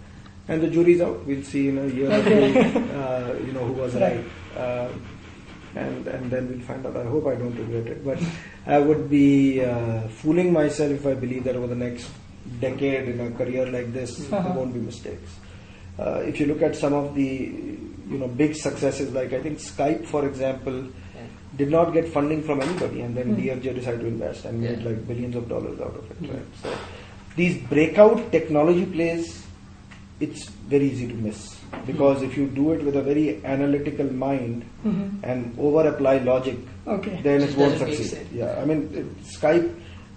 And 0.49 0.63
the 0.63 0.69
jury's 0.69 1.01
out. 1.03 1.25
We'll 1.27 1.43
see 1.43 1.69
in 1.69 1.79
a 1.79 1.87
year 1.87 2.11
or 2.11 2.23
two, 2.25 2.79
uh, 2.99 3.39
you 3.45 3.53
know, 3.53 3.65
who 3.67 3.75
was 3.75 3.95
right. 3.95 4.25
Uh, 4.57 4.89
and, 5.75 6.07
and 6.09 6.31
then 6.31 6.49
we'll 6.49 6.61
find 6.61 6.85
out. 6.87 6.97
I 6.97 7.05
hope 7.05 7.27
I 7.27 7.35
don't 7.35 7.55
regret 7.55 7.87
it. 7.87 8.05
But 8.05 8.19
I 8.67 8.79
would 8.79 9.11
be 9.11 9.63
uh, 9.63 10.09
fooling 10.09 10.53
myself 10.53 10.91
if 10.91 11.07
I 11.07 11.15
believe 11.15 11.45
that 11.45 11.57
over 11.57 11.67
the 11.67 11.75
next 11.77 12.11
decade 12.61 13.09
in 13.09 13.21
a 13.21 13.31
career 13.33 13.67
like 13.67 13.93
this, 13.93 14.21
Uh-huh. 14.21 14.43
there 14.43 14.53
won't 14.53 14.75
be 14.75 14.81
mistakes. 14.81 15.31
Uh, 15.99 16.23
if 16.27 16.39
you 16.41 16.47
look 16.47 16.63
at 16.63 16.77
some 16.77 16.93
of 16.95 17.15
the, 17.15 17.25
you 18.11 18.19
know, 18.19 18.29
big 18.29 18.55
successes, 18.55 19.13
like 19.13 19.33
I 19.33 19.41
think 19.43 19.59
Skype, 19.59 20.07
for 20.07 20.27
example, 20.27 20.77
Yeah. 21.15 21.27
did 21.57 21.71
not 21.71 21.93
get 21.93 22.07
funding 22.09 22.43
from 22.43 22.61
anybody, 22.61 23.01
and 23.01 23.17
then 23.17 23.31
Hmm. 23.31 23.41
DFJ 23.41 23.75
decided 23.75 24.01
to 24.01 24.07
invest 24.07 24.45
and 24.45 24.61
made 24.61 24.83
like 24.85 25.07
billions 25.09 25.35
of 25.37 25.49
dollars 25.49 25.81
out 25.81 25.97
of 25.97 26.11
it. 26.13 26.17
Hmm. 26.27 26.35
Right? 26.37 26.47
So 26.63 26.71
these 27.37 27.59
breakout 27.75 28.31
technology 28.33 28.87
plays, 28.87 29.45
it's 30.21 30.47
very 30.71 30.87
easy 30.91 31.07
to 31.09 31.15
miss 31.15 31.43
because 31.87 32.23
if 32.23 32.37
you 32.37 32.47
do 32.47 32.73
it 32.73 32.83
with 32.85 32.97
a 32.97 33.03
very 33.03 33.41
analytical 33.45 34.09
mind 34.23 34.65
Mhm. 34.85 35.11
and 35.23 35.55
over 35.59 35.87
apply 35.89 36.19
logic, 36.19 36.57
Okay. 36.87 37.21
then 37.23 37.43
it 37.43 37.57
won't 37.61 37.79
succeed. 37.79 38.27
Yeah, 38.35 38.57
I 38.61 38.65
mean 38.65 38.89
it, 39.03 39.07
Skype. 39.35 39.69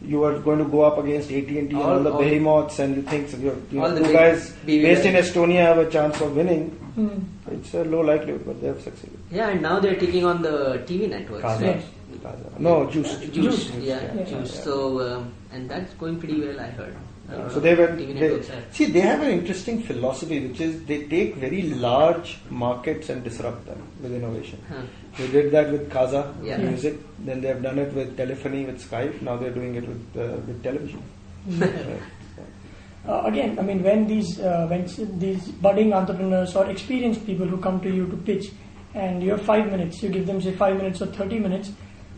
You 0.04 0.24
are 0.24 0.40
going 0.40 0.58
to 0.60 0.66
go 0.66 0.82
up 0.82 0.98
against 0.98 1.32
AT&T 1.32 1.60
and 1.60 1.74
all, 1.76 1.84
All- 1.84 2.00
the 2.04 2.12
all- 2.12 2.20
behemoths, 2.20 2.80
and 2.80 2.96
you 2.96 3.02
think 3.04 3.30
so 3.30 3.38
you're, 3.38 3.56
you 3.72 3.82
All 3.84 3.90
know, 3.90 3.96
the 3.96 4.02
big 4.02 4.14
guys 4.14 4.52
BB 4.66 4.82
based 4.82 5.06
in. 5.06 5.16
Estonia 5.16 5.58
have 5.68 5.78
a 5.78 5.90
chance 5.90 6.20
of 6.22 6.36
winning. 6.36 6.72
Mm. 6.98 7.24
It's 7.52 7.74
a 7.76 7.84
low 7.84 8.02
likelihood, 8.02 8.44
but 8.46 8.60
they 8.62 8.68
have 8.68 8.82
succeeded. 8.82 9.20
Yeah, 9.32 9.50
and 9.50 9.62
now 9.62 9.80
they're 9.80 9.96
taking 9.96 10.26
on 10.26 10.42
the 10.42 10.82
TV 10.88 11.08
networks. 11.08 11.44
Kazaa. 11.44 11.62
right? 11.62 11.86
Kazaa. 12.24 12.60
No, 12.60 12.90
Joost. 12.90 13.22
Joost, 13.22 13.34
Joost. 13.34 13.74
yeah, 13.76 14.14
Yeah. 14.16 14.24
Joost. 14.24 14.64
So, 14.64 15.00
um, 15.18 15.34
and 15.54 15.70
that's 15.70 15.94
going 15.94 16.18
pretty 16.20 16.42
well, 16.42 16.60
I 16.60 16.68
heard. 16.68 16.96
Uh, 17.32 17.50
So 17.50 17.60
they. 17.60 17.76
TV 17.76 18.20
They, 18.20 18.42
see, 18.72 18.86
they 18.86 19.02
have 19.02 19.22
an 19.22 19.32
interesting 19.32 19.82
philosophy, 19.82 20.40
which 20.48 20.60
is 20.62 20.84
they 20.86 21.04
take 21.08 21.36
very 21.36 21.62
large 21.64 22.38
markets 22.50 23.10
and 23.10 23.24
disrupt 23.24 23.66
them 23.66 23.82
with 24.02 24.14
innovation. 24.14 24.60
Huh. 24.70 24.82
They 25.18 25.28
did 25.32 25.52
that 25.52 25.72
with 25.72 25.90
Kazaa 25.92 26.24
Yeah. 26.44 26.58
music. 26.58 26.96
Then 27.20 27.42
they 27.42 27.48
have 27.48 27.62
done 27.64 27.80
it 27.80 27.94
with 27.94 28.18
telephony 28.18 28.66
with 28.66 28.82
Skype. 28.88 29.22
Now 29.22 29.38
they're 29.38 29.58
doing 29.62 29.76
it 29.76 29.88
with 29.88 30.18
uh, 30.18 30.38
with 30.48 30.64
television. 30.64 31.02
Right. 31.60 33.14
Uh, 33.14 33.24
again, 33.26 33.58
I 33.58 33.64
mean, 33.64 33.82
when 33.84 34.08
these 34.08 34.40
uh, 34.40 34.68
when 34.70 34.86
these 35.20 35.48
budding 35.68 35.92
entrepreneurs 35.92 36.56
or 36.56 36.70
experienced 36.70 37.26
people 37.26 37.48
who 37.48 37.58
come 37.58 37.80
to 37.82 37.90
you 37.90 38.06
to 38.08 38.18
pitch, 38.18 38.52
and 38.94 39.24
you 39.24 39.32
have 39.32 39.42
five 39.42 39.72
minutes, 39.72 40.04
you 40.04 40.10
give 40.10 40.28
them 40.28 40.40
say 40.42 40.52
five 40.52 40.78
minutes 40.78 41.02
or 41.02 41.08
thirty 41.08 41.40
minutes. 41.40 41.72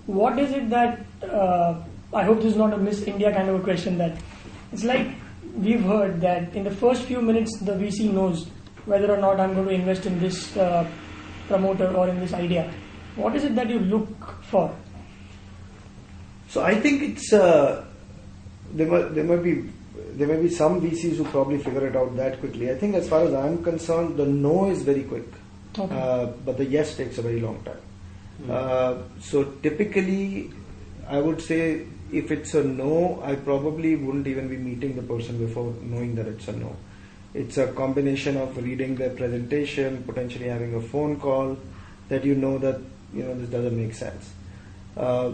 What 0.08 0.38
is 0.38 0.52
it 0.52 0.70
that 0.72 1.00
uh, 1.24 1.76
I 2.14 2.24
hope 2.24 2.42
this 2.42 2.52
is 2.52 2.58
not 2.58 2.74
a 2.74 2.78
Miss 2.78 3.02
India 3.04 3.32
kind 3.34 3.48
of 3.50 3.56
a 3.62 3.64
question. 3.64 3.98
That 3.98 4.18
it's 4.74 4.84
like 4.84 5.08
we've 5.56 5.84
heard 5.84 6.20
that 6.22 6.54
in 6.56 6.64
the 6.64 6.72
first 6.72 7.04
few 7.04 7.22
minutes 7.22 7.58
the 7.60 7.74
VC 7.74 8.12
knows 8.12 8.48
whether 8.86 9.14
or 9.14 9.18
not 9.18 9.40
I'm 9.40 9.54
going 9.54 9.68
to 9.68 9.74
invest 9.74 10.06
in 10.06 10.20
this 10.20 10.58
uh, 10.58 10.90
promoter 11.48 11.88
or 11.96 12.10
in 12.10 12.20
this 12.20 12.34
idea. 12.34 12.74
What 13.16 13.36
is 13.36 13.44
it 13.44 13.56
that 13.56 13.70
you 13.70 13.80
look 13.80 14.44
for? 14.44 14.76
So 16.50 16.64
I 16.64 16.76
think 16.80 17.04
it's 17.04 17.32
uh, 17.32 17.86
there 18.74 18.88
might 18.88 19.14
there 19.14 19.24
might 19.24 19.44
be 19.44 19.70
there 20.16 20.28
may 20.28 20.42
be 20.42 20.50
some 20.50 20.82
VCs 20.82 21.18
who 21.18 21.26
probably 21.26 21.60
figure 21.60 21.88
it 21.88 21.96
out 21.96 22.16
that 22.18 22.40
quickly. 22.40 22.72
I 22.72 22.76
think 22.76 22.96
as 22.96 23.08
far 23.08 23.24
as 23.24 23.34
I'm 23.34 23.64
concerned, 23.64 24.18
the 24.18 24.26
no 24.26 24.70
is 24.70 24.82
very 24.82 25.04
quick, 25.04 25.28
Okay. 25.78 25.96
uh, 25.96 26.28
but 26.46 26.58
the 26.58 26.66
yes 26.66 26.96
takes 26.98 27.18
a 27.18 27.22
very 27.22 27.40
long 27.40 27.64
time. 27.64 27.82
Hmm. 28.44 28.52
Uh, 28.52 28.94
so 29.22 29.44
typically, 29.64 30.52
I 31.08 31.20
would 31.20 31.42
say 31.42 31.86
if 32.14 32.32
it's 32.32 32.54
a 32.54 32.64
no, 32.64 33.22
I 33.24 33.36
probably 33.36 33.96
wouldn't 33.96 34.28
even 34.28 34.48
be 34.48 34.58
meeting 34.58 34.96
the 34.96 35.02
person 35.02 35.38
before 35.46 35.74
knowing 35.82 36.16
that 36.16 36.28
it's 36.28 36.48
a 36.48 36.54
no. 36.54 36.76
It's 37.34 37.58
a 37.58 37.68
combination 37.74 38.38
of 38.38 38.56
reading 38.58 38.96
their 38.96 39.10
presentation, 39.10 40.04
potentially 40.04 40.48
having 40.48 40.76
a 40.76 40.82
phone 40.82 41.20
call, 41.20 41.58
that 42.10 42.24
you 42.24 42.36
know 42.36 42.58
that 42.60 42.80
you 43.14 43.24
know 43.24 43.34
this 43.36 43.50
doesn't 43.50 43.76
make 43.76 43.94
sense. 43.96 44.32
uh, 44.98 45.32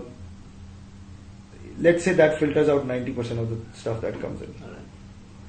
let's 1.80 2.04
say 2.04 2.14
that 2.14 2.38
filters 2.40 2.70
out 2.70 2.88
90% 2.88 3.18
of 3.40 3.50
the 3.50 3.78
stuff 3.78 4.02
that 4.02 4.20
comes 4.22 4.42
in 4.42 4.54
right. 4.62 4.78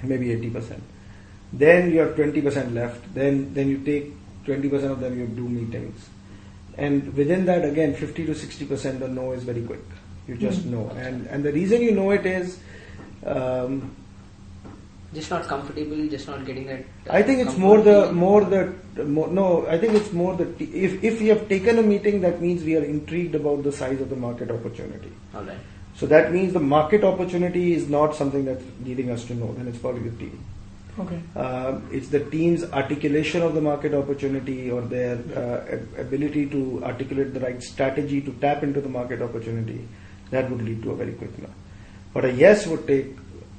maybe 0.02 0.28
80%. 0.50 0.80
Then 1.52 1.90
you 1.90 2.00
have 2.00 2.14
20% 2.14 2.74
left. 2.74 3.14
Then 3.14 3.52
then 3.54 3.68
you 3.68 3.78
take 3.78 4.12
20% 4.46 4.90
of 4.90 5.00
them, 5.00 5.18
you 5.18 5.26
do 5.26 5.48
meetings. 5.48 6.08
And 6.76 7.14
within 7.14 7.44
that, 7.46 7.64
again, 7.64 7.94
50 7.94 8.26
to 8.26 8.32
60% 8.32 9.00
the 9.00 9.08
no 9.08 9.32
is 9.32 9.42
very 9.42 9.62
quick. 9.62 9.84
You 10.30 10.36
just 10.36 10.60
Mhm. 10.64 10.70
know. 10.72 10.90
And, 10.96 11.26
and 11.26 11.42
the 11.44 11.52
reason 11.52 11.82
you 11.82 11.90
know 11.92 12.10
it 12.12 12.24
is, 12.24 12.58
um, 13.26 13.90
Just 15.12 15.28
not 15.30 15.46
comfortable, 15.48 16.02
just 16.10 16.28
not 16.28 16.44
getting 16.46 16.66
that. 16.66 16.82
uh, 17.08 17.12
I 17.18 17.22
think 17.24 17.40
it's 17.44 17.56
more 17.58 17.78
the, 17.86 18.12
more 18.12 18.44
the, 18.44 18.72
more, 19.04 19.26
no, 19.26 19.66
I 19.66 19.76
think 19.76 19.94
it's 19.94 20.12
more 20.12 20.36
the, 20.36 20.44
t- 20.60 20.70
if, 20.72 21.02
if 21.02 21.20
we 21.20 21.26
have 21.32 21.48
taken 21.48 21.80
a 21.80 21.82
meeting, 21.82 22.20
that 22.20 22.40
means 22.40 22.62
we 22.62 22.76
are 22.76 22.84
intrigued 22.84 23.34
about 23.34 23.64
the 23.64 23.72
size 23.72 24.00
of 24.00 24.08
the 24.08 24.14
market 24.14 24.52
opportunity. 24.52 25.10
All 25.34 25.42
right. 25.42 25.58
So 25.96 26.06
that 26.06 26.32
means 26.32 26.52
the 26.52 26.60
market 26.60 27.02
opportunity 27.02 27.74
is 27.74 27.88
not 27.88 28.14
something 28.14 28.44
that's 28.44 28.62
leading 28.84 29.10
us 29.10 29.24
to 29.24 29.34
know, 29.34 29.52
then 29.54 29.66
it's 29.66 29.78
probably 29.78 30.08
the 30.10 30.16
team. 30.16 30.38
Okay. 31.00 31.18
Um, 31.34 31.82
it's 31.90 32.08
the 32.08 32.20
team's 32.36 32.62
articulation 32.82 33.42
of 33.42 33.54
the 33.54 33.60
market 33.60 33.94
opportunity 33.94 34.70
or 34.70 34.80
their 34.82 35.18
uh, 35.34 35.74
ab- 35.74 35.88
ability 36.06 36.46
to 36.50 36.84
articulate 36.84 37.34
the 37.34 37.40
right 37.40 37.60
strategy 37.60 38.20
to 38.20 38.30
tap 38.46 38.62
into 38.62 38.80
the 38.80 38.88
market 38.88 39.22
opportunity 39.22 39.80
that 40.30 40.50
would 40.50 40.62
lead 40.62 40.82
to 40.82 40.92
a 40.92 40.96
very 40.96 41.12
quick 41.12 41.36
no. 41.38 41.48
But 42.14 42.24
a 42.24 42.32
yes 42.32 42.66
would 42.66 42.86
take 42.86 43.06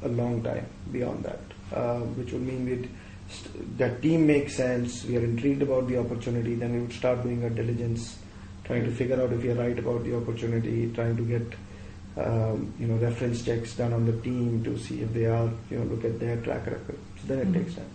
a 0.04 0.08
long 0.08 0.42
time 0.44 0.66
beyond 0.92 1.24
that, 1.24 1.40
uh, 1.74 2.00
which 2.00 2.32
would 2.34 2.42
mean 2.42 2.66
we'd 2.66 2.90
st- 3.30 3.78
that 3.78 4.02
team 4.02 4.26
makes 4.28 4.56
sense. 4.56 5.06
We 5.06 5.18
are 5.18 5.24
intrigued 5.24 5.62
about 5.62 5.88
the 5.88 5.98
opportunity. 6.00 6.56
Then 6.56 6.74
we 6.74 6.80
would 6.82 6.94
start 6.94 7.24
doing 7.24 7.44
our 7.44 7.50
diligence, 7.50 8.18
trying 8.66 8.84
to 8.86 8.92
figure 8.92 9.22
out 9.22 9.32
if 9.32 9.42
we 9.44 9.52
are 9.52 9.56
right 9.56 9.78
about 9.78 10.04
the 10.04 10.16
opportunity, 10.18 10.92
trying 10.94 11.16
to 11.18 11.24
get 11.24 11.42
um, 12.18 12.74
you 12.80 12.88
know 12.88 12.96
reference 12.96 13.44
checks 13.46 13.76
done 13.76 13.94
on 13.94 14.06
the 14.06 14.14
team 14.22 14.64
to 14.66 14.78
see 14.78 15.02
if 15.02 15.14
they 15.14 15.26
are 15.26 15.50
you 15.70 15.78
know 15.80 15.86
look 15.86 16.04
at 16.04 16.20
their 16.20 16.36
track 16.42 16.66
record. 16.66 16.98
So 17.22 17.28
then 17.28 17.40
it 17.40 17.48
Mhm. 17.50 17.54
takes 17.54 17.76
time. 17.76 17.86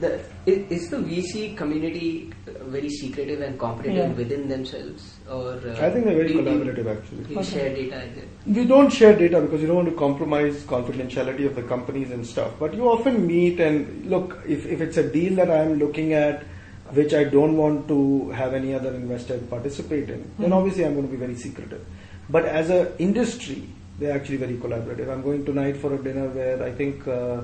The, 0.00 0.20
is 0.46 0.88
the 0.90 0.98
VC 0.98 1.56
community 1.56 2.30
very 2.66 2.88
secretive 2.88 3.40
and 3.40 3.58
competitive 3.58 4.10
Yeah. 4.10 4.16
within 4.16 4.48
themselves, 4.48 5.16
or 5.28 5.54
uh, 5.54 5.76
I 5.86 5.90
think 5.90 6.04
they're 6.04 6.14
very 6.16 6.28
do 6.28 6.34
you- 6.34 6.40
collaborative 6.42 6.86
actually. 6.96 7.24
You 7.30 7.38
Okay. 7.40 7.50
share 7.50 7.74
data? 7.74 8.02
We 8.46 8.64
don't 8.66 8.90
share 8.92 9.16
data 9.18 9.40
because 9.40 9.60
you 9.60 9.66
don't 9.66 9.76
want 9.76 9.88
to 9.88 9.96
compromise 9.96 10.62
confidentiality 10.64 11.46
of 11.46 11.56
the 11.56 11.62
companies 11.62 12.10
and 12.10 12.24
stuff. 12.26 12.52
But 12.60 12.74
you 12.74 12.88
often 12.88 13.26
meet 13.26 13.58
and 13.60 14.06
look, 14.06 14.38
if, 14.46 14.66
if 14.66 14.80
it's 14.80 14.96
a 14.96 15.08
deal 15.18 15.34
that 15.36 15.50
I'm 15.50 15.74
looking 15.78 16.12
at 16.12 16.44
which 16.92 17.12
I 17.12 17.24
don't 17.24 17.56
want 17.56 17.86
to 17.88 18.30
have 18.30 18.54
any 18.54 18.74
other 18.74 18.94
investor 18.94 19.38
participate 19.50 20.08
in, 20.08 20.30
then 20.38 20.50
Mhm. 20.50 20.56
obviously 20.58 20.84
I'm 20.86 20.94
going 20.94 21.06
to 21.06 21.12
be 21.12 21.18
very 21.18 21.34
secretive. 21.36 21.84
But 22.30 22.44
as 22.44 22.70
an 22.70 22.88
industry, 22.98 23.62
they're 23.98 24.12
actually 24.14 24.36
very 24.36 24.54
collaborative. 24.54 25.08
I'm 25.10 25.22
going 25.22 25.44
tonight 25.44 25.76
for 25.76 25.92
a 25.94 25.98
dinner 25.98 26.28
where 26.28 26.62
I 26.62 26.70
think 26.72 27.06
uh, 27.08 27.40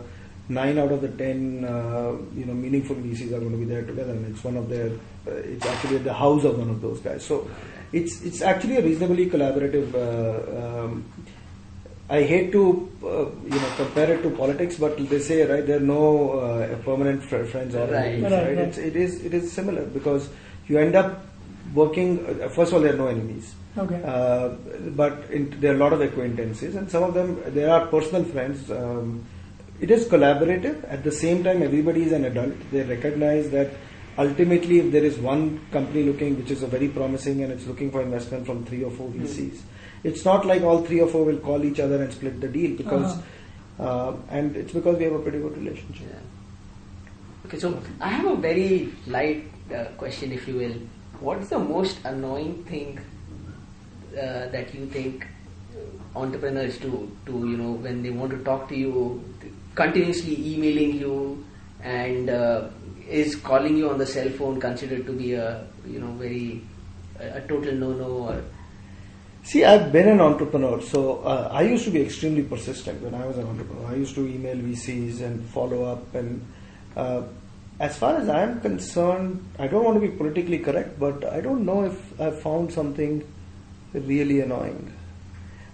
nine 0.49 0.79
out 0.79 0.93
of 0.93 1.01
the 1.01 1.09
ten, 1.09 1.65
uh, 1.65 2.13
you 2.35 2.45
know, 2.45 2.53
meaningful 2.55 2.97
VCs 2.97 3.33
are 3.33 3.41
going 3.41 3.53
to 3.53 3.57
be 3.59 3.65
there 3.65 3.83
together, 3.85 4.13
and 4.13 4.27
it's 4.35 4.45
one 4.45 4.57
of 4.57 4.69
their, 4.69 4.89
uh, 5.27 5.31
it's 5.31 5.65
actually 5.67 5.97
at 5.97 6.05
the 6.05 6.13
house 6.13 6.45
of 6.45 6.59
one 6.59 6.71
of 6.71 6.81
those 6.81 7.01
guys. 7.01 7.25
So 7.25 7.51
it's 7.93 8.23
it's 8.23 8.43
actually 8.43 8.77
a 8.77 8.83
reasonably 8.83 9.31
collaborative. 9.31 9.95
Uh, 9.95 10.85
um, 10.85 11.05
I 12.11 12.23
hate 12.23 12.53
to 12.53 12.63
uh, 13.03 13.09
you 13.49 13.59
know 13.61 13.73
compare 13.77 14.13
it 14.13 14.23
to 14.23 14.31
politics, 14.31 14.77
but 14.77 14.97
they 15.09 15.19
say 15.21 15.45
right 15.47 15.67
there 15.67 15.79
are 15.79 15.81
no 15.81 16.39
uh, 16.41 16.77
permanent 16.85 17.23
fr- 17.23 17.45
friends 17.45 17.75
or 17.75 17.87
Right. 17.87 18.07
enemies, 18.21 18.23
Right, 18.25 18.33
right? 18.33 18.57
right. 18.59 18.69
It's, 18.69 18.79
it 18.79 18.97
is 18.97 19.25
it 19.25 19.33
is 19.33 19.51
similar 19.51 19.87
because 19.87 20.29
you 20.69 20.79
end 20.79 20.95
up 20.95 21.25
working. 21.75 22.19
Uh, 22.43 22.49
first 22.49 22.73
of 22.73 22.75
all, 22.75 22.81
there 22.81 22.93
are 22.93 22.99
no 22.99 23.07
enemies. 23.07 23.55
Okay. 23.79 24.01
Uh, 24.05 24.49
but 24.95 25.25
in, 25.31 25.59
there 25.61 25.73
are 25.73 25.77
a 25.77 25.79
lot 25.79 25.93
of 25.95 26.01
acquaintances, 26.03 26.77
and 26.77 26.91
some 26.91 27.03
of 27.03 27.15
them 27.15 27.43
there 27.49 27.71
are 27.71 27.87
personal 27.87 28.23
friends. 28.25 28.71
Um, 28.71 29.25
it 29.85 29.91
is 29.91 30.07
collaborative. 30.09 30.76
At 30.91 31.05
the 31.05 31.12
same 31.12 31.45
time, 31.45 31.62
everybody 31.62 32.05
is 32.05 32.12
an 32.12 32.24
adult. 32.24 32.55
They 32.70 32.82
recognize 32.82 33.51
that 33.51 33.72
ultimately, 34.16 34.78
if 34.78 34.91
there 34.93 35.05
is 35.05 35.18
one 35.18 35.61
company 35.72 36.05
looking 36.05 36.37
which 36.39 36.51
is 36.51 36.62
a 36.62 36.66
very 36.66 36.89
promising 36.89 37.43
and 37.43 37.53
it's 37.53 37.66
looking 37.66 37.91
for 37.91 38.01
investment 38.01 38.47
from 38.47 38.64
three 38.64 38.82
or 38.82 38.91
four 38.91 39.09
VCs, 39.11 39.61
it's 40.03 40.24
not 40.24 40.47
like 40.47 40.62
all 40.62 40.82
three 40.85 41.01
or 41.01 41.09
four 41.09 41.24
will 41.24 41.43
call 41.49 41.64
each 41.64 41.80
other 41.80 42.03
and 42.03 42.12
split 42.12 42.41
the 42.41 42.49
deal 42.49 42.76
because, 42.78 43.18
uh, 43.78 44.14
and 44.30 44.57
it's 44.57 44.72
because 44.72 44.97
we 44.97 45.05
have 45.05 45.12
a 45.14 45.18
pretty 45.18 45.39
good 45.39 45.57
relationship. 45.59 46.07
Yeah. 46.11 47.47
Okay, 47.47 47.59
so 47.59 47.78
I 48.01 48.09
have 48.09 48.26
a 48.26 48.37
very 48.37 48.93
light 49.07 49.45
uh, 49.74 49.85
question, 49.99 50.32
if 50.32 50.49
you 50.49 50.57
will. 50.57 50.76
What's 51.20 51.51
the 51.51 51.59
most 51.59 51.99
annoying 52.05 52.64
thing 52.64 53.01
uh, 54.12 54.49
that 54.49 54.74
you 54.74 54.87
think 54.87 55.26
entrepreneurs 56.16 56.78
do 56.78 57.11
to 57.26 57.39
you 57.51 57.57
know 57.57 57.72
when 57.72 58.03
they 58.03 58.11
want 58.11 58.30
to 58.30 58.39
talk 58.45 58.68
to 58.68 58.76
you, 58.76 59.22
continuously 59.75 60.55
emailing 60.55 60.99
you, 60.99 61.45
and 61.83 62.31
uh, 62.31 62.68
is 63.09 63.37
calling 63.37 63.77
you 63.77 63.91
on 63.91 63.99
the 63.99 64.07
cell 64.07 64.29
phone 64.31 64.61
considered 64.61 65.07
to 65.07 65.12
be 65.12 65.35
a 65.35 65.66
you 65.87 65.99
know 65.99 66.12
very 66.12 66.62
a, 67.20 67.39
a 67.39 67.41
total 67.43 67.75
no-no 67.75 68.11
or 68.29 68.43
See, 69.45 69.62
I've 69.62 69.93
been 69.93 70.09
an 70.09 70.22
entrepreneur, 70.22 70.81
so 70.81 71.18
uh, 71.18 71.51
I 71.53 71.62
used 71.62 71.85
to 71.85 71.91
be 71.91 72.01
extremely 72.01 72.43
persistent 72.43 73.03
when 73.03 73.14
I 73.14 73.27
was 73.27 73.37
an 73.37 73.47
entrepreneur. 73.47 73.89
I 73.89 73.97
used 73.97 74.14
to 74.14 74.27
email 74.27 74.57
VCs 74.57 75.20
and 75.20 75.45
follow 75.51 75.85
up, 75.85 76.14
and 76.14 76.41
uh, 76.97 77.25
as 77.79 77.99
far 77.99 78.16
as 78.16 78.31
I'm 78.31 78.62
concerned, 78.62 79.47
I 79.59 79.66
don't 79.66 79.85
want 79.85 80.01
to 80.01 80.01
be 80.01 80.16
politically 80.16 80.61
correct, 80.61 80.99
but 80.99 81.27
I 81.27 81.43
don't 81.43 81.66
know 81.66 81.85
if 81.85 82.18
I 82.18 82.31
found 82.31 82.72
something 82.72 83.22
really 83.93 84.41
annoying. 84.41 84.91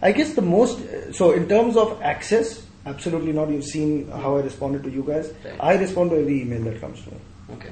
I 0.02 0.10
guess 0.10 0.34
the 0.34 0.42
most, 0.42 0.80
so 1.14 1.30
in 1.30 1.48
terms 1.48 1.76
of 1.76 2.02
access, 2.02 2.66
absolutely 2.86 3.32
not. 3.32 3.50
You've 3.50 3.64
seen 3.64 4.08
how 4.08 4.36
I 4.36 4.42
responded 4.42 4.82
to 4.84 4.90
you 4.90 5.02
guys. 5.02 5.32
Right. 5.44 5.56
I 5.60 5.74
respond 5.76 6.10
to 6.10 6.16
every 6.16 6.42
email 6.42 6.62
that 6.64 6.80
comes 6.80 7.02
to 7.04 7.10
me 7.10 7.16
okay 7.52 7.70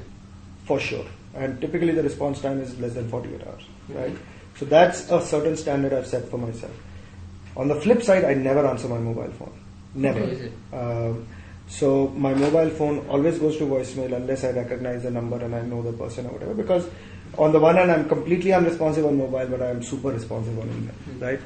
for 0.68 0.78
sure. 0.78 1.06
And 1.34 1.60
typically 1.60 1.92
the 1.92 2.02
response 2.02 2.40
time 2.42 2.60
is 2.60 2.78
less 2.78 2.92
than 2.92 3.08
48 3.08 3.46
hours, 3.46 3.64
right? 3.88 4.16
So 4.56 4.66
that's 4.66 5.10
a 5.10 5.20
certain 5.24 5.56
standard 5.56 5.92
I've 5.92 6.06
set 6.06 6.28
for 6.28 6.36
myself. 6.36 6.72
On 7.56 7.68
the 7.68 7.74
flip 7.80 8.02
side, 8.02 8.24
I 8.24 8.34
never 8.34 8.66
answer 8.66 8.88
my 8.88 8.98
mobile 8.98 9.32
phone. 9.38 9.58
Never. 9.94 10.50
Um, 10.72 11.26
so 11.68 12.08
my 12.08 12.34
mobile 12.34 12.70
phone 12.70 13.06
always 13.08 13.38
goes 13.38 13.56
to 13.58 13.64
voicemail 13.64 14.14
unless 14.14 14.44
I 14.44 14.50
recognize 14.50 15.04
the 15.04 15.10
number 15.10 15.38
and 15.42 15.54
I 15.54 15.62
know 15.62 15.82
the 15.82 15.92
person 15.92 16.26
or 16.26 16.32
whatever. 16.32 16.54
Because 16.54 16.88
on 17.38 17.52
the 17.52 17.60
one 17.60 17.76
hand, 17.76 17.90
I'm 17.90 18.08
completely 18.08 18.52
unresponsive 18.52 19.06
on 19.06 19.16
mobile, 19.16 19.46
but 19.46 19.62
I'm 19.62 19.82
super 19.82 20.08
responsive 20.08 20.58
on 20.58 20.68
email, 20.68 21.28
right? 21.28 21.40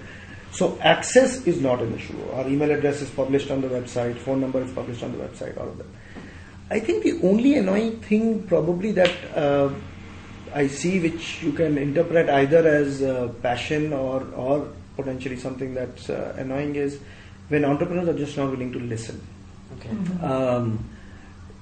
So 0.53 0.79
access 0.83 1.47
is 1.47 1.61
not 1.61 1.81
an 1.81 1.95
issue. 1.95 2.17
Our 2.35 2.47
email 2.47 2.71
address 2.71 3.01
is 3.01 3.11
published 3.11 3.51
on 3.51 3.63
the 3.63 3.69
website, 3.69 4.17
phone 4.19 4.41
number 4.41 4.63
is 4.63 4.71
published 4.73 5.03
on 5.03 5.13
the 5.13 5.19
website, 5.19 5.59
all 5.59 5.69
of 5.69 5.79
that. 5.79 5.87
I 6.71 6.79
think 6.79 7.03
the 7.05 7.21
only 7.27 7.55
annoying 7.57 8.01
thing 8.01 8.43
probably 8.45 8.93
that 8.93 9.13
uh, 9.35 9.71
I 10.55 10.67
see, 10.67 11.01
which 11.01 11.43
you 11.43 11.53
can 11.53 11.79
interpret 11.79 12.29
either 12.29 12.67
as 12.67 13.03
uh, 13.03 13.29
passion 13.43 13.93
or 13.93 14.25
or 14.37 14.69
potentially 14.97 15.37
something 15.37 15.75
that's 15.75 16.11
uh, 16.11 16.35
annoying, 16.39 16.77
is 16.77 17.01
when 17.49 17.65
entrepreneurs 17.65 18.09
are 18.09 18.19
just 18.19 18.37
not 18.37 18.51
willing 18.51 18.73
to 18.73 18.79
listen. 18.79 19.21
okay 19.77 19.89
Mhm. 19.89 20.23
Um, 20.23 20.85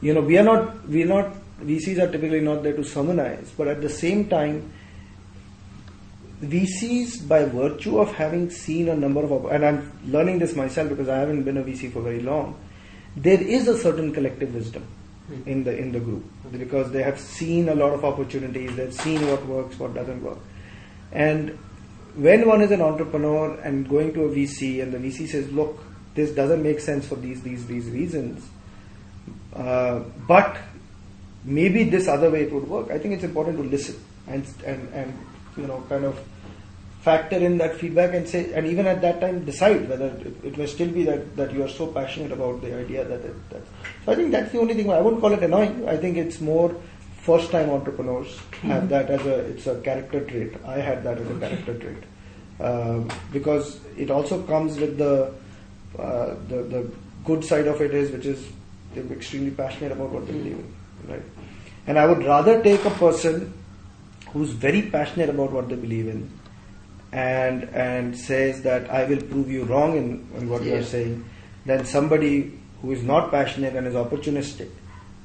you 0.01 0.15
know, 0.15 0.21
we 0.21 0.39
are 0.39 0.45
not 0.45 0.89
we 0.89 1.03
are 1.05 1.07
not 1.07 1.35
VCs 1.63 1.99
are 1.99 2.11
typically 2.11 2.41
not 2.41 2.63
there 2.63 2.75
to 2.75 2.83
summonize, 2.83 3.53
but 3.57 3.69
at 3.69 3.81
the 3.83 3.89
same 3.89 4.29
time, 4.29 4.73
VCs 6.43 7.29
by 7.29 7.45
virtue 7.45 7.99
of 7.99 8.15
having 8.15 8.51
seen 8.51 8.89
a 8.89 8.97
number 8.97 9.23
of 9.23 9.45
and 9.47 9.65
I'm 9.65 9.93
learning 10.07 10.39
this 10.39 10.57
myself 10.57 10.89
because 10.89 11.09
I 11.09 11.19
haven't 11.19 11.43
been 11.43 11.59
a 11.59 11.63
VC 11.63 11.93
for 11.93 12.01
very 12.01 12.21
long. 12.21 12.59
There 13.17 13.41
is 13.41 13.69
a 13.69 13.77
certain 13.77 14.13
collective 14.13 14.55
wisdom 14.55 14.87
Hmm. 15.31 15.49
in 15.49 15.65
the 15.65 15.77
in 15.77 15.93
the 15.93 16.01
group 16.01 16.25
because 16.51 16.91
they 16.91 17.03
have 17.03 17.21
seen 17.21 17.69
a 17.69 17.75
lot 17.75 17.93
of 17.93 18.05
opportunities. 18.05 18.75
They've 18.75 18.93
seen 18.93 19.27
what 19.29 19.47
works, 19.47 19.79
what 19.79 19.95
doesn't 19.95 20.23
work, 20.23 20.39
and 21.13 21.57
when 22.17 22.49
one 22.49 22.63
is 22.63 22.73
an 22.73 22.83
entrepreneur 22.83 23.55
and 23.61 23.89
going 23.89 24.13
to 24.15 24.25
a 24.25 24.29
VC 24.29 24.83
and 24.83 24.93
the 24.93 24.99
VC 24.99 25.29
says, 25.29 25.53
"Look, 25.53 25.79
this 26.17 26.33
doesn't 26.33 26.65
make 26.65 26.81
sense 26.81 27.07
for 27.07 27.15
these 27.15 27.43
these 27.43 27.65
these 27.67 27.89
reasons," 27.91 28.49
uh, 29.55 30.01
but 30.27 30.57
maybe 31.45 31.85
this 31.85 32.09
other 32.09 32.29
way 32.29 32.43
it 32.43 32.53
would 32.53 32.69
work. 32.69 32.91
I 32.91 32.99
think 32.99 33.15
it's 33.15 33.25
important 33.25 33.59
to 33.59 33.63
listen 33.63 34.03
and 34.27 34.45
and 34.67 34.89
and 34.93 35.15
you 35.61 35.67
know 35.67 35.83
kind 35.89 36.05
of 36.05 36.19
factor 37.03 37.37
in 37.37 37.57
that 37.59 37.77
feedback 37.77 38.15
and 38.15 38.29
say 38.29 38.53
and 38.53 38.67
even 38.67 38.87
at 38.87 39.01
that 39.01 39.21
time 39.21 39.43
decide 39.45 39.89
whether 39.89 40.07
it, 40.07 40.45
it 40.45 40.59
may 40.59 40.67
still 40.67 40.91
be 40.91 41.05
that 41.05 41.35
that 41.37 41.53
you 41.53 41.63
are 41.65 41.69
so 41.69 41.87
passionate 41.87 42.33
about 42.33 42.61
the 42.61 42.75
idea 42.77 43.05
that 43.05 43.21
it, 43.21 43.51
that 43.51 43.63
so 44.05 44.13
I 44.13 44.15
think 44.15 44.33
that's 44.33 44.53
the 44.53 44.59
only 44.59 44.75
thing 44.75 44.91
I 44.91 45.01
wouldn't 45.01 45.21
call 45.23 45.33
it 45.33 45.43
annoying. 45.43 45.89
I 45.89 45.97
think 45.97 46.17
it's 46.19 46.41
more 46.41 46.75
first 47.23 47.51
time 47.51 47.71
entrepreneurs 47.71 48.39
have 48.63 48.89
that 48.91 49.11
as 49.11 49.25
a 49.27 49.37
it's 49.53 49.67
a 49.67 49.81
character 49.81 50.25
trait. 50.25 50.53
I 50.67 50.79
had 50.79 51.03
that 51.05 51.19
as 51.19 51.31
a 51.31 51.39
character 51.39 51.79
trait 51.79 52.05
um, 52.61 53.11
because 53.33 53.81
it 53.97 54.11
also 54.11 54.43
comes 54.43 54.79
with 54.79 54.99
the 54.99 55.33
uh, 55.99 56.35
the 56.49 56.63
the 56.75 56.91
good 57.25 57.45
side 57.45 57.67
of 57.67 57.81
it 57.81 57.95
is 57.95 58.11
which 58.11 58.27
is 58.27 58.47
they're 58.95 59.13
extremely 59.13 59.51
passionate 59.51 59.93
about 59.93 60.11
what 60.11 60.27
they 60.27 60.33
believe 60.33 60.59
in, 60.59 60.75
right? 61.09 61.23
And 61.87 61.99
I 61.99 62.07
would 62.07 62.25
rather 62.25 62.63
take 62.63 62.85
a 62.85 62.91
person 62.91 63.53
who's 64.33 64.51
very 64.51 64.83
passionate 64.83 65.29
about 65.29 65.53
what 65.53 65.69
they 65.69 65.77
believe 65.77 66.09
in 66.09 66.31
and 67.13 67.65
and 67.75 68.17
says 68.17 68.63
that 68.63 68.91
I 68.91 69.05
will 69.05 69.21
prove 69.23 69.51
you 69.51 69.65
wrong 69.65 69.97
in, 69.97 70.29
in 70.37 70.49
what 70.49 70.63
you 70.63 70.75
are 70.75 70.83
saying, 70.83 71.25
then 71.67 71.85
somebody 71.85 72.59
who 72.83 72.93
is 72.93 73.03
not 73.03 73.31
passionate 73.31 73.75
and 73.75 73.87
is 73.87 73.95
opportunistic 73.95 74.71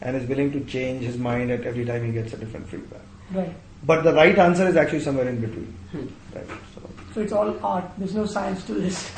and 0.02 0.16
is 0.16 0.28
willing 0.28 0.52
to 0.52 0.64
change 0.66 1.04
his 1.04 1.18
mind 1.18 1.52
at 1.52 1.64
every 1.66 1.86
time 1.86 2.06
he 2.06 2.12
gets 2.12 2.34
a 2.34 2.38
different 2.38 2.68
feedback. 2.68 3.02
Right. 3.32 3.54
But 3.84 4.04
the 4.04 4.14
right 4.14 4.38
answer 4.38 4.68
is 4.68 4.76
actually 4.76 5.02
somewhere 5.02 5.28
in 5.30 5.40
between. 5.40 5.68
Hmm. 5.92 6.08
Right. 6.36 6.48
So 6.74 6.90
So 7.14 7.22
it's 7.22 7.32
all 7.32 7.56
art. 7.64 7.86
There's 7.98 8.16
no 8.16 8.26
science 8.26 8.64
to 8.66 8.74
this. 8.74 9.12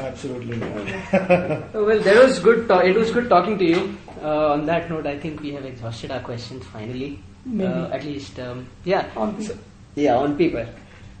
absolutely 0.00 0.56
not. 0.56 0.86
Well, 1.74 2.00
that 2.00 2.22
was 2.22 2.38
good. 2.38 2.68
Ta- 2.68 2.80
it 2.80 2.96
was 2.96 3.10
good 3.10 3.28
talking 3.28 3.58
to 3.58 3.64
you. 3.64 3.96
Uh, 4.22 4.52
on 4.52 4.66
that 4.66 4.88
note, 4.90 5.06
I 5.06 5.18
think 5.18 5.40
we 5.40 5.52
have 5.54 5.64
exhausted 5.64 6.10
our 6.10 6.20
questions 6.20 6.64
finally. 6.66 7.18
Maybe. 7.44 7.70
Uh, 7.72 7.88
at 7.88 8.04
least, 8.04 8.38
um, 8.40 8.66
yeah. 8.84 9.06
On 9.16 9.40
So- 9.40 9.58
yeah, 9.94 10.16
on 10.16 10.36
paper. 10.36 10.66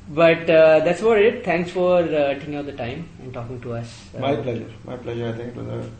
But 0.08 0.48
uh, 0.50 0.80
that's 0.80 1.00
about 1.00 1.18
it. 1.18 1.44
Thanks 1.44 1.70
for 1.70 1.98
uh, 2.02 2.34
taking 2.34 2.56
out 2.56 2.66
the 2.66 2.72
time 2.72 3.08
and 3.22 3.32
talking 3.32 3.60
to 3.62 3.72
us. 3.74 4.04
Uh, 4.14 4.18
My 4.20 4.36
pleasure. 4.36 4.70
My 4.84 4.96
pleasure. 4.96 5.28
I 5.28 5.32
think 5.32 5.48
it 5.48 5.56
was 5.56 5.66
a 5.68 5.90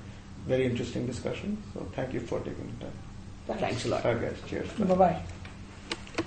very 0.47 0.67
interesting 0.67 1.07
discussion. 1.07 1.57
So 1.73 1.87
thank 1.97 2.13
you 2.13 2.21
for 2.21 2.39
taking 2.41 2.71
the 2.79 2.85
time. 2.87 3.59
Thanks 3.59 3.85
a 3.87 3.89
lot. 3.89 4.03
Bye 4.03 4.15
guys. 4.15 4.37
Cheers. 4.47 4.69
Bye 4.79 4.95
bye. 4.95 5.34